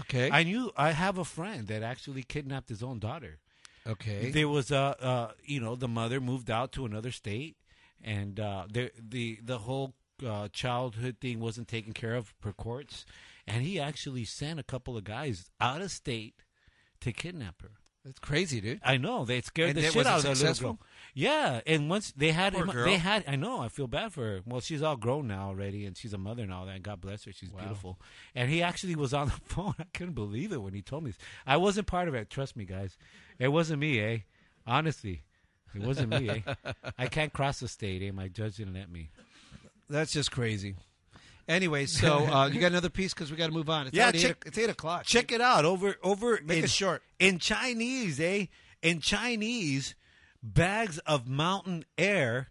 [0.00, 0.30] Okay.
[0.30, 3.38] I knew I have a friend that actually kidnapped his own daughter.
[3.86, 4.30] okay.
[4.30, 7.56] There was a, uh, you know, the mother moved out to another state,
[8.02, 13.06] and uh, the the the whole uh, childhood thing wasn't taken care of per courts,
[13.46, 16.34] and he actually sent a couple of guys out of state
[17.00, 17.70] to kidnap her.
[18.04, 18.80] That's crazy, dude.
[18.82, 20.72] I know they scared And the shit out of that little successful?
[20.74, 20.78] girl.
[21.12, 22.84] Yeah, and once they had Poor him, girl.
[22.86, 23.24] they had.
[23.28, 23.60] I know.
[23.60, 24.40] I feel bad for her.
[24.46, 26.66] Well, she's all grown now already, and she's a mother and now.
[26.66, 27.32] And God bless her.
[27.32, 28.00] She's beautiful.
[28.34, 29.74] And he actually was on the phone.
[29.78, 31.10] I couldn't believe it when he told me.
[31.10, 31.18] This.
[31.46, 32.30] I wasn't part of it.
[32.30, 32.96] Trust me, guys.
[33.38, 34.18] It wasn't me, eh?
[34.66, 35.24] Honestly,
[35.74, 36.72] it wasn't me, eh?
[36.98, 38.12] I can't cross the state, eh?
[38.12, 39.10] My judge didn't let me.
[39.90, 40.76] That's just crazy.
[41.50, 43.88] Anyway, so uh, you got another piece because we got to move on.
[43.88, 45.04] It's Yeah, check- eight, it's eight o'clock.
[45.04, 47.02] Check it out over over Make in, it short.
[47.18, 48.46] in Chinese, eh?
[48.82, 49.94] In Chinese,
[50.42, 52.48] bags of mountain air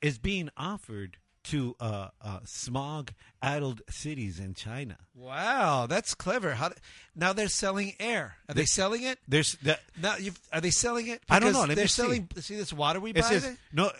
[0.00, 4.96] is being offered to uh, uh, smog-addled cities in China.
[5.14, 6.54] Wow, that's clever.
[6.54, 6.70] How?
[7.16, 8.36] Now they're selling air.
[8.48, 9.18] Are they selling it?
[9.26, 9.80] There's that.
[10.00, 10.16] Now,
[10.52, 11.22] are they selling it?
[11.28, 11.66] I don't know.
[11.66, 12.02] Because Let they're me see.
[12.02, 12.28] selling.
[12.40, 13.22] See this water we buy.
[13.22, 13.90] says no.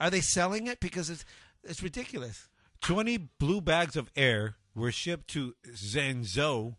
[0.00, 1.24] Are they selling it because it's
[1.64, 2.48] it's ridiculous?
[2.80, 6.76] Twenty blue bags of air were shipped to Zhengzhou,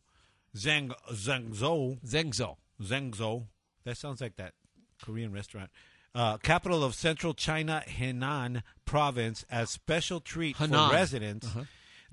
[0.55, 2.55] Zheng Zhengzhou, Zengzhou.
[2.81, 3.45] Zhengzhou.
[3.85, 4.53] That sounds like that
[5.03, 5.69] Korean restaurant.
[6.13, 10.89] Uh, capital of central China, Henan province, as special treat Henan.
[10.89, 11.47] for residents.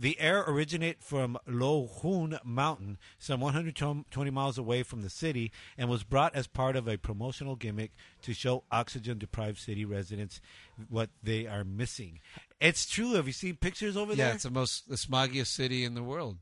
[0.01, 6.05] The air originated from Laojun Mountain, some 120 miles away from the city, and was
[6.05, 7.91] brought as part of a promotional gimmick
[8.22, 10.41] to show oxygen-deprived city residents
[10.89, 12.20] what they are missing.
[12.61, 13.12] It's true.
[13.14, 14.26] Have you seen pictures over Yeah, there?
[14.28, 16.38] Yeah, it's the most the smoggiest city in the world.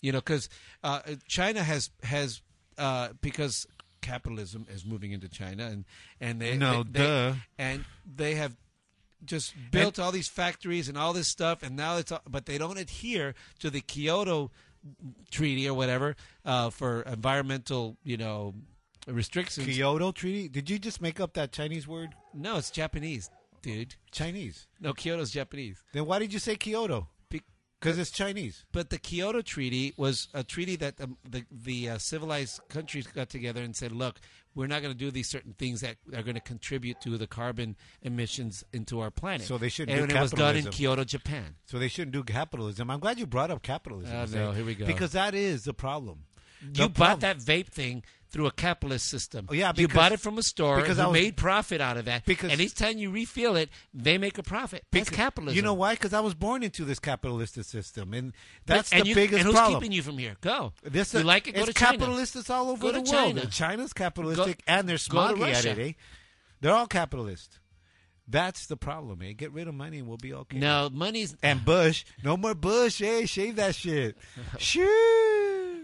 [0.00, 0.48] You know, because
[0.82, 2.42] uh, China has has
[2.78, 3.66] uh, because
[4.00, 5.84] capitalism is moving into China, and
[6.20, 7.34] and they No, they- they- duh.
[7.58, 7.84] and
[8.16, 8.56] they have
[9.24, 12.58] just built all these factories and all this stuff, and now it's all, but they
[12.58, 14.50] don't adhere to the Kyoto
[15.30, 18.52] Treaty or whatever uh, for environmental, you know,
[19.06, 19.64] restrictions.
[19.64, 20.48] Kyoto Treaty.
[20.48, 22.16] Did you just make up that Chinese word?
[22.34, 23.30] No, it's Japanese,
[23.62, 23.94] dude.
[24.10, 24.66] Chinese.
[24.80, 25.82] No, Kyoto's Japanese.
[25.92, 27.08] Then why did you say Kyoto?
[27.28, 28.64] Because it's Chinese.
[28.70, 33.28] But the Kyoto Treaty was a treaty that um, the the uh, civilized countries got
[33.28, 34.20] together and said, "Look,
[34.54, 37.26] we're not going to do these certain things that are going to contribute to the
[37.26, 39.46] carbon emissions into our planet.
[39.48, 40.72] So they shouldn't And do it was done in capitalism.
[40.72, 41.54] Kyoto, Japan.
[41.64, 42.90] So they shouldn't do capitalism.
[42.90, 44.14] I'm glad you brought up capitalism.
[44.14, 44.86] Oh, no, here we go.
[44.86, 46.24] Because that is the problem.
[46.60, 49.46] You The bought that vape thing through a capitalist system.
[49.50, 51.98] Oh, yeah, you bought it from a store because who I was- made profit out
[51.98, 52.24] of that.
[52.24, 54.84] Because- and each time you refill it, they make a profit.
[54.90, 55.54] That's Because- capitalism.
[55.56, 55.94] You know why?
[55.94, 58.32] Because I was born into this capitalistic system, and
[58.64, 59.80] that's and the you, biggest and who's problem.
[59.82, 60.36] keeping you from here?
[60.40, 60.72] Go.
[60.82, 61.52] This you like it?
[61.52, 61.98] Go it's to China.
[61.98, 62.36] capitalist.
[62.36, 63.36] It's all over Go the to world.
[63.36, 63.46] China.
[63.50, 65.78] China's capitalistic, and they're go smoggy at it.
[65.78, 65.92] Eh?
[66.62, 67.58] They're all capitalist.
[68.28, 69.20] That's the problem.
[69.20, 69.32] Eh?
[69.32, 70.56] Get rid of money, and we'll be okay.
[70.58, 73.00] No, money's And Bush, no more Bush.
[73.00, 74.16] Hey, shave that shit.
[74.58, 75.21] Shoo.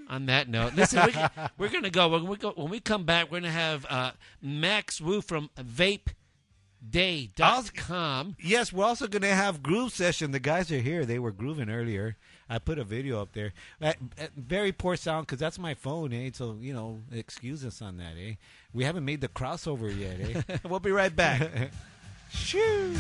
[0.09, 0.75] On that note.
[0.75, 2.09] Listen, we're, we're going to go.
[2.09, 2.53] When we go.
[2.57, 4.11] when we come back, we're going to have uh,
[4.43, 8.37] Max Wu from VapeDay.com.
[8.41, 10.33] Yes, we're also going to have groove session.
[10.33, 11.05] The guys are here.
[11.05, 12.17] They were grooving earlier.
[12.51, 13.53] I put a video up there.
[13.81, 13.93] Uh,
[14.35, 16.31] very poor sound because that's my phone, eh?
[16.33, 18.35] So you know, excuse us on that, eh?
[18.73, 20.57] We haven't made the crossover yet, eh?
[20.69, 21.71] we'll be right back.
[22.31, 22.97] Shoo.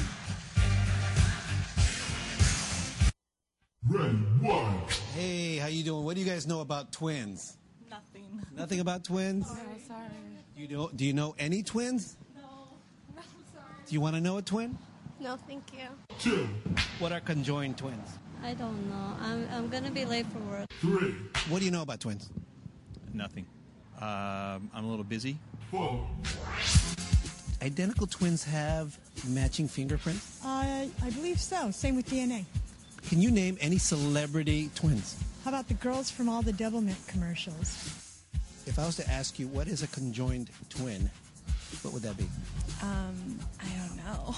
[3.89, 4.79] Ready, one.
[5.15, 6.05] Hey, how you doing?
[6.05, 7.57] What do you guys know about twins?
[7.91, 8.25] Nothing.
[8.57, 9.49] Nothing about twins?
[9.49, 10.09] No, sorry.
[10.57, 10.91] You know?
[10.95, 12.17] Do you know any twins?
[12.37, 12.43] No.
[13.17, 13.23] No,
[13.55, 13.65] sorry.
[13.87, 14.77] Do you want to know a twin?
[15.21, 15.87] No, thank you.
[16.19, 16.49] Two,
[16.99, 18.09] What are conjoined twins?
[18.45, 19.17] I don't know.
[19.21, 20.69] I'm, I'm gonna be late for work.
[20.81, 21.15] three,
[21.49, 22.31] What do you know about twins?
[23.15, 23.47] Nothing.
[24.01, 25.39] Um, I'm a little busy.
[25.71, 26.07] four,
[27.63, 30.41] Identical twins have matching fingerprints.
[30.45, 31.71] Uh, I believe so.
[31.73, 32.45] Same with DNA.
[33.09, 35.17] Can you name any celebrity twins?
[35.43, 38.23] How about the girls from all the Doublemint commercials?
[38.67, 41.11] If I was to ask you what is a conjoined twin,
[41.81, 42.29] what would that be?
[42.83, 44.37] Um, I don't know.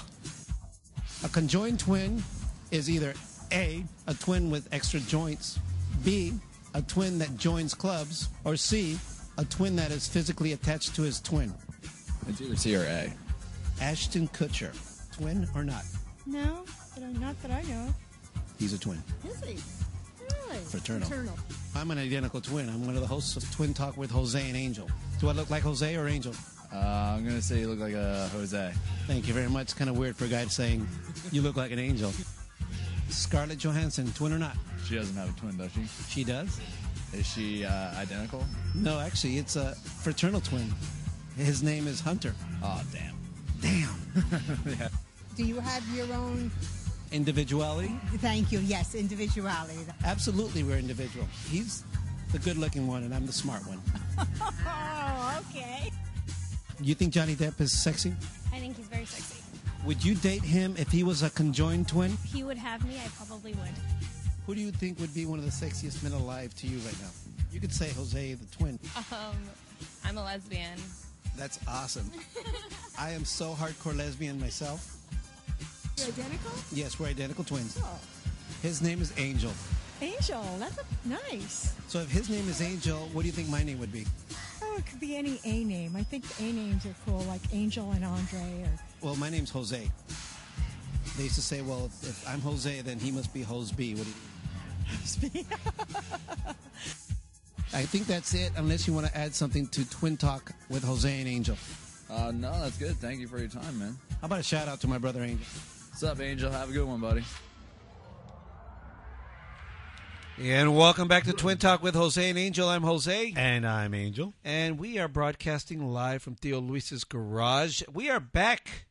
[1.25, 2.23] A conjoined twin
[2.71, 3.13] is either
[3.51, 5.59] A, a twin with extra joints,
[6.05, 6.31] B,
[6.73, 8.97] a twin that joins clubs, or C,
[9.37, 11.53] a twin that is physically attached to his twin.
[12.29, 13.11] It's either C or A.
[13.81, 14.71] Ashton Kutcher,
[15.13, 15.83] twin or not?
[16.25, 16.63] No,
[16.95, 17.93] but not that I know.
[18.61, 18.69] Of.
[18.69, 19.03] He's a twin.
[19.27, 19.57] Is he?
[20.47, 20.63] Really?
[20.65, 21.07] Fraternal.
[21.07, 21.37] Fraternal.
[21.75, 22.69] I'm an identical twin.
[22.69, 24.89] I'm one of the hosts of Twin Talk with Jose and Angel.
[25.19, 26.33] Do I look like Jose or Angel?
[26.73, 28.73] Uh, I'm gonna say you look like a Jose.
[29.07, 29.63] Thank you very much.
[29.63, 30.87] It's kind of weird for a guy saying
[31.31, 32.13] you look like an angel.
[33.09, 34.55] Scarlett Johansson, twin or not?
[34.85, 35.81] She doesn't have a twin, does she?
[36.09, 36.61] She does.
[37.13, 38.45] Is she uh, identical?
[38.73, 40.73] No, actually, it's a fraternal twin.
[41.35, 42.33] His name is Hunter.
[42.63, 43.17] Oh, damn.
[43.59, 44.89] Damn.
[45.35, 46.51] Do you have your own?
[47.11, 47.91] Individuality?
[48.17, 48.59] Thank you.
[48.59, 49.79] Yes, individuality.
[50.05, 51.27] Absolutely, we're individual.
[51.49, 51.83] He's
[52.31, 53.81] the good-looking one, and I'm the smart one.
[54.65, 55.91] Oh, okay.
[56.81, 58.13] You think Johnny Depp is sexy?
[58.53, 59.41] I think he's very sexy.
[59.85, 62.11] Would you date him if he was a conjoined twin?
[62.23, 63.69] If he would have me, I probably would.
[64.45, 66.99] Who do you think would be one of the sexiest men alive to you right
[67.01, 67.09] now?
[67.51, 68.79] You could say Jose the twin.
[69.11, 69.35] Um,
[70.05, 70.79] I'm a lesbian.
[71.37, 72.09] That's awesome.
[72.99, 74.97] I am so hardcore lesbian myself.
[76.01, 76.51] You're identical?
[76.71, 77.77] Yes, we're identical twins.
[77.81, 77.99] Oh,
[78.61, 79.51] His name is Angel.
[80.01, 80.43] Angel.
[80.57, 81.75] That's a, nice.
[81.87, 84.05] So if his name is Angel, what do you think my name would be?
[84.63, 85.95] Oh, it could be any A name.
[85.95, 88.63] I think A names are cool, like Angel and Andre.
[88.63, 88.69] Or
[89.01, 89.91] Well, my name's Jose.
[91.17, 93.93] They used to say, well, if, if I'm Jose, then he must be Jose B.
[93.95, 94.09] What do
[95.39, 95.45] you
[97.73, 101.19] I think that's it, unless you want to add something to Twin Talk with Jose
[101.19, 101.55] and Angel.
[102.09, 102.97] Uh, no, that's good.
[102.97, 103.97] Thank you for your time, man.
[104.19, 105.45] How about a shout out to my brother Angel?
[105.91, 106.49] What's up, Angel?
[106.49, 107.21] Have a good one, buddy.
[110.39, 112.69] And welcome back to Twin Talk with Jose and Angel.
[112.69, 113.33] I'm Jose.
[113.35, 114.33] And I'm Angel.
[114.43, 117.83] And we are broadcasting live from Theo Luis's garage.
[117.93, 118.85] We are back.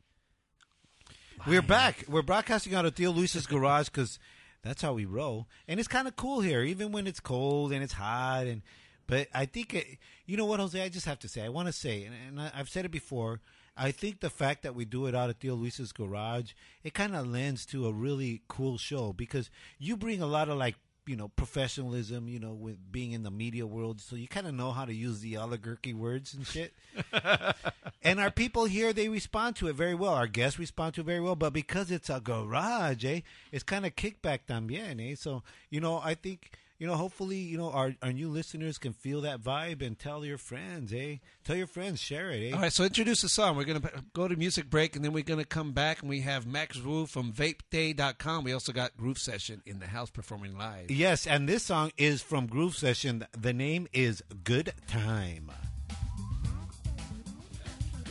[1.47, 2.05] We're back.
[2.07, 4.19] We're broadcasting out of Theo Luis's garage because
[4.63, 7.83] that's how we roll, and it's kind of cool here, even when it's cold and
[7.83, 8.47] it's hot.
[8.47, 8.61] And
[9.07, 9.87] but I think it,
[10.27, 10.81] you know what, Jose.
[10.81, 12.91] I just have to say, I want to say, and, and I, I've said it
[12.91, 13.41] before.
[13.77, 16.53] I think the fact that we do it out of Theo Luis's garage,
[16.83, 20.59] it kind of lends to a really cool show because you bring a lot of
[20.59, 24.47] like you know professionalism, you know, with being in the media world, so you kind
[24.47, 26.75] of know how to use the oligarchy words and shit.
[28.03, 31.05] and our people here they respond to it very well our guests respond to it
[31.05, 33.21] very well but because it's a garage eh
[33.53, 36.51] it's kind of kickback también eh so you know i think
[36.81, 40.25] you know hopefully you know our, our new listeners can feel that vibe and tell
[40.25, 43.57] your friends eh tell your friends share it eh All right, so introduce the song.
[43.57, 46.09] We're going to go to music break, and then we're going to come back, and
[46.09, 48.45] we have Max Wu from VapeDay.com.
[48.45, 50.91] We also got Groove Session in the house performing live.
[50.91, 55.51] yes and this song is from groove session the name is good time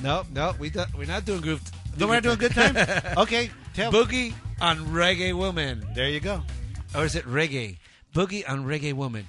[0.02, 1.62] Nope, nope, we do, we're not doing Groove.
[1.98, 2.76] no we're not doing good time
[3.18, 5.84] okay tell Boogie on Reggae Woman.
[5.96, 6.42] there you go
[6.96, 7.78] Or is it Reggae?
[8.14, 9.28] Boogie on Reggae Woman.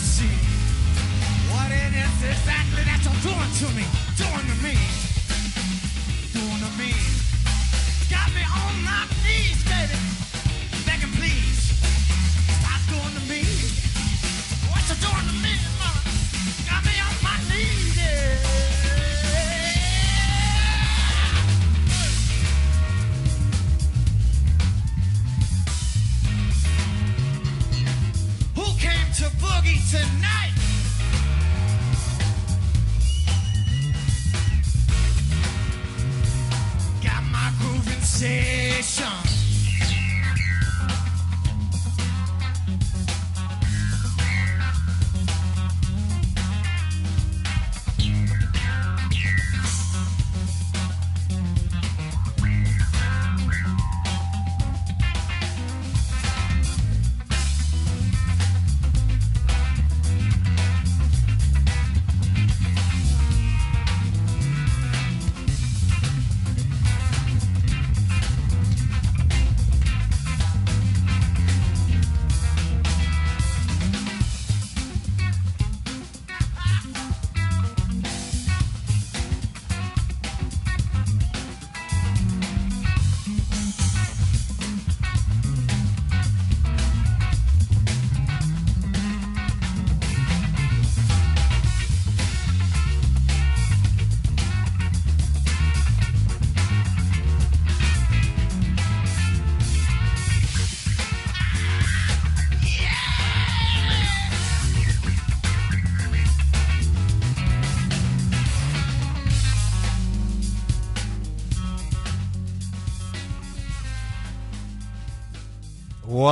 [0.00, 0.34] see
[1.52, 3.84] what it is exactly that you're doing to me,
[4.16, 5.09] doing to me.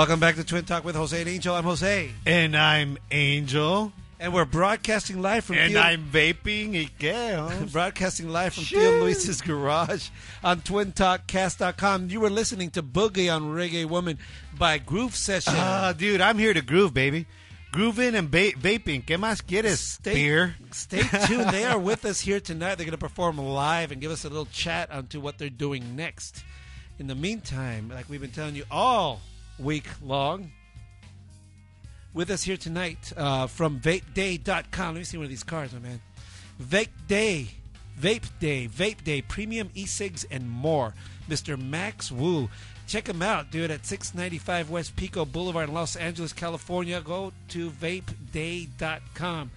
[0.09, 1.55] Welcome back to Twin Talk with Jose and Angel.
[1.55, 2.11] I'm Jose.
[2.25, 3.93] And I'm Angel.
[4.19, 5.83] And we're broadcasting live from And Theo...
[5.83, 7.71] I'm vaping Ikea.
[7.73, 8.81] broadcasting live from Shoo.
[8.81, 10.09] Theo Luis's garage
[10.43, 12.09] on twintalkcast.com.
[12.09, 14.19] You were listening to Boogie on Reggae Woman
[14.59, 15.53] by Groove Session.
[15.55, 17.27] Ah, uh, dude, I'm here to groove, baby.
[17.71, 19.05] Grooving and ba- vaping.
[19.05, 20.55] ¿Qué más quieres, stay, beer?
[20.71, 21.51] Stay tuned.
[21.51, 22.77] they are with us here tonight.
[22.77, 25.97] They're going to perform live and give us a little chat onto what they're doing
[25.97, 26.45] next.
[26.99, 29.21] In the meantime, like we've been telling you all
[29.59, 30.53] week long,
[32.15, 34.95] with us here tonight uh, from vapeday.com.
[34.95, 36.01] Let me see one of these cards, my man.
[36.63, 37.49] Vape Day,
[38.01, 40.95] Vape Day, Vape Day, Premium e-cigs, and more.
[41.29, 41.61] Mr.
[41.61, 42.49] Max Wu.
[42.87, 47.01] Check him out, dude, at 695 West Pico Boulevard in Los Angeles, California.
[47.03, 49.51] Go to vapeday.com.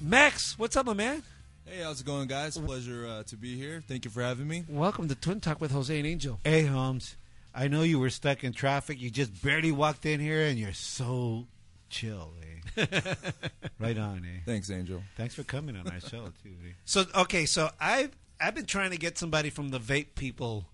[0.00, 1.22] Max, what's up, my man?
[1.64, 2.58] Hey, how's it going, guys?
[2.58, 3.82] Pleasure uh, to be here.
[3.86, 4.64] Thank you for having me.
[4.68, 6.40] Welcome to Twin Talk with Jose and Angel.
[6.44, 7.16] Hey, Holmes.
[7.54, 9.00] I know you were stuck in traffic.
[9.00, 11.46] You just barely walked in here, and you're so
[11.88, 12.32] chill,
[12.76, 12.86] eh?
[13.78, 14.40] right on, eh?
[14.44, 15.02] Thanks, Angel.
[15.16, 16.56] Thanks for coming on our show, too.
[16.66, 16.72] Eh?
[16.84, 20.66] So okay, so I've I've been trying to get somebody from the vape people,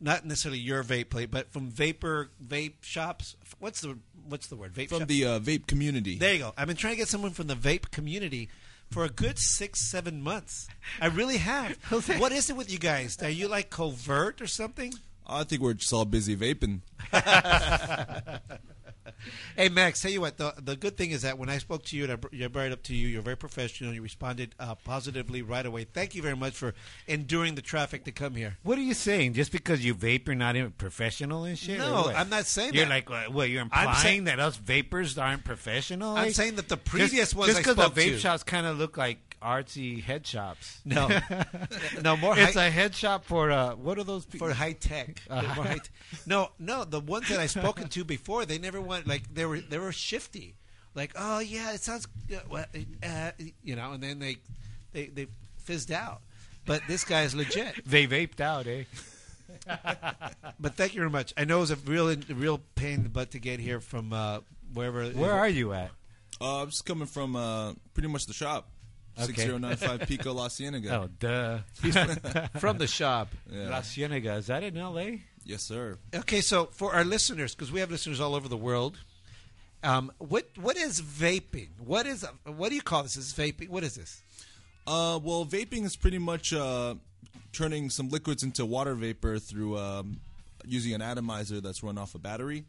[0.00, 3.36] not necessarily your vape plate, but from vapor vape shops.
[3.60, 3.98] What's the
[4.28, 4.74] what's the word?
[4.74, 5.08] Vape From shop?
[5.08, 6.18] the uh, vape community.
[6.18, 6.52] There you go.
[6.56, 8.48] I've been trying to get someone from the vape community
[8.90, 10.66] for a good six seven months.
[11.00, 11.76] I really have.
[12.18, 13.16] what is it with you guys?
[13.22, 14.92] Are you like covert or something?
[15.28, 16.80] I think we're just all busy vaping.
[19.56, 20.36] Hey Max, tell you what.
[20.36, 22.46] The the good thing is that when I spoke to you and I br- I
[22.46, 23.92] brought it up to you, you're very professional.
[23.92, 25.84] You responded uh, positively right away.
[25.84, 26.72] Thank you very much for
[27.08, 28.58] enduring the traffic to come here.
[28.62, 29.32] What are you saying?
[29.34, 31.78] Just because you vape, you're not even professional and shit?
[31.78, 32.14] No, what?
[32.16, 32.90] I'm not saying that You're that.
[32.90, 36.14] like, well, what, you're I'm implying saying- that us vapors aren't professional?
[36.16, 38.44] I'm saying that the just- previous ones Just I because spoke the vape to- shops
[38.44, 40.80] kind of look like artsy head shops.
[40.84, 41.08] No.
[42.02, 42.38] no more.
[42.38, 44.48] It's high, a head shop for, uh, what are those people?
[44.48, 45.20] for high tech.
[45.30, 45.90] Uh, More high t-
[46.26, 46.84] no, no.
[46.84, 49.92] The ones that I've spoken to before, they never went like they were they were
[49.92, 50.54] shifty.
[50.94, 52.64] Like, oh yeah, it sounds, uh, well,
[53.02, 53.30] uh,
[53.62, 54.38] you know, and then they
[54.92, 55.26] they they
[55.58, 56.22] fizzed out.
[56.64, 57.84] But this guy is legit.
[57.86, 58.84] They vaped out, eh?
[60.60, 61.32] But thank you very much.
[61.36, 64.12] I know it was a real real pain in the butt to get here from
[64.12, 64.40] uh,
[64.72, 65.04] wherever.
[65.10, 65.90] Where are you at?
[66.40, 68.68] Uh, I'm just coming from uh, pretty much the shop.
[69.20, 69.42] Okay.
[69.42, 70.92] 6095 Pico La Cienega.
[70.92, 71.58] Oh, duh.
[72.58, 73.28] from the shop?
[73.50, 73.70] Yeah.
[73.70, 74.34] La Cienega.
[74.36, 75.22] Is that in L.A.?
[75.44, 75.98] Yes, sir.
[76.14, 78.98] Okay, so for our listeners, because we have listeners all over the world,
[79.82, 81.68] um, what what is vaping?
[81.84, 83.16] What is what do you call this?
[83.16, 83.68] Is vaping?
[83.68, 84.22] What is this?
[84.86, 86.94] Uh, well, vaping is pretty much uh,
[87.52, 90.20] turning some liquids into water vapor through um,
[90.66, 92.64] using an atomizer that's run off a battery.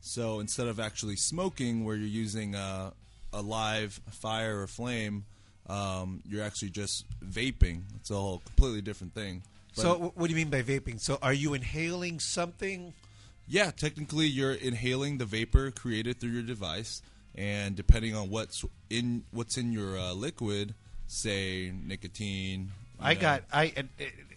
[0.00, 2.90] So instead of actually smoking, where you're using uh,
[3.32, 5.24] a live fire or flame,
[5.68, 7.82] um, you're actually just vaping.
[7.96, 9.42] It's a whole completely different thing.
[9.74, 11.00] But- so, what do you mean by vaping?
[11.00, 12.92] So, are you inhaling something?
[13.48, 17.02] Yeah, technically you're inhaling the vapor created through your device,
[17.34, 20.74] and depending on what's in what's in your uh, liquid,
[21.06, 22.70] say nicotine.
[23.00, 23.20] I know.
[23.20, 23.82] got I uh,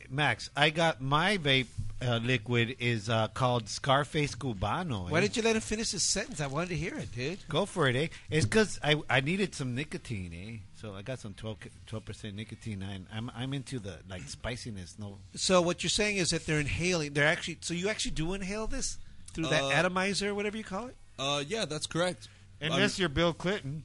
[0.10, 0.50] Max.
[0.56, 1.68] I got my vape
[2.02, 5.10] uh, liquid is uh, called Scarface Cubano.
[5.10, 5.22] Why eh?
[5.22, 6.42] didn't you let him finish his sentence?
[6.42, 7.40] I wanted to hear it, dude.
[7.48, 7.96] go for it?
[7.96, 8.08] Eh?
[8.30, 10.34] It's because I I needed some nicotine.
[10.34, 10.58] Eh?
[10.86, 14.98] So I got some 12 percent nicotine, and I'm I'm into the like spiciness.
[15.00, 17.14] No, So, what you're saying is that they're inhaling.
[17.14, 17.58] They're actually.
[17.62, 19.00] So, you actually do inhale this
[19.34, 20.96] through that Uh, atomizer, whatever you call it.
[21.18, 22.28] Uh, yeah, that's correct.
[22.62, 23.84] unless you're Bill Clinton.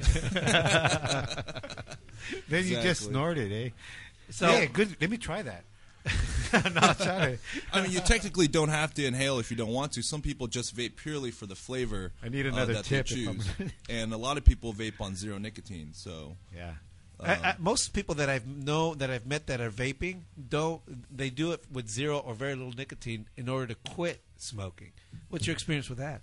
[2.48, 2.92] then you just Exactly.
[2.94, 3.68] snorted, eh?
[4.30, 4.96] So- yeah, good.
[4.98, 5.64] Let me try that.
[6.52, 7.38] no, try.
[7.72, 10.02] I mean, you technically don't have to inhale if you don't want to.
[10.02, 12.12] Some people just vape purely for the flavor.
[12.22, 13.48] I need uh, another that tip They choose.
[13.88, 15.90] and a lot of people vape on zero nicotine.
[15.92, 16.72] So Yeah.
[17.18, 20.82] I, I, most people that I've know that I've met that are vaping don't
[21.16, 24.92] they do it with zero or very little nicotine in order to quit smoking.
[25.30, 26.20] What's your experience with that?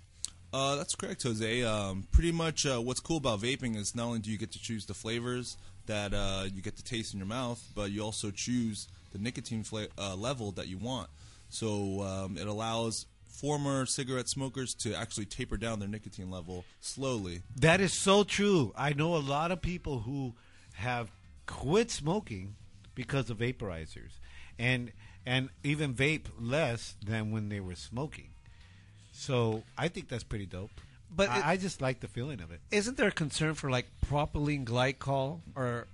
[0.52, 1.64] Uh, that's correct, Jose.
[1.64, 4.60] Um, pretty much uh, what's cool about vaping is not only do you get to
[4.62, 5.56] choose the flavors
[5.86, 9.62] that uh, you get to taste in your mouth, but you also choose the nicotine
[9.62, 11.08] fla- uh, level that you want.
[11.48, 17.42] So um, it allows former cigarette smokers to actually taper down their nicotine level slowly.
[17.56, 18.72] That is so true.
[18.76, 20.34] I know a lot of people who
[20.74, 21.10] have
[21.46, 22.56] quit smoking
[22.94, 24.18] because of vaporizers,
[24.58, 24.92] and
[25.26, 28.28] and even vape less than when they were smoking.
[29.12, 30.70] So I think that's pretty dope.
[31.14, 32.60] But I, it- I just like the feeling of it.
[32.70, 35.86] Isn't there a concern for like propylene glycol or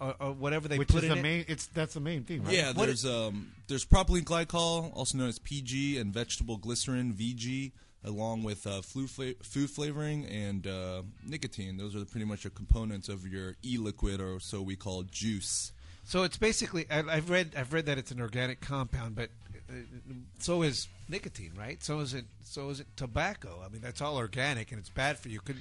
[0.00, 1.22] or, or whatever they Which put is in the it?
[1.22, 1.44] main.
[1.48, 2.54] It's that's the main thing, right?
[2.54, 7.72] Yeah, What there's um, there's propylene glycol, also known as PG, and vegetable glycerin (VG),
[8.04, 11.76] along with uh, flu fla- food flavoring and uh, nicotine.
[11.76, 15.72] Those are pretty much the components of your e-liquid, or so we call juice.
[16.04, 19.30] So it's basically I, I've read I've read that it's an organic compound, but
[19.70, 19.74] uh,
[20.38, 21.82] so is nicotine, right?
[21.82, 22.24] So is it.
[22.44, 23.62] So is it tobacco.
[23.64, 25.40] I mean, that's all organic and it's bad for you.
[25.40, 25.56] Could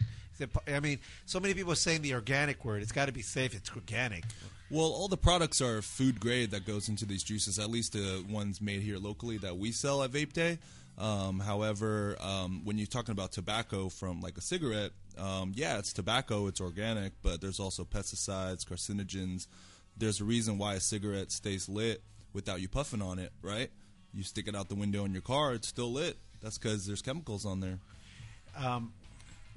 [0.68, 2.82] I mean, so many people are saying the organic word.
[2.82, 3.53] It's got to be safe.
[3.53, 4.23] It's organic.
[4.69, 7.60] Well, all the products are food grade that goes into these juices.
[7.60, 10.60] At least the ones made here locally that we sell at Vape Day.
[10.98, 15.94] Um, however, um, when you're talking about tobacco from like a cigarette, um, yeah, it's
[15.94, 19.48] tobacco, it's organic, but there's also pesticides, carcinogens.
[19.98, 22.02] There's a reason why a cigarette stays lit
[22.34, 23.72] without you puffing on it, right?
[24.14, 26.18] You stick it out the window in your car, it's still lit.
[26.42, 27.80] That's because there's chemicals on there.
[28.58, 28.94] Um,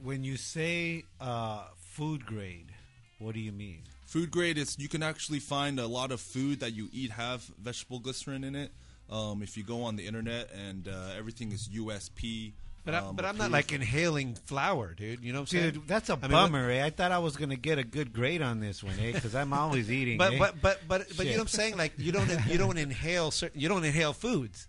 [0.02, 2.72] when you say uh, food grade,
[3.18, 3.82] what do you mean?
[4.06, 7.43] Food grade is you can actually find a lot of food that you eat have
[7.60, 8.70] vegetable glycerin in it.
[9.10, 12.52] Um, if you go on the internet and uh, everything is USP.
[12.85, 15.24] But I, um, but I'm not like inhaling flour, dude.
[15.24, 15.73] You know what I'm saying?
[15.73, 16.85] Dude, that's a I mean, bummer, eh?
[16.85, 19.12] I thought I was going to get a good grade on this one, eh?
[19.12, 20.19] Because I'm always eating.
[20.19, 20.39] But eh?
[20.39, 21.77] but but but but you know what I'm saying?
[21.78, 24.69] Like you don't you don't inhale certain you don't inhale foods.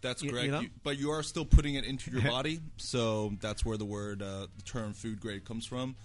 [0.00, 0.50] That's You- you correct.
[0.52, 0.60] know?
[0.60, 4.22] You- but you are still putting it into your body, so that's where the word,
[4.22, 5.96] uh, the term food grade comes from.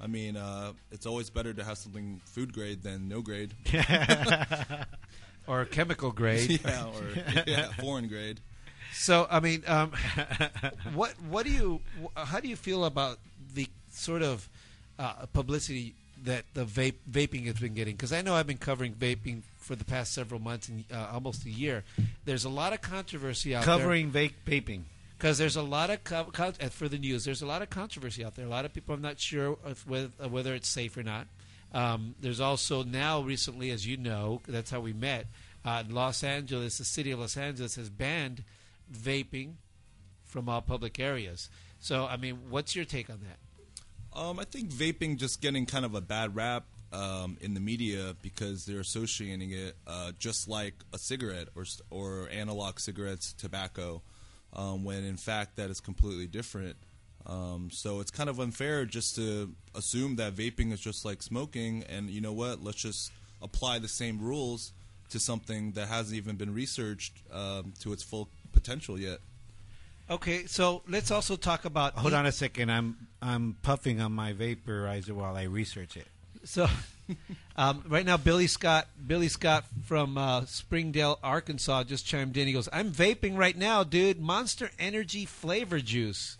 [0.00, 3.54] I mean, uh, it's always better to have something food grade than no grade.
[5.46, 6.60] or chemical grade.
[6.64, 8.40] yeah, or yeah, foreign grade.
[8.92, 9.92] So I mean, um,
[10.94, 11.80] what what do you
[12.16, 13.18] how do you feel about
[13.54, 14.48] the sort of
[14.98, 15.94] uh, publicity
[16.24, 17.94] that the vape vaping has been getting?
[17.96, 21.44] Because I know I've been covering vaping for the past several months and uh, almost
[21.46, 21.84] a year.
[22.24, 23.78] There's a lot of controversy out there.
[23.78, 24.82] Covering vaping.
[25.16, 27.24] because there's a lot of co- co- uh, for the news.
[27.24, 28.44] There's a lot of controversy out there.
[28.44, 31.26] A lot of people I'm not sure if, whether, uh, whether it's safe or not.
[31.72, 35.26] Um, there's also now recently, as you know, that's how we met.
[35.64, 38.42] Uh, Los Angeles, the city of Los Angeles, has banned
[38.92, 39.54] vaping
[40.24, 41.50] from all public areas.
[41.78, 44.18] So, I mean, what's your take on that?
[44.18, 48.14] Um, I think vaping just getting kind of a bad rap um, in the media
[48.22, 54.02] because they're associating it uh, just like a cigarette or or analog cigarettes, tobacco,
[54.52, 56.76] um, when in fact that is completely different.
[57.24, 61.84] Um, so it's kind of unfair just to assume that vaping is just like smoking,
[61.88, 62.62] and you know what?
[62.62, 64.72] Let's just apply the same rules
[65.10, 69.18] to something that hasn't even been researched um, to its full potential yet.
[70.10, 71.94] Okay, so let's also talk about.
[71.94, 72.70] Hold on a second.
[72.70, 76.06] I'm I'm puffing on my vaporizer while I research it.
[76.44, 76.68] So,
[77.56, 82.46] um, right now, Billy Scott, Billy Scott from uh, Springdale, Arkansas, just chimed in.
[82.46, 84.20] He goes, "I'm vaping right now, dude.
[84.20, 86.36] Monster Energy flavor juice."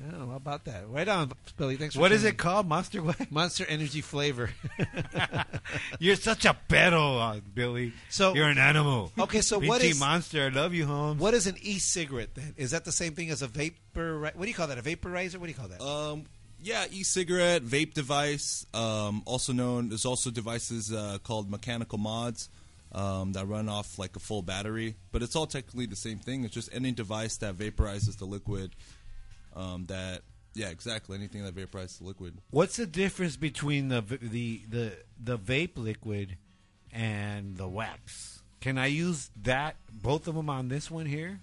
[0.00, 0.88] Oh, how about that?
[0.88, 1.76] Right on, Billy.
[1.76, 1.94] Thanks.
[1.96, 2.68] For What is tuning it called?
[2.68, 3.30] Monster what?
[3.32, 4.50] Monster Energy flavor.
[5.98, 7.92] You're such a pedo, uh, Billy.
[8.08, 9.12] So- you're an animal.
[9.18, 10.44] Okay, so what is BT is- Monster?
[10.44, 11.20] I love you, Holmes.
[11.20, 12.54] what is an e-cigarette then?
[12.56, 14.20] Is that the same thing as a vapor?
[14.20, 14.78] What do you call that?
[14.78, 15.36] A vaporizer?
[15.38, 15.80] What do you call that?
[15.82, 16.24] Um,
[16.62, 18.66] yeah, e-cigarette, vape device.
[18.74, 22.48] Um, also known, there's also devices uh, called mechanical mods
[22.92, 24.94] um, that run off like a full battery.
[25.12, 26.44] But it's all technically the same thing.
[26.44, 28.72] It's just any device that vaporizes the liquid.
[29.58, 30.22] Um, that
[30.54, 31.16] yeah, exactly.
[31.16, 32.38] Anything that vaporizes the liquid.
[32.50, 36.36] What's the difference between the the the the vape liquid
[36.92, 38.40] and the wax?
[38.60, 41.40] Can I use that both of them on this one here?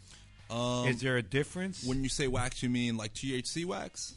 [0.49, 1.83] Um, Is there a difference?
[1.83, 4.15] when you say wax, you mean like THC wax?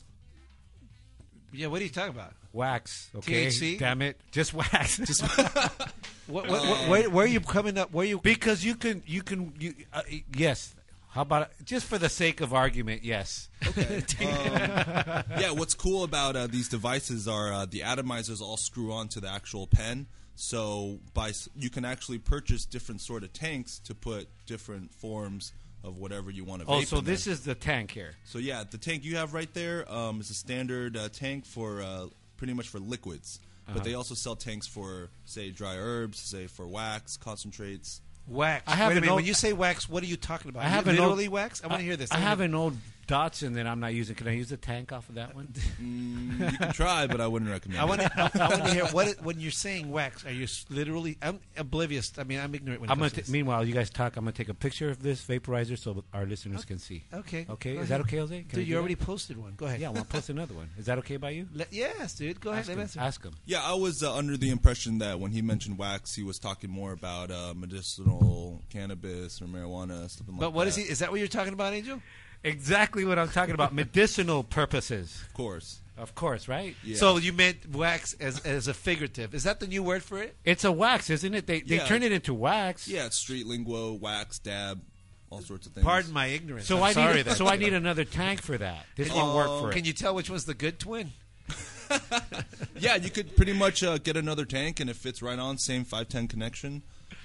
[1.53, 2.35] yeah, what are you talking about?
[2.53, 3.47] wax, okay?
[3.47, 3.79] THC?
[3.79, 4.97] Damn it, just wax.
[5.07, 5.23] Just
[6.29, 7.91] What, what, what, where, where are you coming up?
[7.91, 8.19] Where you?
[8.21, 10.03] because you can you can you uh,
[10.37, 10.75] yes.
[11.19, 13.03] How about just for the sake of argument?
[13.03, 13.49] Yes.
[13.67, 13.97] Okay.
[14.25, 19.19] um, yeah, what's cool about uh, these devices are uh, the atomizers all screw onto
[19.19, 20.07] the actual pen.
[20.37, 25.99] So by you can actually purchase different sort of tanks to put different forms of
[25.99, 26.69] whatever you want to.
[26.69, 27.35] Oh, vape so in this there.
[27.35, 28.13] is the tank here.
[28.23, 31.83] So yeah, the tank you have right there um, is a standard uh, tank for
[31.83, 33.41] uh, pretty much for liquids.
[33.67, 33.75] Uh-huh.
[33.75, 38.03] But they also sell tanks for say dry herbs, say for wax, concentrates.
[38.29, 38.65] Wax.
[38.67, 39.11] I have Wait a minute.
[39.11, 40.65] old- When you say wax, what are you talking about?
[40.65, 41.63] I have literally old, wax.
[41.65, 42.13] I want to hear this.
[42.13, 42.77] I have an old
[43.09, 44.15] Datsun that I'm not using.
[44.15, 45.49] Can I use the tank off of that one?
[45.79, 47.81] Mm, you can try, but I wouldn't recommend.
[47.81, 47.89] I it.
[47.89, 48.11] want to.
[48.17, 50.27] I, I want to hear what it, when you're saying wax.
[50.27, 51.17] Are you literally?
[51.23, 52.13] I'm oblivious.
[52.19, 52.81] I mean, I'm ignorant.
[52.81, 53.11] When it I'm gonna.
[53.11, 54.17] comes to T- meanwhile, you guys talk.
[54.17, 57.05] I'm gonna take a picture of this vaporizer so our listeners can see.
[57.15, 57.47] Okay.
[57.49, 58.37] Okay, Go is that okay, Jose?
[58.41, 58.81] Can Dude, do you that?
[58.81, 59.55] already posted one.
[59.57, 59.81] Go ahead.
[59.81, 60.69] Yeah, well, I'll post another one.
[60.77, 61.47] Is that okay by you?
[61.55, 62.41] Let- yes, dude.
[62.41, 62.79] Go Ask ahead.
[62.79, 62.79] him.
[62.87, 63.35] Let me Ask him.
[63.47, 66.71] Yeah, I was uh, under the impression that when he mentioned wax, he was talking
[66.71, 70.47] more about uh, medicinal cannabis or marijuana, something like that.
[70.47, 70.83] But what is he?
[70.83, 72.01] Is that what you're talking about, Angel?
[72.45, 73.75] Exactly what I'm talking about.
[73.75, 75.81] Medicinal purposes, Of course.
[75.97, 76.77] of course, right?
[76.85, 76.97] Yeah.
[76.97, 79.35] So you meant wax as as a figurative.
[79.35, 80.37] Is that the new word for it?
[80.45, 81.47] It's a wax, isn't it?
[81.47, 81.87] They they Yeah.
[81.87, 82.87] turn it into wax.
[82.89, 84.81] Yeah, it's street lingo, wax, dab,
[85.31, 85.85] all sorts of things.
[85.85, 86.67] Pardon my ignorance.
[86.69, 88.87] So I'm I sorry need so I need another tank for that.
[88.97, 89.75] This won't work for it.
[89.75, 91.13] Can you tell which one's the good twin?
[92.79, 95.85] Yeah, you could pretty much uh, get another tank, and it fits right on, same
[95.85, 96.83] 510 connection,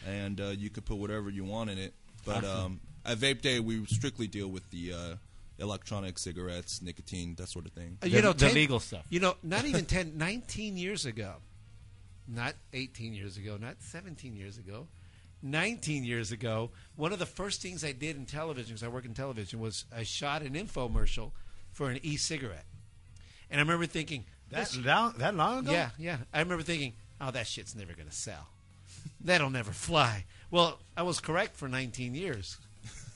[0.07, 1.93] and uh, you could put whatever you want in it.
[2.25, 5.15] But um, at Vape Day, we strictly deal with the uh,
[5.59, 7.97] electronic cigarettes, nicotine, that sort of thing.
[8.03, 9.05] Uh, you know, the 10 legal stuff.
[9.09, 11.35] You know, not even 10, 19 years ago,
[12.27, 14.87] not 18 years ago, not 17 years ago,
[15.41, 19.03] 19 years ago, one of the first things I did in television, because I work
[19.05, 21.31] in television, was I shot an infomercial
[21.71, 22.65] for an e-cigarette.
[23.51, 25.71] And I remember thinking, That this- long, that long ago?
[25.73, 26.17] yeah, yeah.
[26.33, 28.47] I remember thinking, oh, that shit's never going to sell.
[29.19, 30.23] That'll never fly.
[30.49, 32.57] Well, I was correct for 19 years,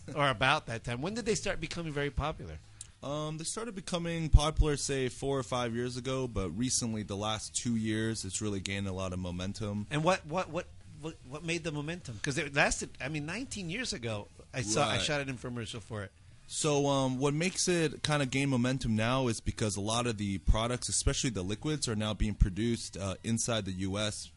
[0.16, 1.02] or about that time.
[1.02, 2.58] When did they start becoming very popular?
[3.04, 7.56] Um, they started becoming popular, say, four or five years ago, but recently, the last
[7.56, 9.86] two years, it's really gained a lot of momentum.
[9.92, 10.66] And what what what
[11.02, 12.16] what, what made the momentum?
[12.16, 12.90] Because it lasted.
[13.00, 15.02] I mean, 19 years ago, I saw I Right.
[15.02, 16.12] shot an infomercial for it.
[16.48, 20.18] So, um, what makes it kind of gain momentum now is because a lot of
[20.18, 24.32] the products, especially the liquids, are now being produced uh, inside the U.S.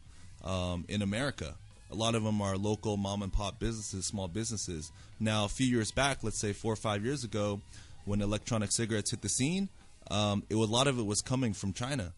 [0.44, 1.54] Um, in America.
[1.90, 4.92] A lot of them are local mom and pop businesses, small businesses.
[5.18, 7.60] Now, a few years back, let's say four or five years ago,
[8.04, 9.68] when electronic cigarettes hit the scene,
[10.10, 12.12] um, it was, a lot of it was coming from China.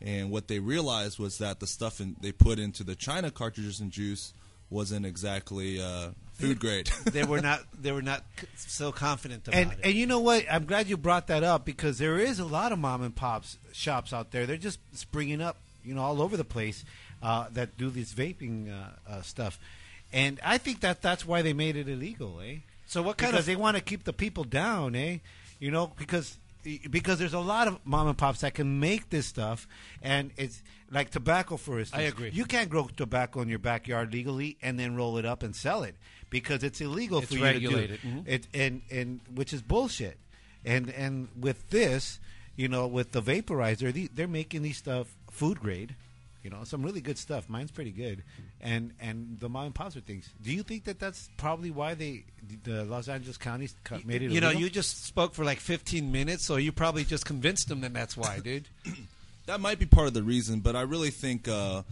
[0.00, 3.80] And what they realized was that the stuff in, they put into the China cartridges
[3.80, 4.32] and juice
[4.68, 6.90] wasn't exactly uh, food grade.
[7.12, 7.60] They were not.
[7.80, 8.24] They were not
[8.56, 9.78] so confident about And it.
[9.84, 10.44] and you know what?
[10.50, 13.58] I'm glad you brought that up because there is a lot of mom and pops
[13.72, 14.44] shops out there.
[14.44, 16.84] They're just springing up, you know, all over the place
[17.22, 19.58] uh, that do this vaping uh, uh, stuff.
[20.12, 22.58] And I think that that's why they made it illegal, eh?
[22.86, 25.18] So what kind because of- they want to keep the people down, eh?
[25.58, 26.38] You know, because
[26.90, 29.68] because there's a lot of mom and pops that can make this stuff,
[30.02, 32.00] and it's like tobacco, for instance.
[32.00, 32.30] I agree.
[32.32, 35.84] You can't grow tobacco in your backyard legally and then roll it up and sell
[35.84, 35.94] it
[36.28, 38.00] because it's illegal It's for you regulated.
[38.00, 38.12] to do.
[38.14, 38.24] Mhm.
[38.26, 40.18] It and and which is bullshit.
[40.64, 42.18] And and with this,
[42.56, 45.94] you know, with the vaporizer, the, they're making these stuff food grade.
[46.46, 47.48] You know, some really good stuff.
[47.48, 48.22] Mine's pretty good,
[48.60, 50.30] and and the mom and pops are things.
[50.40, 52.22] Do you think that that's probably why they
[52.62, 53.68] the Los Angeles County
[54.04, 54.30] made it?
[54.30, 54.62] you know, illegal?
[54.62, 58.16] you just spoke for like 15 minutes, so you probably just convinced them that that's
[58.16, 58.68] why, dude.
[59.46, 61.82] that might be part of the reason, but I really think uh,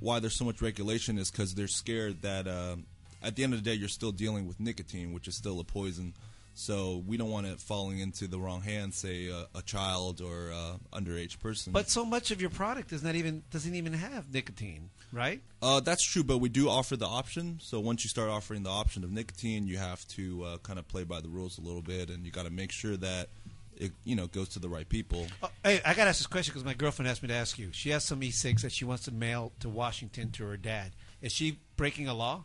[0.00, 2.74] why there's so much regulation is because they're scared that uh,
[3.22, 5.64] at the end of the day you're still dealing with nicotine, which is still a
[5.64, 6.14] poison.
[6.54, 10.52] So we don't want it falling into the wrong hands, say a, a child or
[10.52, 11.72] uh, underage person.
[11.72, 15.40] But so much of your product is not even doesn't even have nicotine, right?
[15.62, 17.58] Uh, that's true, but we do offer the option.
[17.62, 20.86] So once you start offering the option of nicotine, you have to uh, kind of
[20.88, 23.28] play by the rules a little bit, and you got to make sure that
[23.76, 25.26] it you know goes to the right people.
[25.42, 27.58] Oh, hey, I got to ask this question because my girlfriend asked me to ask
[27.58, 27.70] you.
[27.72, 30.92] She has some e-cigs that she wants to mail to Washington to her dad.
[31.22, 32.44] Is she breaking a law?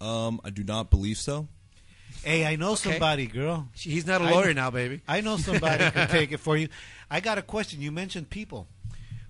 [0.00, 1.48] Um, I do not believe so.
[2.24, 2.90] Hey, I know Okay.
[2.90, 3.68] somebody, girl.
[3.74, 5.00] He's not a lawyer know- now, baby.
[5.08, 6.68] I know somebody can take it for you.
[7.10, 7.80] I got a question.
[7.80, 8.68] You mentioned people.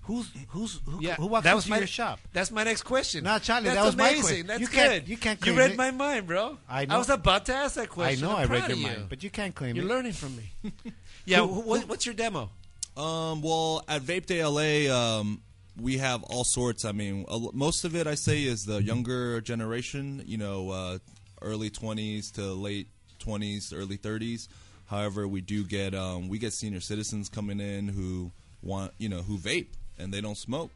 [0.03, 2.19] Who's who's who, Yeah, who walks that into was my your shop?
[2.33, 3.23] That's my next question.
[3.23, 4.47] No, Charlie, That's that was my question.
[4.47, 5.77] That's You can't- you can't You read it.
[5.77, 6.57] my mind, bro.
[6.67, 6.97] I know.
[6.97, 8.21] was about to ask that I question.
[8.27, 9.75] know I'm I read proud your of mind, but you can't claim it.
[9.79, 10.51] You're learning from me.
[11.25, 11.39] yeah.
[11.39, 12.49] Who- wh- what, what's your demo?
[12.97, 15.41] Um, well, at Vape Day LA, um,
[15.81, 16.83] we have all sorts.
[16.83, 20.21] I mean, most of it I say is the younger generation.
[20.25, 20.97] You know, uh,
[21.43, 22.87] early twenties to late
[23.19, 24.49] twenties, early thirties.
[24.87, 29.21] However, we do get um, we get senior citizens coming in who want you know
[29.21, 29.67] who vape
[29.97, 30.71] and they don't smoke,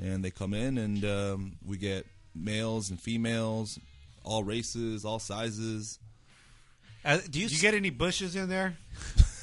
[0.00, 3.78] and they come in and um, we get males and females,
[4.24, 5.98] all races, all sizes.
[7.04, 8.76] Uh, do you, you get any bushes in there?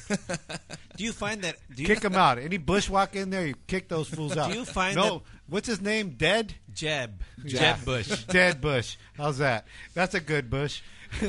[0.96, 2.38] do you find that do you kick them out.
[2.38, 4.50] Any bushwalk in there, you kick those fools out.
[4.50, 5.22] Do you find no?
[5.52, 6.10] That- what's his name?
[6.10, 6.54] Dead.
[6.72, 7.74] Jeb Yeah.
[7.76, 8.24] Jeb Bush?
[8.28, 8.96] Dead Bush.
[9.16, 9.66] How's that?
[9.94, 10.80] That's a good bush.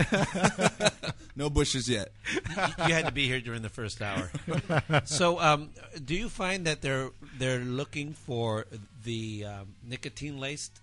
[1.36, 2.12] No bushes yet.
[2.88, 4.30] you had to be here during the first hour.
[5.06, 5.72] so, um,
[6.06, 7.10] do you find that they're
[7.40, 8.68] they're looking for
[9.04, 10.80] the um, nicotine laced?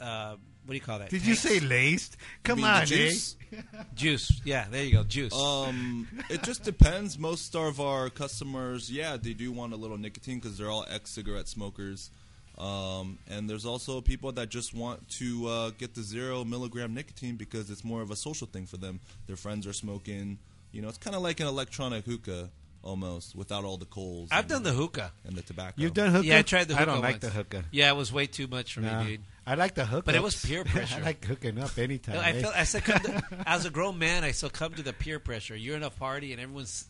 [0.00, 1.10] Uh, what do you call that?
[1.10, 2.16] Did you say laced?
[2.44, 3.34] Come mean on, juice?
[3.52, 3.60] eh?
[3.96, 4.40] juice?
[4.44, 5.34] Yeah, there you go, juice.
[5.34, 7.18] Um, it just depends.
[7.18, 11.48] Most of our customers, yeah, they do want a little nicotine because they're all ex-cigarette
[11.48, 12.10] smokers.
[12.58, 17.36] Um, and there's also people that just want to uh, get the zero milligram nicotine
[17.36, 19.00] because it's more of a social thing for them.
[19.26, 20.38] Their friends are smoking.
[20.70, 22.50] You know, it's kind of like an electronic hookah
[22.82, 24.28] almost, without all the coals.
[24.32, 25.12] I've done the hookah.
[25.24, 25.74] and the tobacco.
[25.76, 26.26] You've done hookah.
[26.26, 26.82] Yeah, I tried the hookah.
[26.90, 27.24] I don't like once.
[27.24, 27.64] the hookah.
[27.70, 29.04] Yeah, it was way too much for No.
[29.04, 29.20] me, dude.
[29.46, 30.98] I like the hook, But it was peer pressure.
[31.00, 32.18] I like hooking up anytime.
[32.18, 32.40] I eh?
[32.42, 35.54] feel I said, to, as a grown man, I succumb to the peer pressure.
[35.56, 36.86] You're in a party and everyone's.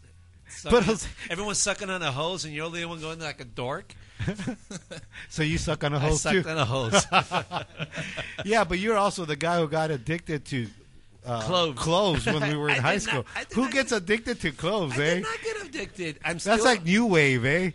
[0.56, 3.44] Sucking, But everyone's sucking on a hose, and you're the only one going like a
[3.44, 3.94] dork.
[5.28, 6.48] so you suck on a I hose sucked too.
[6.48, 7.04] on a hose.
[8.44, 10.66] yeah, but you're also the guy who got addicted to
[11.26, 11.78] uh, Cloves.
[11.80, 13.26] cloves when we were in high did school.
[13.34, 15.14] not- Who not gets addicted to cloves, I eh?
[15.14, 16.18] did not get addicted.
[16.24, 16.52] I'm still.
[16.54, 17.70] That's like new wave, eh?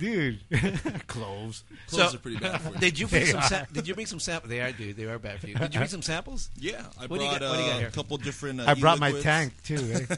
[0.00, 0.40] Dude.
[1.06, 1.62] Cloves.
[1.88, 2.78] Clothes are pretty bad for you.
[2.80, 3.42] Did you bring They some?
[3.42, 4.50] Sa- did you bring some samples?
[4.50, 4.96] They are, dude.
[4.96, 5.54] They are bad for you.
[5.54, 6.50] Did you bring some samples?
[6.58, 8.60] Yeah, I What do you brought got- what do you got uh, a couple different.
[8.60, 9.76] Uh, I brought my tank too.
[9.94, 10.14] Eh?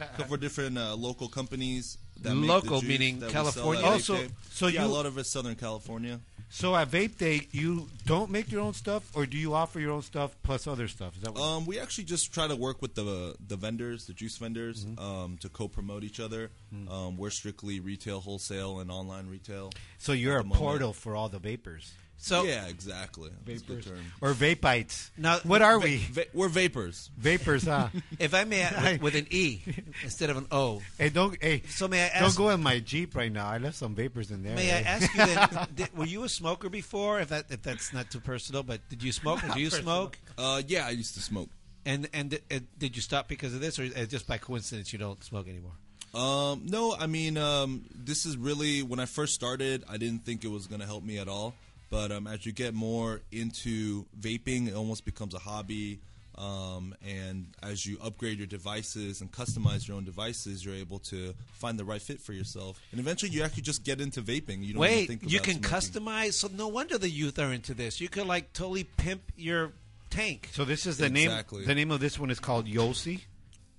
[0.00, 1.96] a couple different uh, local companies.
[2.22, 3.82] That make Local the juice meaning that California?
[3.82, 4.28] at Also, Day.
[4.50, 6.20] so yeah, you- a lot of it's Southern California.
[6.50, 9.92] so at Vape Day, you don't make your own stuff, or do you offer your
[9.92, 11.16] own stuff plus other stuff?
[11.16, 11.40] Is that what?
[11.42, 14.98] Um, we actually just try to work with the the vendors, the juice vendors, Mm-hmm.
[15.02, 16.50] um, to co-promote each other.
[16.72, 19.70] Um, we're strictly retail, wholesale, and online retail.
[19.98, 21.92] so you're a portal for all the vapors.
[22.22, 23.30] So yeah, exactly.
[23.46, 24.12] That's a good Vapors term.
[24.20, 25.08] or vapites.
[25.16, 25.96] Now- what are Va- we?
[25.96, 27.08] va- we're vapors.
[27.16, 27.88] Vapors, huh?
[28.18, 29.62] if I may, with, with an E
[30.04, 30.82] instead of an O.
[30.98, 31.62] hey, don't hey.
[31.70, 33.48] So may I Don't go in my Jeep right now.
[33.48, 34.54] I left some vapors in there.
[34.54, 35.66] May I ask you then?
[35.74, 37.20] did, were you a smoker before?
[37.20, 39.42] If that if that's not too personal, but did you smoke?
[39.42, 40.18] Or do you smoke?
[40.36, 41.48] Uh, yeah, I used to smoke.
[41.86, 44.98] And and uh, did you stop because of this, or uh, just by coincidence you
[44.98, 45.72] don't smoke anymore?
[46.14, 49.84] Um, no, I mean, um, this is really when I first started.
[49.88, 51.54] I didn't think it was going to help me at all.
[51.90, 55.98] But um, as you get more into vaping, it almost becomes a hobby.
[56.38, 61.34] Um, and as you upgrade your devices and customize your own devices, you're able to
[61.54, 62.80] find the right fit for yourself.
[62.92, 64.64] And eventually, you actually just get into vaping.
[64.64, 66.02] You don't even Wait, think you can smoking.
[66.02, 66.34] customize.
[66.34, 68.00] So no wonder the youth are into this.
[68.00, 69.72] You could like totally pimp your
[70.10, 70.48] tank.
[70.52, 71.58] So this is the Exactly.
[71.60, 71.66] name.
[71.68, 73.20] The name of this one is called Yossi.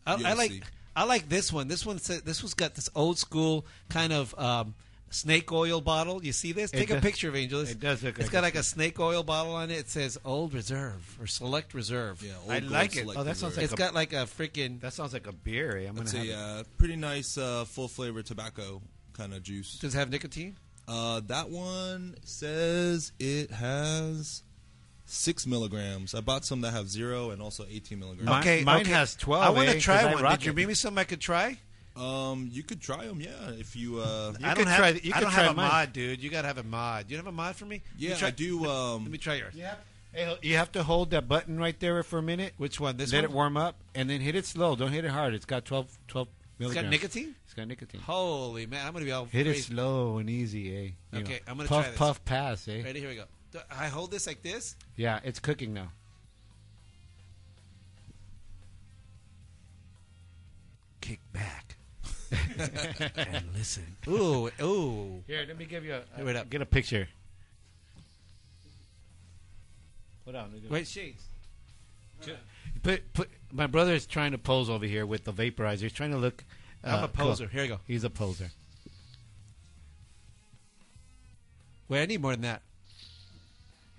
[0.06, 0.62] I, I like see.
[0.96, 1.68] I like this one.
[1.68, 4.76] This one said this one's got this old school kind of um,
[5.10, 6.24] snake oil bottle.
[6.24, 6.72] You see this?
[6.74, 7.62] It Take a picture of Angel.
[7.62, 9.76] it does look It's like got a like a snake oil bottle on it.
[9.80, 12.22] It says Old Reserve or Select Reserve.
[12.22, 13.00] Yeah, I Old Gold like it.
[13.02, 13.58] Select Oh, that sounds Reserve.
[13.58, 14.82] like It's a- got like a freaking.
[14.82, 15.78] That sounds like a beer.
[15.78, 18.82] I'm gonna It's have a uh, pretty nice uh, full flavor tobacco
[19.14, 19.78] kind of juice.
[19.80, 20.58] Does it have nicotine?
[20.88, 24.44] Uh, that one says it has
[25.12, 26.16] six milligrams.
[26.16, 28.30] I bought some that have zero and also 18 milligrams.
[28.40, 28.92] Okay, mine okay.
[28.92, 30.32] has 12, I want eh, to try 'cause I one.
[30.32, 30.56] Did you it.
[30.56, 31.58] bring me some I could try?
[31.96, 33.50] Um, you could try them, yeah.
[33.52, 34.78] If you, uh, I could don't have.
[34.78, 35.68] try th- you I could don't try have a mine.
[35.70, 36.24] mod, dude.
[36.24, 37.08] You gotta have a mod.
[37.08, 37.82] Do you have a mod for me?
[37.94, 38.66] Let me yeah, try- I do.
[38.66, 39.54] Um, Let me try yours.
[39.56, 39.76] Yeah.
[40.14, 42.54] Hey, you have to hold that button right there for a minute.
[42.58, 42.98] Which one?
[42.98, 43.24] This Let one?
[43.26, 44.76] it warm up, and then hit it slow.
[44.76, 45.34] Don't hit it hard.
[45.34, 46.84] It's got 12, 12 It's milligrams.
[46.86, 47.36] got nicotine.
[47.46, 48.02] It's got nicotine.
[48.02, 50.90] Holy man, I'm gonna be all Hit it slow and easy, eh?
[51.14, 51.40] You Okay, know.
[51.48, 51.98] I'm gonna puff, try this.
[51.98, 52.82] puff, pass, eh?
[52.84, 53.00] Ready?
[53.02, 53.26] Here we go.
[53.52, 54.76] Do I hold this like this.
[54.96, 55.92] Yeah, it's cooking now.
[61.02, 61.76] Kick back
[62.32, 63.98] and listen.
[64.08, 65.24] Ooh, ooh.
[65.28, 66.50] Here, let me give you a, Here, wait up.
[66.50, 67.08] get a picture.
[70.26, 70.52] Hold on.
[70.54, 71.24] let Wait, shades.
[72.84, 75.82] Put, put, my brother is trying to pose over here with the vaporizer.
[75.82, 76.44] He's trying to look.
[76.84, 77.46] I'm uh, a poser.
[77.46, 77.54] cool.
[77.54, 77.80] Here you go.
[77.86, 78.52] He's a poser.
[81.90, 82.62] Wait, I need more than that.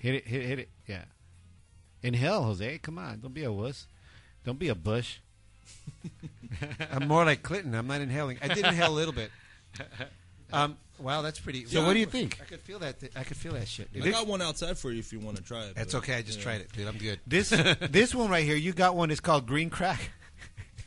[0.03, 0.69] Hit it, hit it, hit it.
[0.89, 1.05] Yeah.
[2.03, 2.79] Inhale, Jose.
[2.79, 3.21] Come on.
[3.21, 3.87] Don't be a wuss.
[4.45, 5.19] Don't be a bush.
[6.93, 7.73] I'm more like Clinton.
[7.73, 8.39] I'm not inhaling.
[8.43, 9.31] I did inhale a little bit.
[10.55, 10.77] Um.
[10.99, 11.65] Wow, that's pretty.
[11.65, 12.39] So what do you think?
[12.43, 12.97] I could feel that.
[13.17, 13.91] I could feel that shit.
[13.91, 14.07] Dude.
[14.07, 15.75] I got one outside for you if you want to try it.
[15.75, 16.17] That's but, okay.
[16.17, 16.45] I just yeah.
[16.45, 16.87] tried it, dude.
[16.87, 17.21] I'm good.
[17.27, 17.49] This
[17.91, 19.11] this one right here, you got one.
[19.11, 20.11] It's called Green Crack.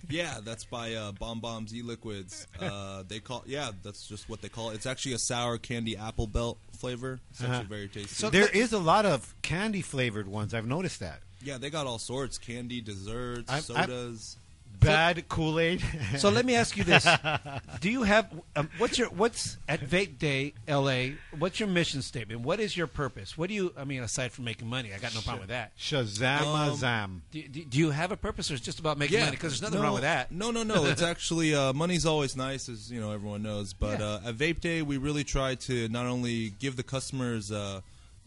[0.10, 2.48] Yeah, that's by uh, Bomb Bombs E Liquids.
[2.60, 4.76] Uh, they call yeah, that's just what they call it.
[4.76, 7.20] It's actually a sour candy apple belt flavor.
[7.32, 7.54] It's Uh-huh.
[7.54, 8.10] actually very tasty.
[8.16, 10.54] So- There is a lot of candy flavored ones.
[10.54, 11.22] I've noticed that.
[11.44, 14.38] yeah, they got all sorts: candy, desserts, I'm- sodas.
[14.80, 15.82] Bad Kool Aid.
[16.18, 17.08] So let me ask you this:
[17.82, 21.16] Do you have um, what's your what's at Vape Day LA?
[21.38, 22.42] What's your mission statement?
[22.42, 23.38] What is your purpose?
[23.38, 23.74] What do you?
[23.78, 25.76] I mean, aside from making money, I got no problem with that.
[25.78, 29.32] Shazam Um, Do, do, do you have a purpose, or it's just about making money?
[29.32, 30.32] Because there's nothing no, wrong with that.
[30.32, 30.86] No, no, no.
[30.96, 33.74] It's actually uh, money's always nice, as you know everyone knows.
[33.74, 34.06] But Yeah.
[34.06, 37.82] uh, at Vape Day, we really try to not only give the customers uh,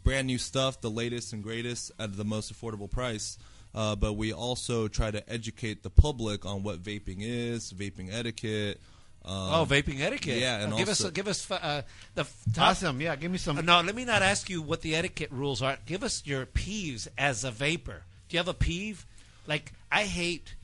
[0.05, 3.39] brand new stuff, the latest and greatest, at the most affordable price.
[3.75, 8.81] Uh, but we also try to educate the public on what vaping is, vaping etiquette.
[9.25, 10.39] Um, oh, vaping etiquette.
[10.39, 11.83] Yeah, and give also, us give us uh,
[12.15, 12.71] the f- top.
[12.71, 13.01] Awesome.
[13.01, 13.59] Yeah, give me some.
[13.59, 15.77] Uh, no, let me not ask you what the etiquette rules are.
[15.85, 18.05] Give us your peeves as a vapor.
[18.29, 19.05] Do you have a peeve?
[19.47, 20.55] Like I hate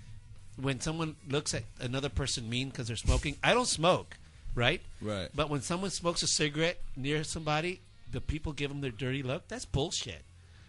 [0.56, 3.36] when someone looks at another person mean because they're smoking.
[3.42, 4.16] I don't smoke,
[4.54, 4.80] right?
[5.00, 5.28] Right.
[5.34, 9.48] But when someone smokes a cigarette near somebody, the people give them their dirty look.
[9.48, 10.22] That's bullshit.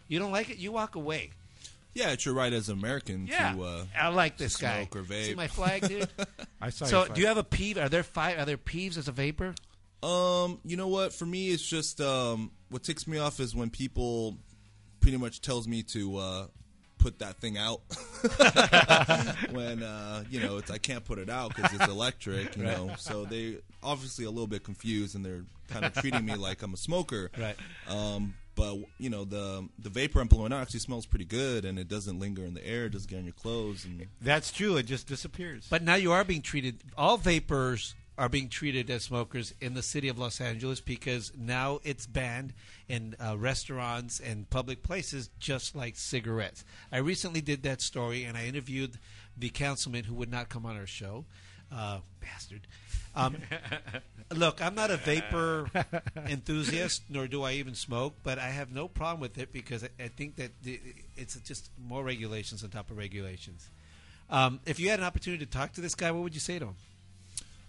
[0.07, 1.31] You don't like it, you walk away.
[1.95, 3.63] Yeah, it's your right as an American Yeah, to.
[3.63, 4.81] Uh, I like this guy.
[4.81, 5.26] smoke or vape.
[5.26, 6.07] See my flag, dude.
[6.61, 7.77] I saw so, do you have a peeve?
[7.77, 8.38] Are there five?
[8.38, 9.55] Are there peeves as a vapor?
[10.03, 11.13] Um, you know what?
[11.13, 14.38] For me, it's just um, what ticks me off is when people
[14.99, 16.47] pretty much tells me to uh,
[16.97, 17.81] put that thing out.
[19.51, 22.57] when uh, you know, it's I can't put it out because it's electric.
[22.57, 26.35] You know, so they obviously a little bit confused and they're kind of treating me
[26.35, 27.31] like I'm a smoker.
[27.38, 27.55] Right.
[27.88, 31.77] Um, but you know the the vapor I'm blowing out actually smells pretty good and
[31.77, 32.86] it doesn't linger in the air.
[32.86, 34.77] It doesn't get on your clothes and That's true.
[34.77, 35.68] It just disappears.
[35.69, 36.82] But now you are being treated.
[36.98, 41.80] All vapors are being treated as smokers in the city of Los Angeles because now
[41.84, 42.53] it's banned
[42.88, 46.64] in uh, restaurants and public places, just like cigarettes.
[46.91, 48.98] I recently did that story, and I interviewed
[49.38, 51.26] the councilman who would not come on our show.
[51.72, 52.68] Uh, bastard.
[53.15, 53.37] Um,
[54.33, 55.69] look, I'm not a vapor
[56.27, 59.89] enthusiast, nor do I even smoke, but I have no problem with it because I,
[60.03, 60.79] I think that the,
[61.15, 63.69] it's just more regulations on top of regulations.
[64.29, 66.59] Um, if you had an opportunity to talk to this guy, what would you say
[66.59, 66.75] to him?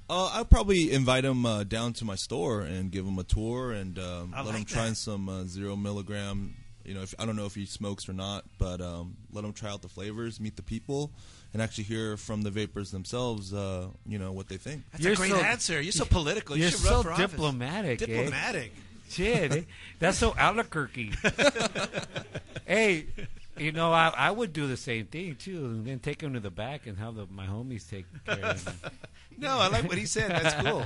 [0.08, 3.72] Uh, I'd probably invite him uh, down to my store and give him a tour
[3.72, 4.96] and um, I let him try that.
[4.96, 6.54] some uh, zero milligram.
[6.84, 9.52] You know, if, I don't know if he smokes or not, but um, let him
[9.52, 11.10] try out the flavors, meet the people,
[11.56, 13.54] and actually hear from the vapors themselves.
[13.54, 14.82] Uh, you know what they think.
[14.92, 15.80] That's a great answer.
[15.80, 16.54] You're so political.
[16.54, 17.30] You You're should so run for office.
[17.30, 18.02] diplomatic.
[18.02, 18.06] eh?
[18.06, 18.72] Diplomatic.
[19.08, 19.62] Shit, eh?
[19.98, 21.14] that's so Albuquerque.
[22.66, 23.06] hey,
[23.56, 26.40] you know, I, I would do the same thing too, and then take him to
[26.40, 28.74] the back and have the, my homies take care of him.
[29.38, 30.30] No, I like what he said.
[30.30, 30.84] That's cool.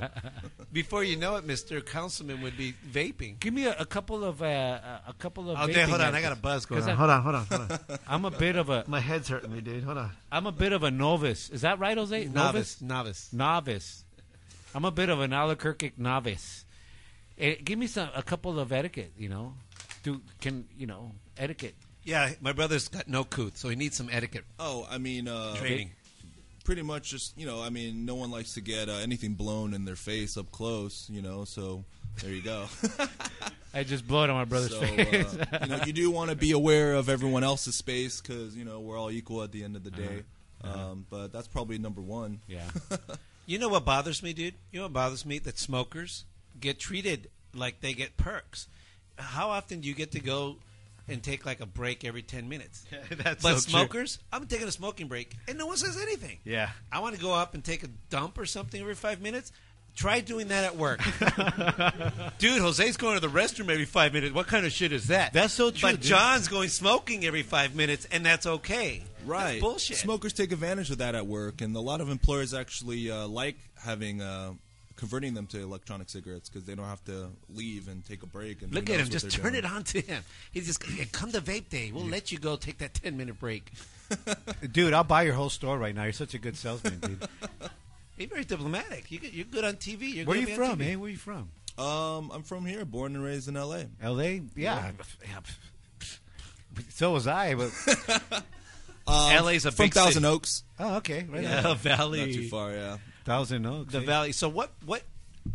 [0.73, 1.85] Before you know it, Mr.
[1.85, 3.39] Councilman would be vaping.
[3.41, 5.59] Give me a, a couple of uh, a a couple of.
[5.59, 6.15] Oh, vaping Dave, hold on.
[6.15, 6.95] I got a buzz going 'Cause on.
[6.95, 7.99] I- Hold on, hold on, hold on.
[8.09, 8.85] I'm a bit of a.
[8.87, 9.85] My head's hurting me, dude.
[9.85, 10.11] Hold on.
[10.31, 11.51] I'm a bit of a novice.
[11.51, 12.25] Is that right, Jose?
[12.27, 13.33] Novice, novice.
[13.33, 14.05] Novice.
[14.75, 16.65] I'm a bit of an Albuquerque novice.
[17.39, 19.13] Eh, give me some a couple of etiquette.
[19.17, 19.55] You know,
[20.03, 21.75] do can you know etiquette?
[22.05, 24.45] Yeah, my brother's got no couth, so he needs some etiquette.
[24.59, 25.91] Oh, I mean, uh, Training.
[26.65, 29.75] Pretty much, just you know, I mean, no one likes to get uh, anything blown
[29.75, 31.09] in their face up close.
[31.11, 31.85] You know, so
[32.23, 32.67] there you go.
[33.75, 35.35] I just blow it on my brother's so, face.
[35.35, 38.65] Uh, you know, you do want to be aware of everyone else's space because you
[38.65, 40.25] know we're all equal at the end of the day.
[40.63, 40.91] Uh-huh.
[40.91, 42.41] Um, but that's probably number one.
[42.47, 42.69] Yeah.
[43.51, 44.55] You know what bothers me, dude?
[44.71, 45.41] You know what bothers me?
[45.41, 46.25] That smokers
[46.61, 48.69] get treated like they get perks.
[49.17, 50.59] How often do you get to go
[51.11, 52.85] and take like a break every 10 minutes?
[53.11, 53.61] That's but so true.
[53.61, 56.39] smokers, I'm taking a smoking break and no one says anything.
[56.45, 56.71] Yeah.
[56.93, 59.53] I want to go up and take a dump or something every five minutes.
[59.97, 61.01] Try doing that at work.
[62.39, 64.33] dude, Jose's going to the restroom every five minutes.
[64.35, 65.33] What kind of shit is that?
[65.33, 66.03] That's so true, But dude.
[66.03, 69.03] John's going smoking every five minutes, and that's okay.
[69.27, 69.53] Right.
[69.55, 69.97] That's bullshit.
[69.97, 73.57] Smokers take advantage of that at work, and a lot of employers actually uh, like
[73.83, 74.53] having uh,
[75.01, 78.63] converting them to electronic cigarettes because they don't have to leave and take a break.
[78.63, 79.09] And Look at him.
[79.09, 79.65] Just turn doing.
[79.65, 80.23] it on to him.
[80.53, 80.81] He's just
[81.13, 81.91] come to vape day.
[81.93, 83.73] We'll let you go take that ten minute break.
[84.73, 86.05] Dude, I'll buy your whole store right now.
[86.05, 87.29] You're such a good salesman, dude.
[88.19, 89.11] You're very diplomatic.
[89.11, 90.13] You, you're good on TV.
[90.15, 90.93] You're Where good you from, TV.
[90.93, 90.97] eh?
[90.97, 91.49] Where are you from?
[91.79, 93.87] Um, I'm from here, born and raised in L.A.
[94.03, 94.43] L.A.
[94.55, 94.91] Yeah.
[95.27, 95.41] Yeah.
[96.91, 97.71] So was I, but
[99.07, 100.27] Um, LA's a from big Thousand city.
[100.27, 100.63] Oaks.
[100.79, 101.77] oh, okay, right Yeah, on.
[101.79, 102.21] Valley.
[102.27, 102.99] Not too far, yeah.
[103.31, 103.93] Thousand Oaks.
[103.93, 104.05] The eh?
[104.05, 104.33] Valley.
[104.33, 104.73] So what?
[104.85, 105.03] What?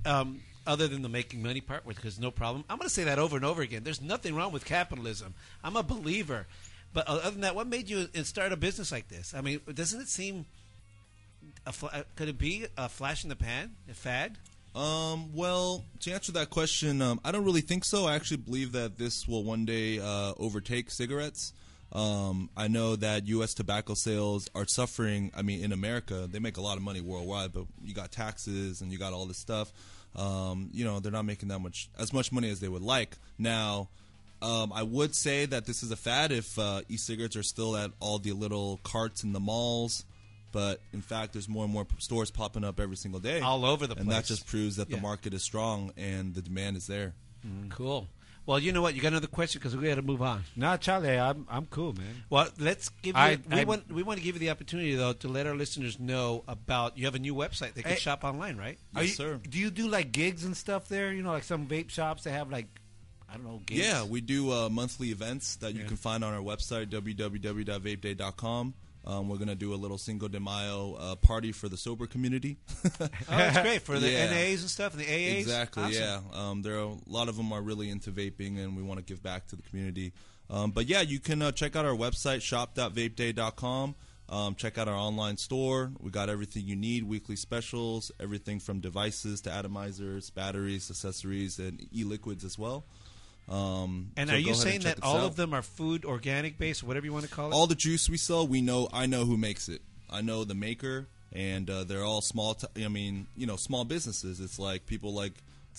[0.05, 2.63] Um, other than the making money part, because no problem.
[2.69, 3.83] I'm going to say that over and over again.
[3.83, 5.33] There's nothing wrong with capitalism.
[5.63, 6.47] I'm a believer.
[6.93, 9.33] But other than that, what made you uh, start a business like this?
[9.35, 10.45] I mean, doesn't it seem?
[11.67, 14.37] A fl- uh, could it be a flash in the pan, a fad?
[14.73, 18.05] Um, well, to answer that question, um, I don't really think so.
[18.05, 21.51] I actually believe that this will one day uh, overtake cigarettes.
[21.91, 23.53] Um, I know that U.S.
[23.53, 25.31] tobacco sales are suffering.
[25.35, 28.81] I mean, in America, they make a lot of money worldwide, but you got taxes
[28.81, 29.71] and you got all this stuff.
[30.15, 33.17] Um, you know, they're not making that much as much money as they would like.
[33.37, 33.89] Now,
[34.41, 37.91] um, I would say that this is a fad if uh, e-cigarettes are still at
[37.99, 40.05] all the little carts in the malls.
[40.51, 43.87] But in fact, there's more and more stores popping up every single day, All over
[43.87, 45.01] the place, and that just proves that the Yeah.
[45.01, 47.13] market is strong and the demand is there.
[47.69, 48.07] Cool.
[48.47, 48.93] Well, you know what?
[48.93, 50.43] You got another question because we got to move on.
[50.55, 52.23] Nah, Charlie, I'm I'm cool, man.
[52.29, 53.21] Well, let's give you.
[53.21, 55.55] I- we I- want we want to give you the opportunity though to let our
[55.55, 56.95] listeners know about.
[56.97, 57.97] You have a new website they can Hey.
[57.97, 58.77] shop online, right?
[58.95, 59.39] Are Yes, you- sir.
[59.49, 61.11] Do you do like gigs and stuff there?
[61.11, 62.67] You know, like some vape shops that have like,
[63.27, 63.81] I don't know, gigs.
[63.81, 65.87] Yeah, we do uh, monthly events that you Yeah.
[65.87, 68.73] can find on our website www.vapeday.com.
[69.05, 72.57] Um, we're gonna do a little Cinco de Mayo uh, party for the sober community.
[73.01, 74.31] Oh, that's great for the Yeah.
[74.31, 75.39] NAs and stuff and the AAs.
[75.41, 75.83] Exactly.
[75.83, 75.93] Awesome.
[76.01, 76.19] Yeah.
[76.33, 79.05] Um, there are a lot of them are really into vaping, and we want to
[79.05, 80.13] give back to the community.
[80.49, 83.95] Um, but yeah, you can uh, check out our website shop.vapeday.com.
[84.27, 85.91] Um, check out our online store.
[85.99, 91.85] We got everything you need: weekly specials, everything from devices to atomizers, batteries, accessories, and
[91.93, 92.85] e-liquids as well.
[93.47, 95.23] Um, And so are you saying that all out.
[95.25, 97.53] of them are food organic based, whatever you want to call it?
[97.53, 98.89] all the juice we sell, we know.
[98.91, 99.81] I know who makes it.
[100.09, 102.55] I know the maker, and uh, they're all small.
[102.55, 104.39] T- I mean, you know, small businesses.
[104.39, 105.33] It's like people like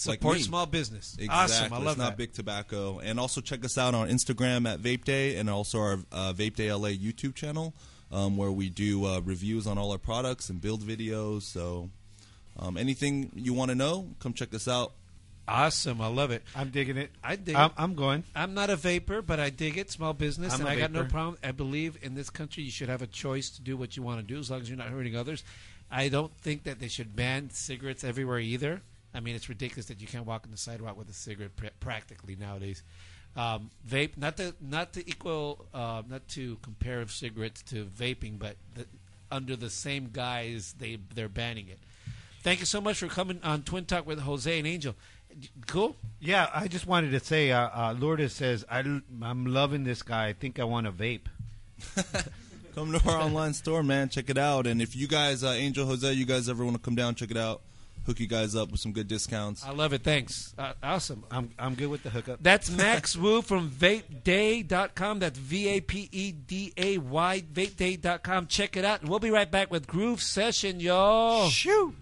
[0.07, 0.43] like Support me.
[0.43, 1.17] small business.
[1.19, 1.35] Exactly.
[1.35, 1.73] Awesome.
[1.73, 2.17] I love it's not that.
[2.19, 2.99] big tobacco.
[2.99, 6.55] And also check us out on Instagram at Vape Day, and also our uh, Vape
[6.55, 7.73] Day LA YouTube channel,
[8.13, 11.43] um, where we do uh, reviews on all our products and build videos.
[11.45, 11.89] So,
[12.59, 14.93] um, anything you want to know, come check us out.
[15.48, 16.01] Awesome.
[16.01, 16.43] I love it.
[16.55, 17.10] I'm digging it.
[17.23, 17.74] I dig I'm, it.
[17.78, 18.24] I'm going.
[18.35, 19.90] I'm not a vapor, but I dig it.
[19.90, 21.12] Small business, I'm and a I got no vapor.
[21.12, 21.39] problem.
[21.44, 24.20] I believe in this country you should have a choice to do what you want
[24.20, 25.44] to do as long as you're not hurting others.
[25.90, 28.82] I don't think that they should ban cigarettes everywhere either.
[29.14, 31.66] I mean, it's ridiculous that you can't walk on the sidewalk with a cigarette pr-
[31.78, 32.82] practically nowadays.
[33.36, 38.56] Um, vape, not to not to equal, uh, not to compare cigarettes to vaping, but
[38.74, 38.86] the,
[39.31, 41.78] under the same guise they they're banning it.
[42.43, 44.94] Thank you so much for coming on Twin Talk with Jose and Angel.
[45.67, 45.97] Cool.
[46.21, 50.29] Yeah, I just wanted to say, uh, uh, Lourdes says, I, am loving this guy.
[50.29, 51.27] I think I want to vape.
[52.75, 54.09] Come to our online store, man.
[54.09, 54.67] Check it out.
[54.67, 57.31] And if you guys, uh, Angel Jose, you guys ever want to come down, check
[57.31, 57.63] it out.
[58.05, 59.65] Hook you guys up with some good discounts.
[59.65, 60.05] I love it.
[60.05, 60.55] Thanks.
[60.57, 61.25] Uh, awesome.
[61.29, 62.39] I'm I'm good with the hookup.
[62.41, 65.19] That's Max Wu from vapeday.com.
[65.19, 68.47] That's V A P E D A Y, vapeday.com.
[68.47, 69.01] Check it out.
[69.01, 71.49] And we'll be right back with Groove Session, y'all.
[71.49, 71.95] Shoot.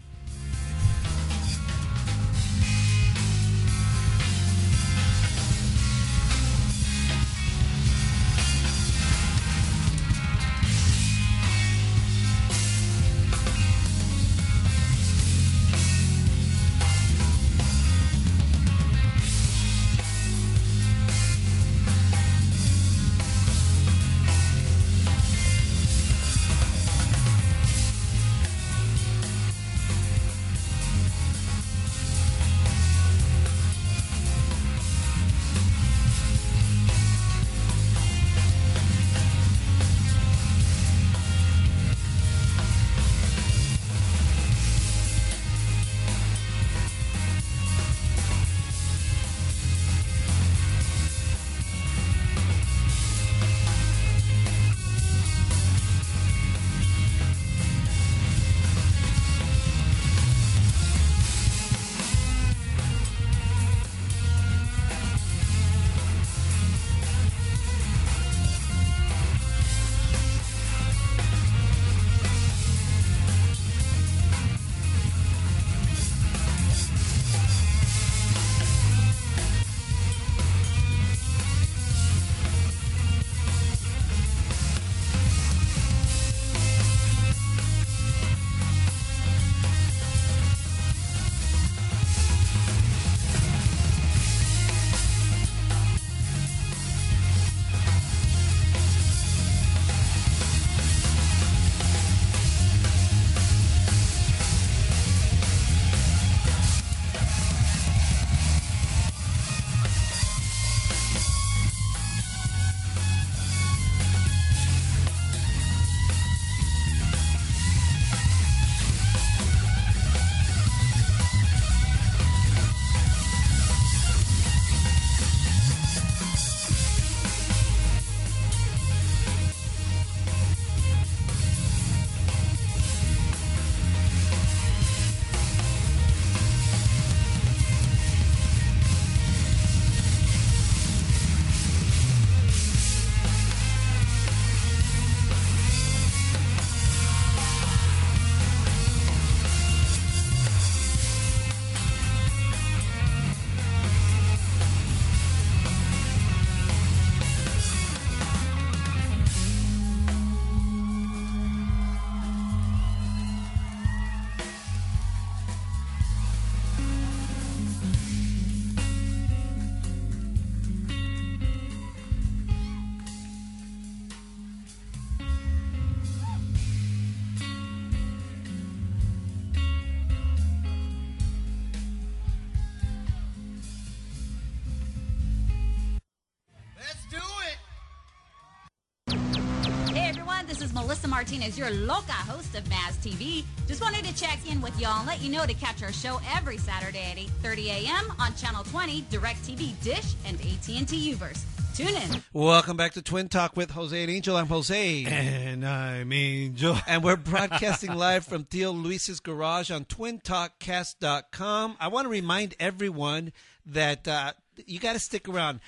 [191.24, 193.44] Martinez, your loca host of Maz TV.
[193.66, 196.20] Just wanted to check in with y'all and let you know to catch our show
[196.36, 198.12] every Saturday at 8:30 a.m.
[198.18, 201.42] on Channel 20, DirecTV Dish, and AT&T Uverse.
[201.74, 202.22] Tune in.
[202.34, 204.36] Welcome back to Twin Talk with Jose and Angel.
[204.36, 205.04] I'm Jose.
[205.06, 206.76] And I'm Angel.
[206.86, 211.76] And we're broadcasting live from Theo Luis's garage on twintalkcast.com.
[211.80, 213.32] I want to remind everyone
[213.64, 214.34] that uh,
[214.66, 215.60] you got to stick around.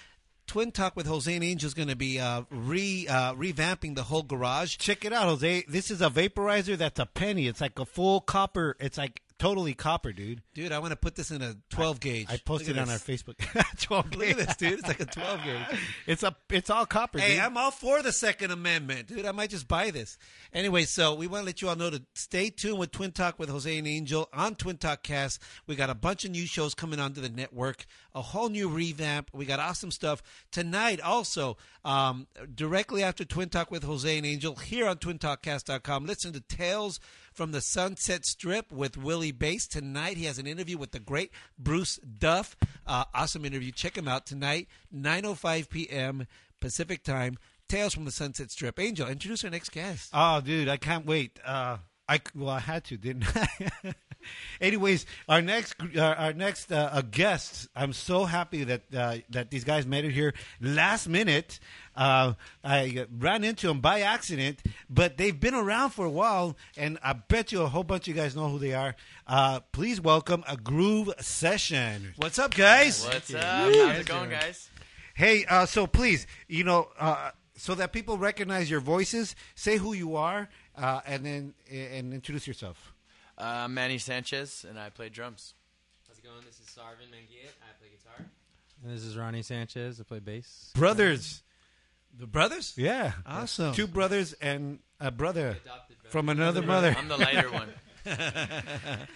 [0.46, 4.04] Twin Talk with Jose and Angel is going to be uh, re uh, revamping the
[4.04, 4.76] whole garage.
[4.76, 5.64] Check it out, Jose.
[5.68, 7.46] This is a vaporizer that's a penny.
[7.46, 8.76] It's like a full copper.
[8.78, 10.42] It's like totally copper, dude.
[10.54, 12.26] Dude, I want to put this in a 12 gauge.
[12.28, 12.96] I posted on our.
[12.96, 13.36] Facebook.
[13.80, 14.78] 12 Look at this, dude.
[14.78, 15.78] It's like a 12 gauge.
[16.06, 17.40] It's a it's all copper, Hey, dude.
[17.40, 19.26] I'm all for the Second Amendment, dude.
[19.26, 20.18] I might just buy this.
[20.52, 23.38] Anyway, so we want to let you all know to stay tuned with Twin Talk
[23.38, 25.40] with Jose and Angel on Twin Talk Cast.
[25.66, 27.84] We got a bunch of new shows coming onto the network,
[28.14, 29.30] a whole new revamp.
[29.32, 31.00] We got awesome stuff tonight.
[31.00, 36.06] Also, um, directly after Twin Talk with Jose and Angel here on TwinTalkCast.com.
[36.06, 36.98] Listen to Tales
[37.36, 40.16] from the Sunset Strip with Willie Basse tonight.
[40.16, 42.56] He has an interview with the great Bruce Duff.
[42.86, 43.70] Uh, awesome interview.
[43.72, 46.26] Check him out tonight, 9:05 p.m.
[46.60, 47.36] Pacific time.
[47.68, 48.78] Tales from the Sunset Strip.
[48.80, 50.10] Angel, introduce our next guest.
[50.14, 51.38] Oh, dude, I can't wait.
[51.44, 53.94] Uh, I well, I had to, didn't I?
[54.60, 57.68] Anyways, our next our, our next uh, uh, guest.
[57.74, 61.58] I'm so happy that uh, that these guys made it here last minute.
[61.96, 66.98] Uh, I ran into them by accident, but they've been around for a while, and
[67.02, 68.94] I bet you a whole bunch of you guys know who they are.
[69.26, 72.12] Uh, please welcome a Groove Session.
[72.16, 73.04] What's up, guys?
[73.04, 73.42] What's up?
[73.42, 74.70] How's it going, guys?
[75.14, 79.94] Hey, uh, so please, you know, uh, so that people recognize your voices, say who
[79.94, 82.94] you are, uh, and then and introduce yourself.
[83.38, 85.54] Uh, I'm Manny Sanchez, and I play drums.
[86.08, 86.36] How's it going?
[86.46, 87.52] This is Sarvin Mangiat.
[87.62, 88.26] I play guitar.
[88.84, 90.00] And this is Ronnie Sanchez.
[90.00, 90.72] I play bass.
[90.74, 91.42] Brothers.
[92.18, 92.72] The brothers?
[92.76, 93.12] Yeah.
[93.26, 93.74] Awesome.
[93.74, 95.88] Two brothers and a brother brother.
[96.08, 96.96] from another mother.
[96.98, 97.68] I'm the lighter one.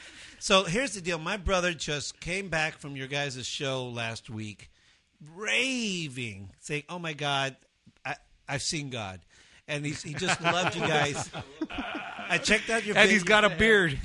[0.42, 1.18] So here's the deal.
[1.18, 4.70] My brother just came back from your guys' show last week,
[5.36, 7.56] raving, saying, "Oh my God,
[8.06, 8.16] I,
[8.48, 9.20] I've seen God,"
[9.70, 11.30] and he's, he just loved you guys.
[12.28, 13.98] I checked out your and he's video- got a beard.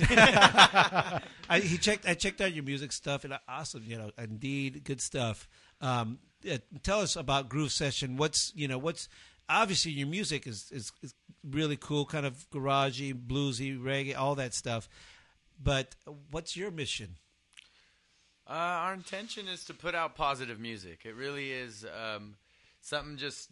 [1.48, 2.08] I, he checked.
[2.08, 3.82] I checked out your music stuff, and awesome.
[3.86, 5.48] You know, indeed, good stuff.
[5.80, 8.16] Um, yeah, tell us about Groove Session.
[8.16, 9.08] What's you know what's
[9.48, 11.14] obviously your music is, is is
[11.48, 14.88] really cool, kind of garagey, bluesy, reggae, all that stuff.
[15.62, 15.94] But
[16.30, 17.16] what's your mission?
[18.48, 21.00] Uh, our intention is to put out positive music.
[21.04, 22.36] It really is um,
[22.80, 23.50] something just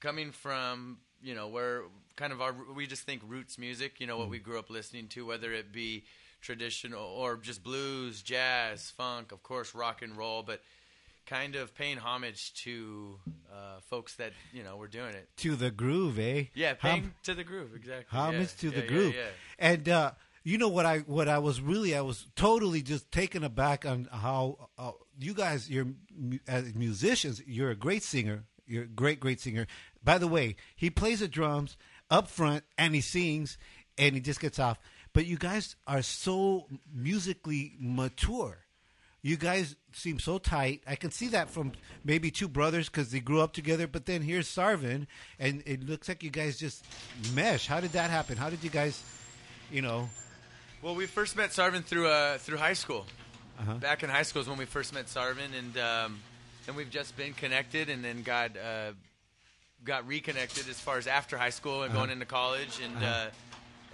[0.00, 1.82] coming from you know where
[2.16, 4.00] kind of our we just think roots music.
[4.00, 6.04] You know what we grew up listening to, whether it be
[6.40, 10.60] traditional or just blues, jazz, funk, of course, rock and roll, but
[11.24, 13.16] kind of paying homage to
[13.52, 15.28] uh, folks that you know were doing it.
[15.38, 16.44] to the groove, eh?
[16.54, 18.18] Yeah, Hom- paying to the groove exactly.
[18.18, 18.60] homage yeah.
[18.60, 19.14] to the Yeah, yeah, groove.
[19.14, 19.28] yeah.
[19.58, 20.10] And uh,
[20.42, 24.08] you know what I what I was really I was totally just taken aback on
[24.10, 24.90] how uh,
[25.20, 25.86] you guys you're
[26.48, 29.66] as musicians you're a great singer you're a great great singer.
[30.04, 31.76] By the way, he plays the drums
[32.10, 33.58] up front and he sings
[33.98, 34.78] and he just gets off.
[35.12, 38.58] But you guys are so musically mature.
[39.24, 40.82] You guys seem so tight.
[40.86, 41.72] I can see that from
[42.02, 43.86] maybe two brothers because they grew up together.
[43.86, 45.06] But then here's Sarvin,
[45.38, 46.84] and it looks like you guys just
[47.32, 47.68] mesh.
[47.68, 48.36] How did that happen?
[48.36, 49.00] How did you guys,
[49.70, 50.08] you know?
[50.82, 53.06] Well, we first met Sarvin through uh, through high school.
[53.60, 53.74] Uh-huh.
[53.74, 56.18] Back in high school is when we first met Sarvin, and um,
[56.66, 58.90] and we've just been connected, and then got uh,
[59.84, 62.00] got reconnected as far as after high school and Uh-huh.
[62.06, 63.06] going into college, and Uh-huh.
[63.06, 63.30] uh,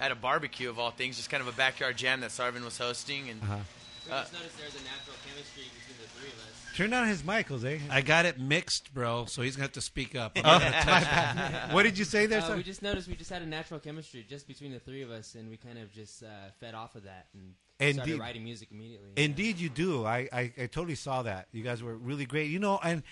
[0.00, 2.78] at a barbecue of all things, just kind of a backyard jam that Sarvin was
[2.78, 3.58] hosting, and Uh-huh.
[4.06, 6.76] We Uh, just noticed there's a natural chemistry between the three of us.
[6.76, 7.80] Turn on his mic, Jose.
[7.90, 9.26] I got it mixed, bro.
[9.26, 10.32] So he's gonna have to speak up.
[10.36, 11.04] I'm Oh, not gonna touch my it.
[11.04, 11.74] bad.
[11.74, 12.56] What did you say there, Uh, sir?
[12.56, 15.34] we just noticed we just had a natural chemistry just between the three of us,
[15.34, 16.26] and we kind of just uh,
[16.58, 17.54] fed off of that and
[17.94, 19.10] started writing music immediately.
[19.22, 20.06] Indeed, you do.
[20.06, 21.48] I, I, I totally saw that.
[21.52, 22.48] You guys were really great.
[22.50, 23.02] You know, and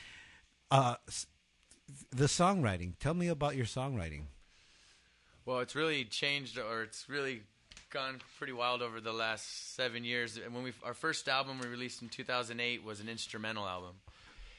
[0.71, 1.27] uh, s-
[2.11, 2.95] the songwriting.
[2.99, 4.23] Tell me about your songwriting.
[5.45, 7.43] Well, it's really changed, or it's really
[7.91, 10.37] gone pretty wild over the last seven years.
[10.37, 13.95] And when we our first album we released in 2008 was an instrumental album,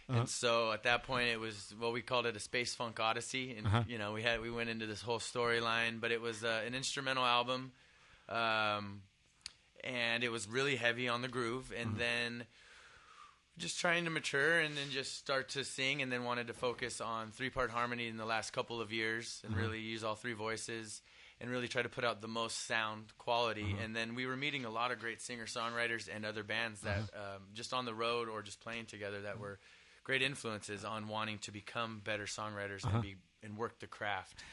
[0.09, 0.19] Uh-huh.
[0.19, 3.55] and so at that point it was well we called it a space funk odyssey,
[3.57, 3.83] and Uh-huh.
[3.87, 6.73] you know we had we went into this whole storyline, but it was uh, an
[6.73, 7.73] instrumental album,
[8.29, 9.01] um,
[9.83, 11.99] and it was really heavy on the groove, and Uh-huh.
[11.99, 12.45] then
[13.57, 17.01] just trying to mature and then just start to sing and then wanted to focus
[17.01, 19.63] on three part harmony in the last couple of years and Uh-huh.
[19.63, 21.01] really use all three voices
[21.41, 23.83] and really try to put out the most sound quality Uh-huh.
[23.83, 26.97] and then we were meeting a lot of great singer songwriters and other bands that
[26.97, 27.35] Uh-huh.
[27.35, 29.57] um, just on the road or just playing together that were
[30.03, 32.93] great influences on wanting to become better songwriters Uh-huh.
[32.93, 34.43] and be and work the craft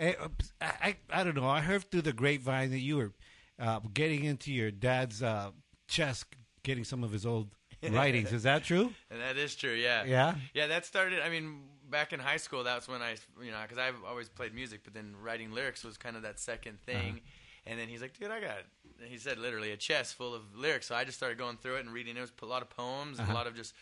[0.00, 0.12] uh,
[0.60, 1.48] I, I, I don't know.
[1.48, 3.12] I heard through the grapevine that you were
[3.58, 5.50] uh, getting into your dad's uh,
[5.88, 6.26] chest,
[6.62, 7.48] getting some of his old
[7.90, 8.32] writings.
[8.32, 8.92] Is that true?
[9.10, 10.04] And that is true, yeah.
[10.04, 10.34] Yeah?
[10.54, 13.78] Yeah, that started, I mean, back in high school, that's when I, you know, because
[13.78, 17.14] I've always played music, but then writing lyrics was kind of that second thing.
[17.14, 17.20] Uh-huh.
[17.66, 18.58] And then he's like, dude, I got,
[19.04, 20.86] he said literally a chest full of lyrics.
[20.86, 22.16] So I just started going through it and reading.
[22.16, 23.32] It was a lot of poems and Uh-huh.
[23.32, 23.74] a lot of just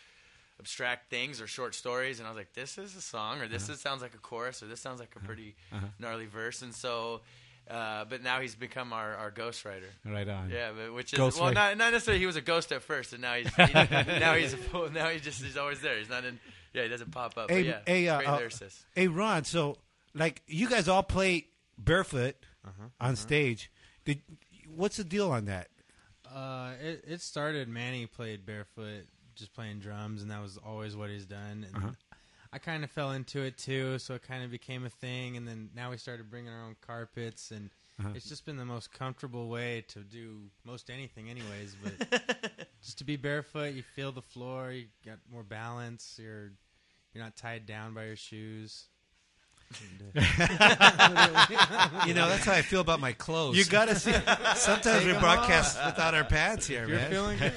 [0.59, 2.19] abstract things or short stories.
[2.19, 3.73] And I was like, this is a song, or this Uh-huh.
[3.73, 5.87] is, sounds like a chorus, or this sounds like a pretty Uh-huh.
[5.99, 6.61] gnarly verse.
[6.61, 7.21] And so
[7.69, 9.89] Uh, but now he's become our, our ghostwriter.
[10.05, 10.49] Right on.
[10.49, 11.41] Yeah, but which is Ghostwriter.
[11.41, 12.19] well, not, not necessarily.
[12.21, 15.09] He was a ghost at first, and now he's he, now he's a, full- now
[15.09, 15.97] he just he's always there.
[15.97, 16.39] He's not in.
[16.73, 17.49] Yeah, he doesn't pop up.
[17.49, 18.65] Hey, but yeah, hey, uh, great uh,
[18.95, 19.43] hey, Ron.
[19.43, 19.77] So,
[20.13, 22.35] like, you guys all play barefoot
[22.65, 23.69] Uh-huh, on stage.
[24.05, 24.21] Did
[24.73, 25.67] what's the deal on that?
[26.33, 27.67] Uh, it, it started.
[27.67, 31.65] Manny played barefoot, just playing drums, and that was always what he's done.
[31.67, 31.89] And Uh-huh.
[32.53, 35.37] I kind of fell into it too, so it kind of became a thing.
[35.37, 37.69] And then now we started bringing our own carpets, and
[37.99, 38.09] Uh-huh.
[38.15, 41.75] it's just been the most comfortable way to do most anything, anyways.
[41.75, 46.17] But just to be barefoot, you feel the floor, you got more balance.
[46.21, 46.51] You're
[47.13, 48.89] you're not tied down by your shoes.
[49.69, 49.97] And,
[52.07, 53.57] You know, that's how I feel about my clothes.
[53.57, 54.13] You gotta see.
[54.55, 55.85] Sometimes we broadcast off.
[55.95, 57.11] without our pants here, You're man.
[57.11, 57.39] feeling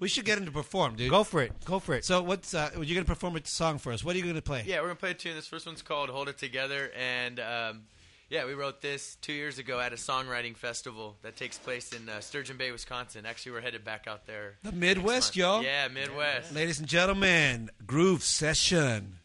[0.00, 1.10] we should get him to perform, dude.
[1.10, 1.52] Go for it.
[1.64, 2.04] Go for it.
[2.04, 4.04] So, what's uh, you're gonna perform a song for us?
[4.04, 4.64] What are you gonna play?
[4.66, 5.34] Yeah, we're gonna play a tune.
[5.34, 7.82] This first one's called "Hold It Together," and um,
[8.28, 12.08] yeah, we wrote this two years ago at a songwriting festival that takes place in
[12.08, 13.24] uh, Sturgeon Bay, Wisconsin.
[13.26, 14.56] Actually, we're headed back out there.
[14.62, 15.62] The Midwest, y'all.
[15.62, 16.54] Yeah, Midwest.
[16.54, 19.18] Ladies and gentlemen, Groove Session.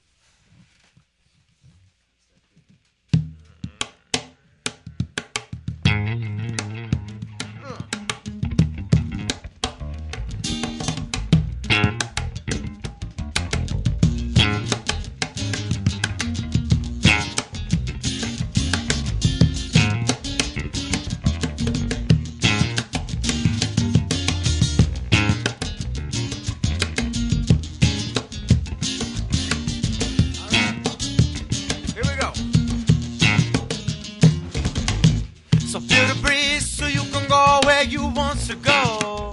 [38.50, 39.32] To go.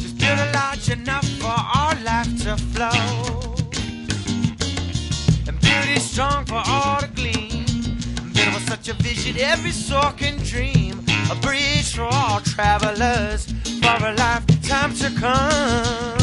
[0.00, 3.54] Just build a large enough for our life to flow.
[5.48, 7.64] And beauty strong for all to gleam.
[8.34, 11.02] Build with such a vision every soul can dream.
[11.30, 13.46] A bridge for all travelers
[13.80, 16.18] for a lifetime to come.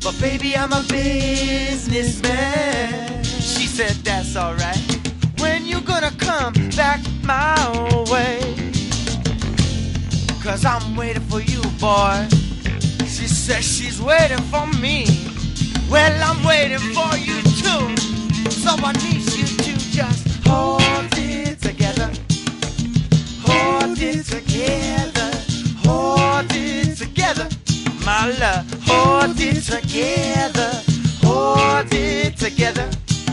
[0.00, 2.04] But baby, I'm a businessman.
[3.24, 4.78] She said that's alright.
[5.40, 8.68] When you gonna come back my way?
[10.48, 12.26] Cause I'm waiting for you, boy.
[13.04, 15.04] She says she's waiting for me.
[15.90, 18.50] Well, I'm waiting for you too.
[18.50, 20.80] So I need you to just hold
[21.18, 22.10] it together.
[23.44, 25.30] Hold it together.
[25.84, 27.46] Hold it together.
[28.06, 30.82] My love, hold it together.
[31.24, 32.88] Hold it together.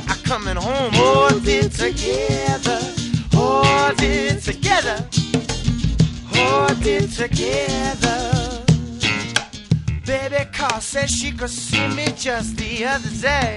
[0.09, 0.91] I'm coming home.
[0.91, 2.81] Hold it together.
[3.33, 5.24] Hold it together.
[6.38, 8.64] Hold together.
[10.06, 13.56] Baby call said she could see me just the other day.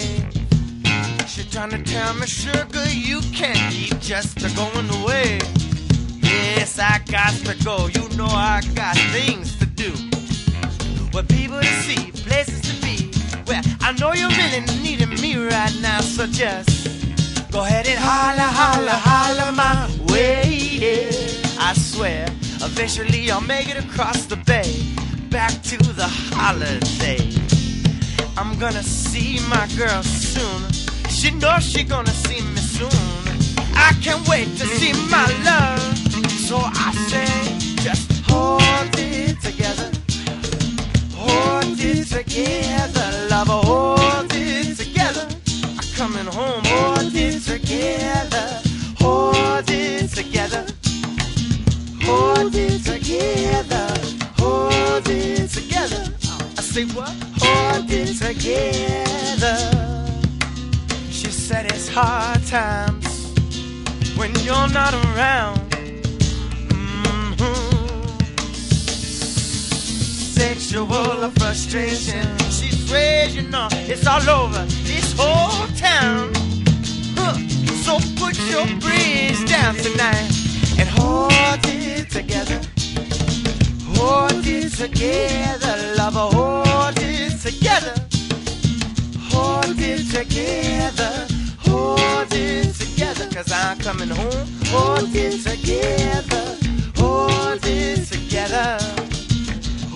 [1.27, 5.39] She trying to tell me, sugar, you can't keep just a going away.
[6.23, 7.87] Yes, I got to go.
[7.89, 9.91] You know I got things to do.
[11.13, 13.11] What people to see, places to be.
[13.47, 18.49] Well, I know you're really needing me right now, so just go ahead and holla,
[18.61, 20.43] holla, holla my way.
[20.49, 21.29] Yeah.
[21.61, 22.27] I swear,
[22.63, 24.85] eventually I'll make it across the bay,
[25.31, 27.21] back to the holiday.
[28.37, 30.71] I'm gonna see my girl soon.
[31.09, 32.91] She knows she gonna see me soon.
[33.75, 35.99] I can't wait to see my love.
[36.49, 37.27] So I say,
[37.83, 38.63] just hold
[38.95, 39.91] it together.
[41.15, 45.27] Hold it together, lover, hold it together.
[45.79, 48.63] I'm coming home, hold it together.
[49.01, 50.78] Hold it together.
[52.09, 53.87] Hold it together.
[54.39, 56.11] Hold it together.
[56.57, 57.13] I say what?
[57.37, 59.59] Hold it together.
[61.11, 63.35] She said it's hard times
[64.17, 65.61] when you're not around.
[66.71, 67.37] Mmm.
[70.39, 72.27] Sexual frustration.
[72.51, 76.33] She swears, you know, it's all over this whole town.
[77.19, 77.37] Huh.
[77.85, 80.38] So put your bridge down tonight
[81.09, 82.61] hold it together.
[83.97, 87.95] Hold it together, lover, hold it together.
[89.33, 91.13] Hold it together,
[91.67, 93.27] hold it together.
[93.35, 96.45] Cause I'm coming home, hold it together,
[96.97, 98.79] hold it together,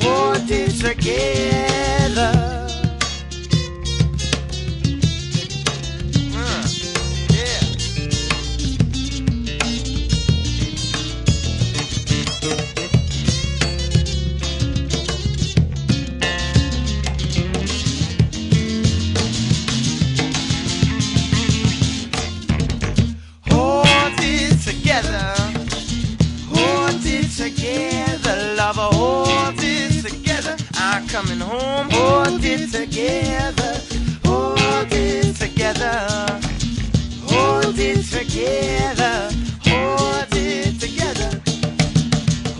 [0.00, 2.61] hold it together.
[31.22, 31.88] coming home.
[31.90, 33.80] Hold it together.
[34.24, 36.40] Hold it together.
[37.26, 39.30] Hold it together.
[39.66, 41.40] Hold it together.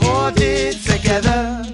[0.01, 1.65] Hold it together.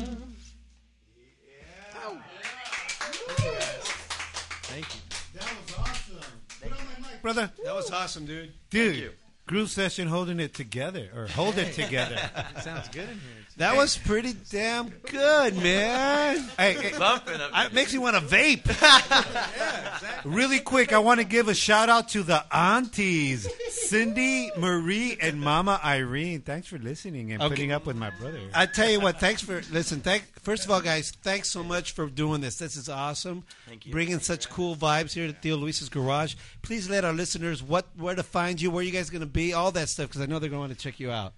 [4.62, 5.00] Thank you.
[5.34, 7.20] That was awesome.
[7.22, 7.50] Brother.
[7.64, 8.52] That was awesome, dude.
[8.70, 9.12] Dude
[9.48, 12.16] groove session holding it together or hold it together.
[12.62, 13.20] Sounds good in here.
[13.56, 16.48] That was pretty damn good, man.
[16.56, 17.50] Hey, hey, Bumping up.
[17.52, 18.64] I- it makes me want to vape.
[20.24, 23.48] Really quick, I want to give a shout out to the aunties,
[23.88, 26.42] Cindy, Marie, and Mama Irene.
[26.42, 27.48] Thanks for listening and Okay.
[27.48, 28.38] putting up with my brother.
[28.54, 30.00] I tell you what, thanks for listen.
[30.00, 32.56] Thank first of all, guys, thanks so much for doing this.
[32.58, 33.44] This is awesome.
[33.66, 33.92] Thank you.
[33.92, 36.34] Bringing such cool vibes here to Theo Luis's Garage.
[36.62, 39.52] Please let our listeners what where to find you, where you guys going to be,
[39.54, 41.32] all that stuff, because I know they're going to to check you out.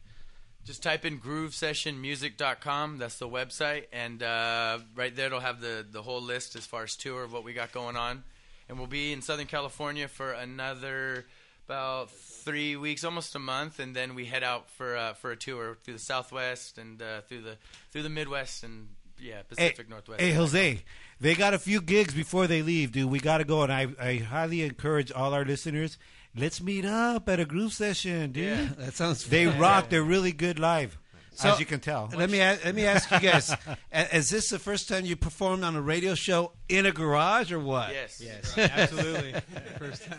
[0.64, 2.98] Just type in groovesessionmusic.com.
[2.98, 6.82] That's the website, and uh, right there it'll have the the whole list as far
[6.82, 8.24] as tour of what we got going on.
[8.68, 11.26] And we'll be in Southern California for another
[11.70, 15.36] about three weeks, almost a month, and then we head out for uh, for a
[15.36, 17.56] tour through the Southwest and uh, through the
[17.92, 18.88] through the Midwest and
[19.20, 20.20] yeah Hey, Pacific Northwest.
[20.20, 20.82] hey, Jose,
[21.20, 23.08] they got a few gigs before they leave, dude.
[23.10, 25.96] We got to go, and I, I highly encourage all our listeners.
[26.36, 28.44] Let's meet up at a groove session, dude.
[28.46, 29.58] Yeah, that sounds They fun.
[29.58, 29.88] rock.
[29.90, 30.98] They're really good live,
[31.40, 32.10] So, as you can tell.
[32.14, 33.54] Let me ask, let me ask you guys:
[34.12, 37.58] Is this the first time you performed on a radio show in a garage, or
[37.58, 37.90] what?
[37.92, 38.20] Yes.
[38.22, 39.34] Yes, absolutely.
[39.78, 40.18] First time.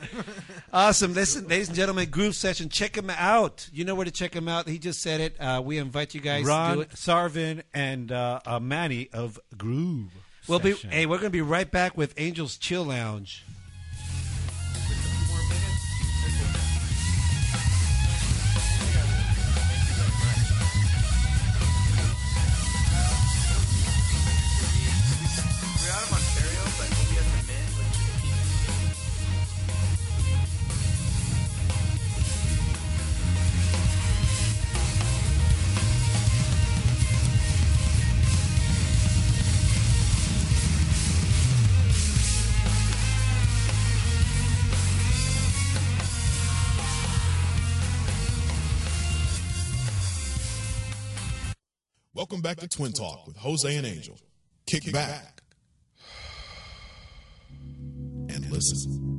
[0.73, 1.13] Awesome.
[1.13, 2.69] Listen, ladies and gentlemen, Groove Session.
[2.69, 3.69] Check him out.
[3.71, 4.67] You know where to check him out.
[4.67, 5.39] He just said it.
[5.39, 6.89] Uh, we invite you guys to do Ron it.
[6.91, 10.11] Sarvin and uh, uh, Manny of Groove.
[10.47, 10.73] We'll be.
[10.73, 13.43] Hey, we're going to be right back with Angels Chill Lounge.
[52.41, 54.17] Welcome back to Twin Talk with Jose and Angel.
[54.65, 55.43] Kick back
[58.29, 59.10] and listen.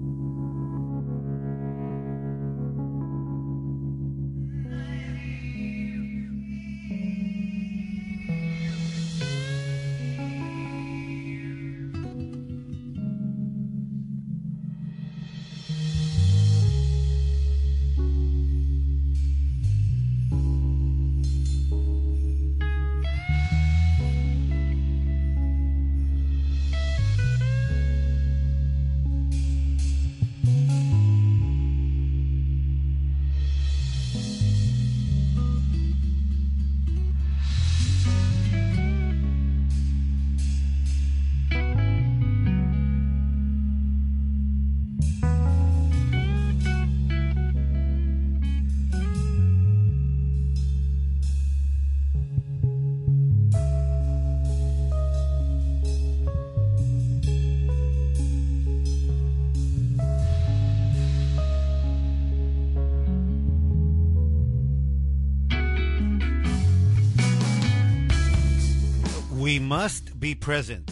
[70.23, 70.89] Be present.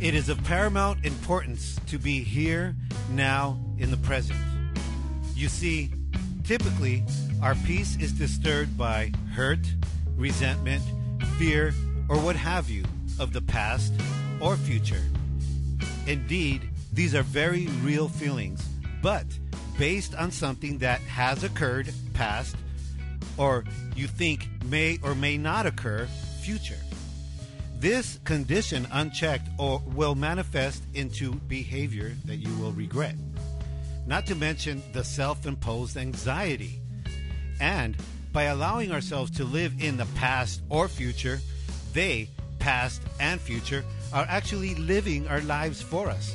[0.00, 2.74] It is of paramount importance to be here,
[3.10, 4.38] now, in the present.
[5.34, 5.90] You see,
[6.42, 7.04] typically,
[7.42, 9.58] our peace is disturbed by hurt,
[10.16, 10.82] resentment,
[11.36, 11.74] fear,
[12.08, 12.84] or what have you
[13.18, 13.92] of the past
[14.40, 15.04] or future.
[16.06, 16.62] Indeed,
[16.94, 18.66] these are very real feelings,
[19.02, 19.26] but
[19.78, 22.56] based on something that has occurred, past,
[23.36, 23.64] or
[23.94, 26.06] you think may or may not occur,
[26.40, 26.78] future.
[27.78, 33.16] This condition, unchecked, or will manifest into behavior that you will regret.
[34.06, 36.80] Not to mention the self imposed anxiety.
[37.60, 37.96] And
[38.32, 41.40] by allowing ourselves to live in the past or future,
[41.92, 46.34] they, past and future, are actually living our lives for us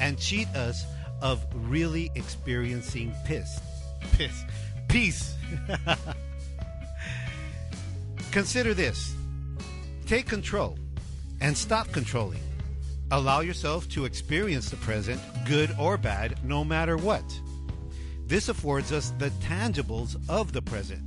[0.00, 0.84] and cheat us
[1.22, 3.60] of really experiencing piss.
[4.12, 4.44] Piss.
[4.88, 5.34] Peace.
[8.32, 9.14] Consider this
[10.10, 10.76] take control
[11.40, 12.42] and stop controlling.
[13.12, 17.22] Allow yourself to experience the present, good or bad, no matter what.
[18.26, 21.00] This affords us the tangibles of the present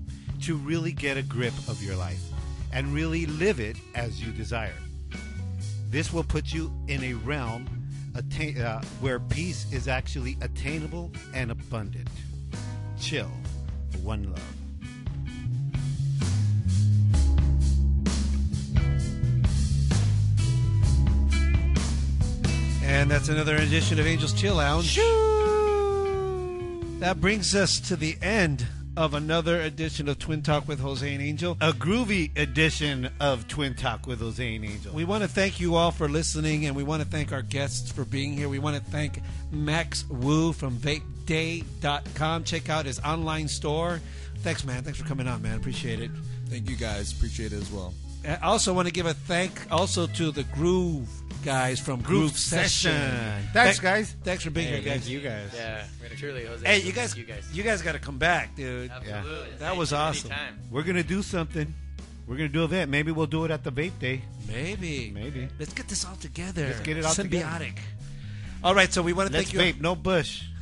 [0.44, 2.24] to really get a grip of your life
[2.72, 4.80] and really live it as you desire.
[5.90, 7.68] This will put you in a realm
[8.16, 12.08] uh, where peace is actually attainable and abundant.
[13.02, 13.30] Chill.
[14.02, 14.63] One Love.
[22.84, 24.98] And that's another edition of Angels Chill Lounge.
[27.00, 28.66] That brings us to the end
[28.96, 31.58] of another edition of Twin Talk with Jose and Angel.
[31.62, 34.94] A groovy edition of Twin Talk with Jose and Angel.
[34.94, 37.92] We want to thank you all for listening, and we want to thank our guests
[37.92, 38.50] for being here.
[38.50, 42.44] We want to thank Max Wu from VapeDay.com.
[42.44, 44.02] Check out his online store.
[44.40, 44.84] Thanks, man.
[44.84, 45.58] Thanks for coming on, man.
[45.58, 46.12] Appreciate it.
[46.48, 47.12] Thank you guys.
[47.12, 47.94] Appreciate it as well.
[48.28, 51.10] I also want to give a thank also to the Groove
[51.44, 52.92] guys from Groove, Groove Session.
[52.92, 53.48] Session.
[53.54, 54.16] Thanks, guys.
[54.24, 55.02] Thanks for being Hey, here, guys.
[55.02, 55.50] thank you guys.
[55.56, 55.84] Yeah,
[56.18, 56.66] truly, Jose.
[56.66, 57.48] Hey, you guys, you guys.
[57.54, 58.90] you guys got to come back, dude.
[58.92, 59.58] Absolutely.
[59.60, 60.32] That was awesome.
[60.32, 60.60] Anytime.
[60.72, 61.74] We're gonna do something.
[62.26, 62.92] We're gonna do an event.
[62.92, 64.22] Maybe we'll do it at the Vape Day.
[64.48, 65.12] Maybe.
[65.14, 65.48] Maybe.
[65.60, 66.68] Let's get this all together.
[66.68, 67.30] Let's get it all Symbiotic.
[67.30, 67.74] together.
[68.64, 69.60] All right, so we want to thank you.
[69.60, 70.44] vape, no bush.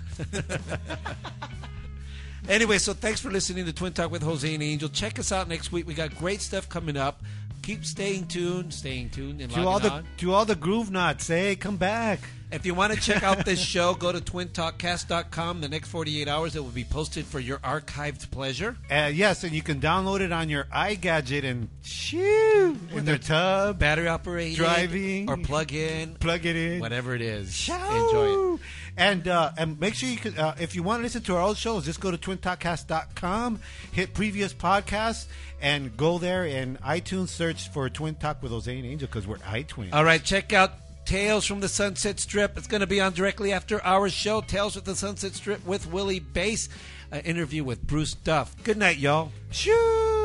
[2.50, 4.90] Anyway, so thanks for listening to Twin Talk with Jose and Angel.
[4.90, 5.86] Check us out next week.
[5.88, 7.22] We got great stuff coming up.
[7.62, 10.06] Keep staying tuned, staying tuned, and To all the on.
[10.18, 11.28] to all the groove knots.
[11.28, 12.20] hey, come back.
[12.52, 15.62] If you want to check out this show, go to twintalkcast.com.
[15.62, 18.76] The next 48 hours, it will be posted for your archived pleasure.
[18.90, 23.80] Uh, yes, and you can download it on your iGadget and shoo in their tub,
[23.80, 27.54] battery operated, driving, or plug in, plug it in, whatever it is.
[27.56, 27.74] Shoo.
[27.74, 28.60] Enjoy it.
[28.98, 31.42] And uh, and make sure you can, uh, if you want to listen to our
[31.42, 33.60] old shows, just go to twintalkcast.com,
[33.92, 35.26] hit previous podcasts,
[35.62, 39.38] and go there and iTunes search for Twin Talk with Jose and Angel because we're
[39.38, 39.94] iTwin.
[39.94, 40.74] All right, check out
[41.06, 42.58] Tales from the Sunset Strip.
[42.58, 45.92] It's going to be on directly after our show, Tales from the Sunset Strip with
[45.92, 46.70] Willie Basse.
[47.12, 48.56] An interview with Bruce Duff.
[48.64, 49.32] Good night, y'all.
[49.52, 50.21] Shoo!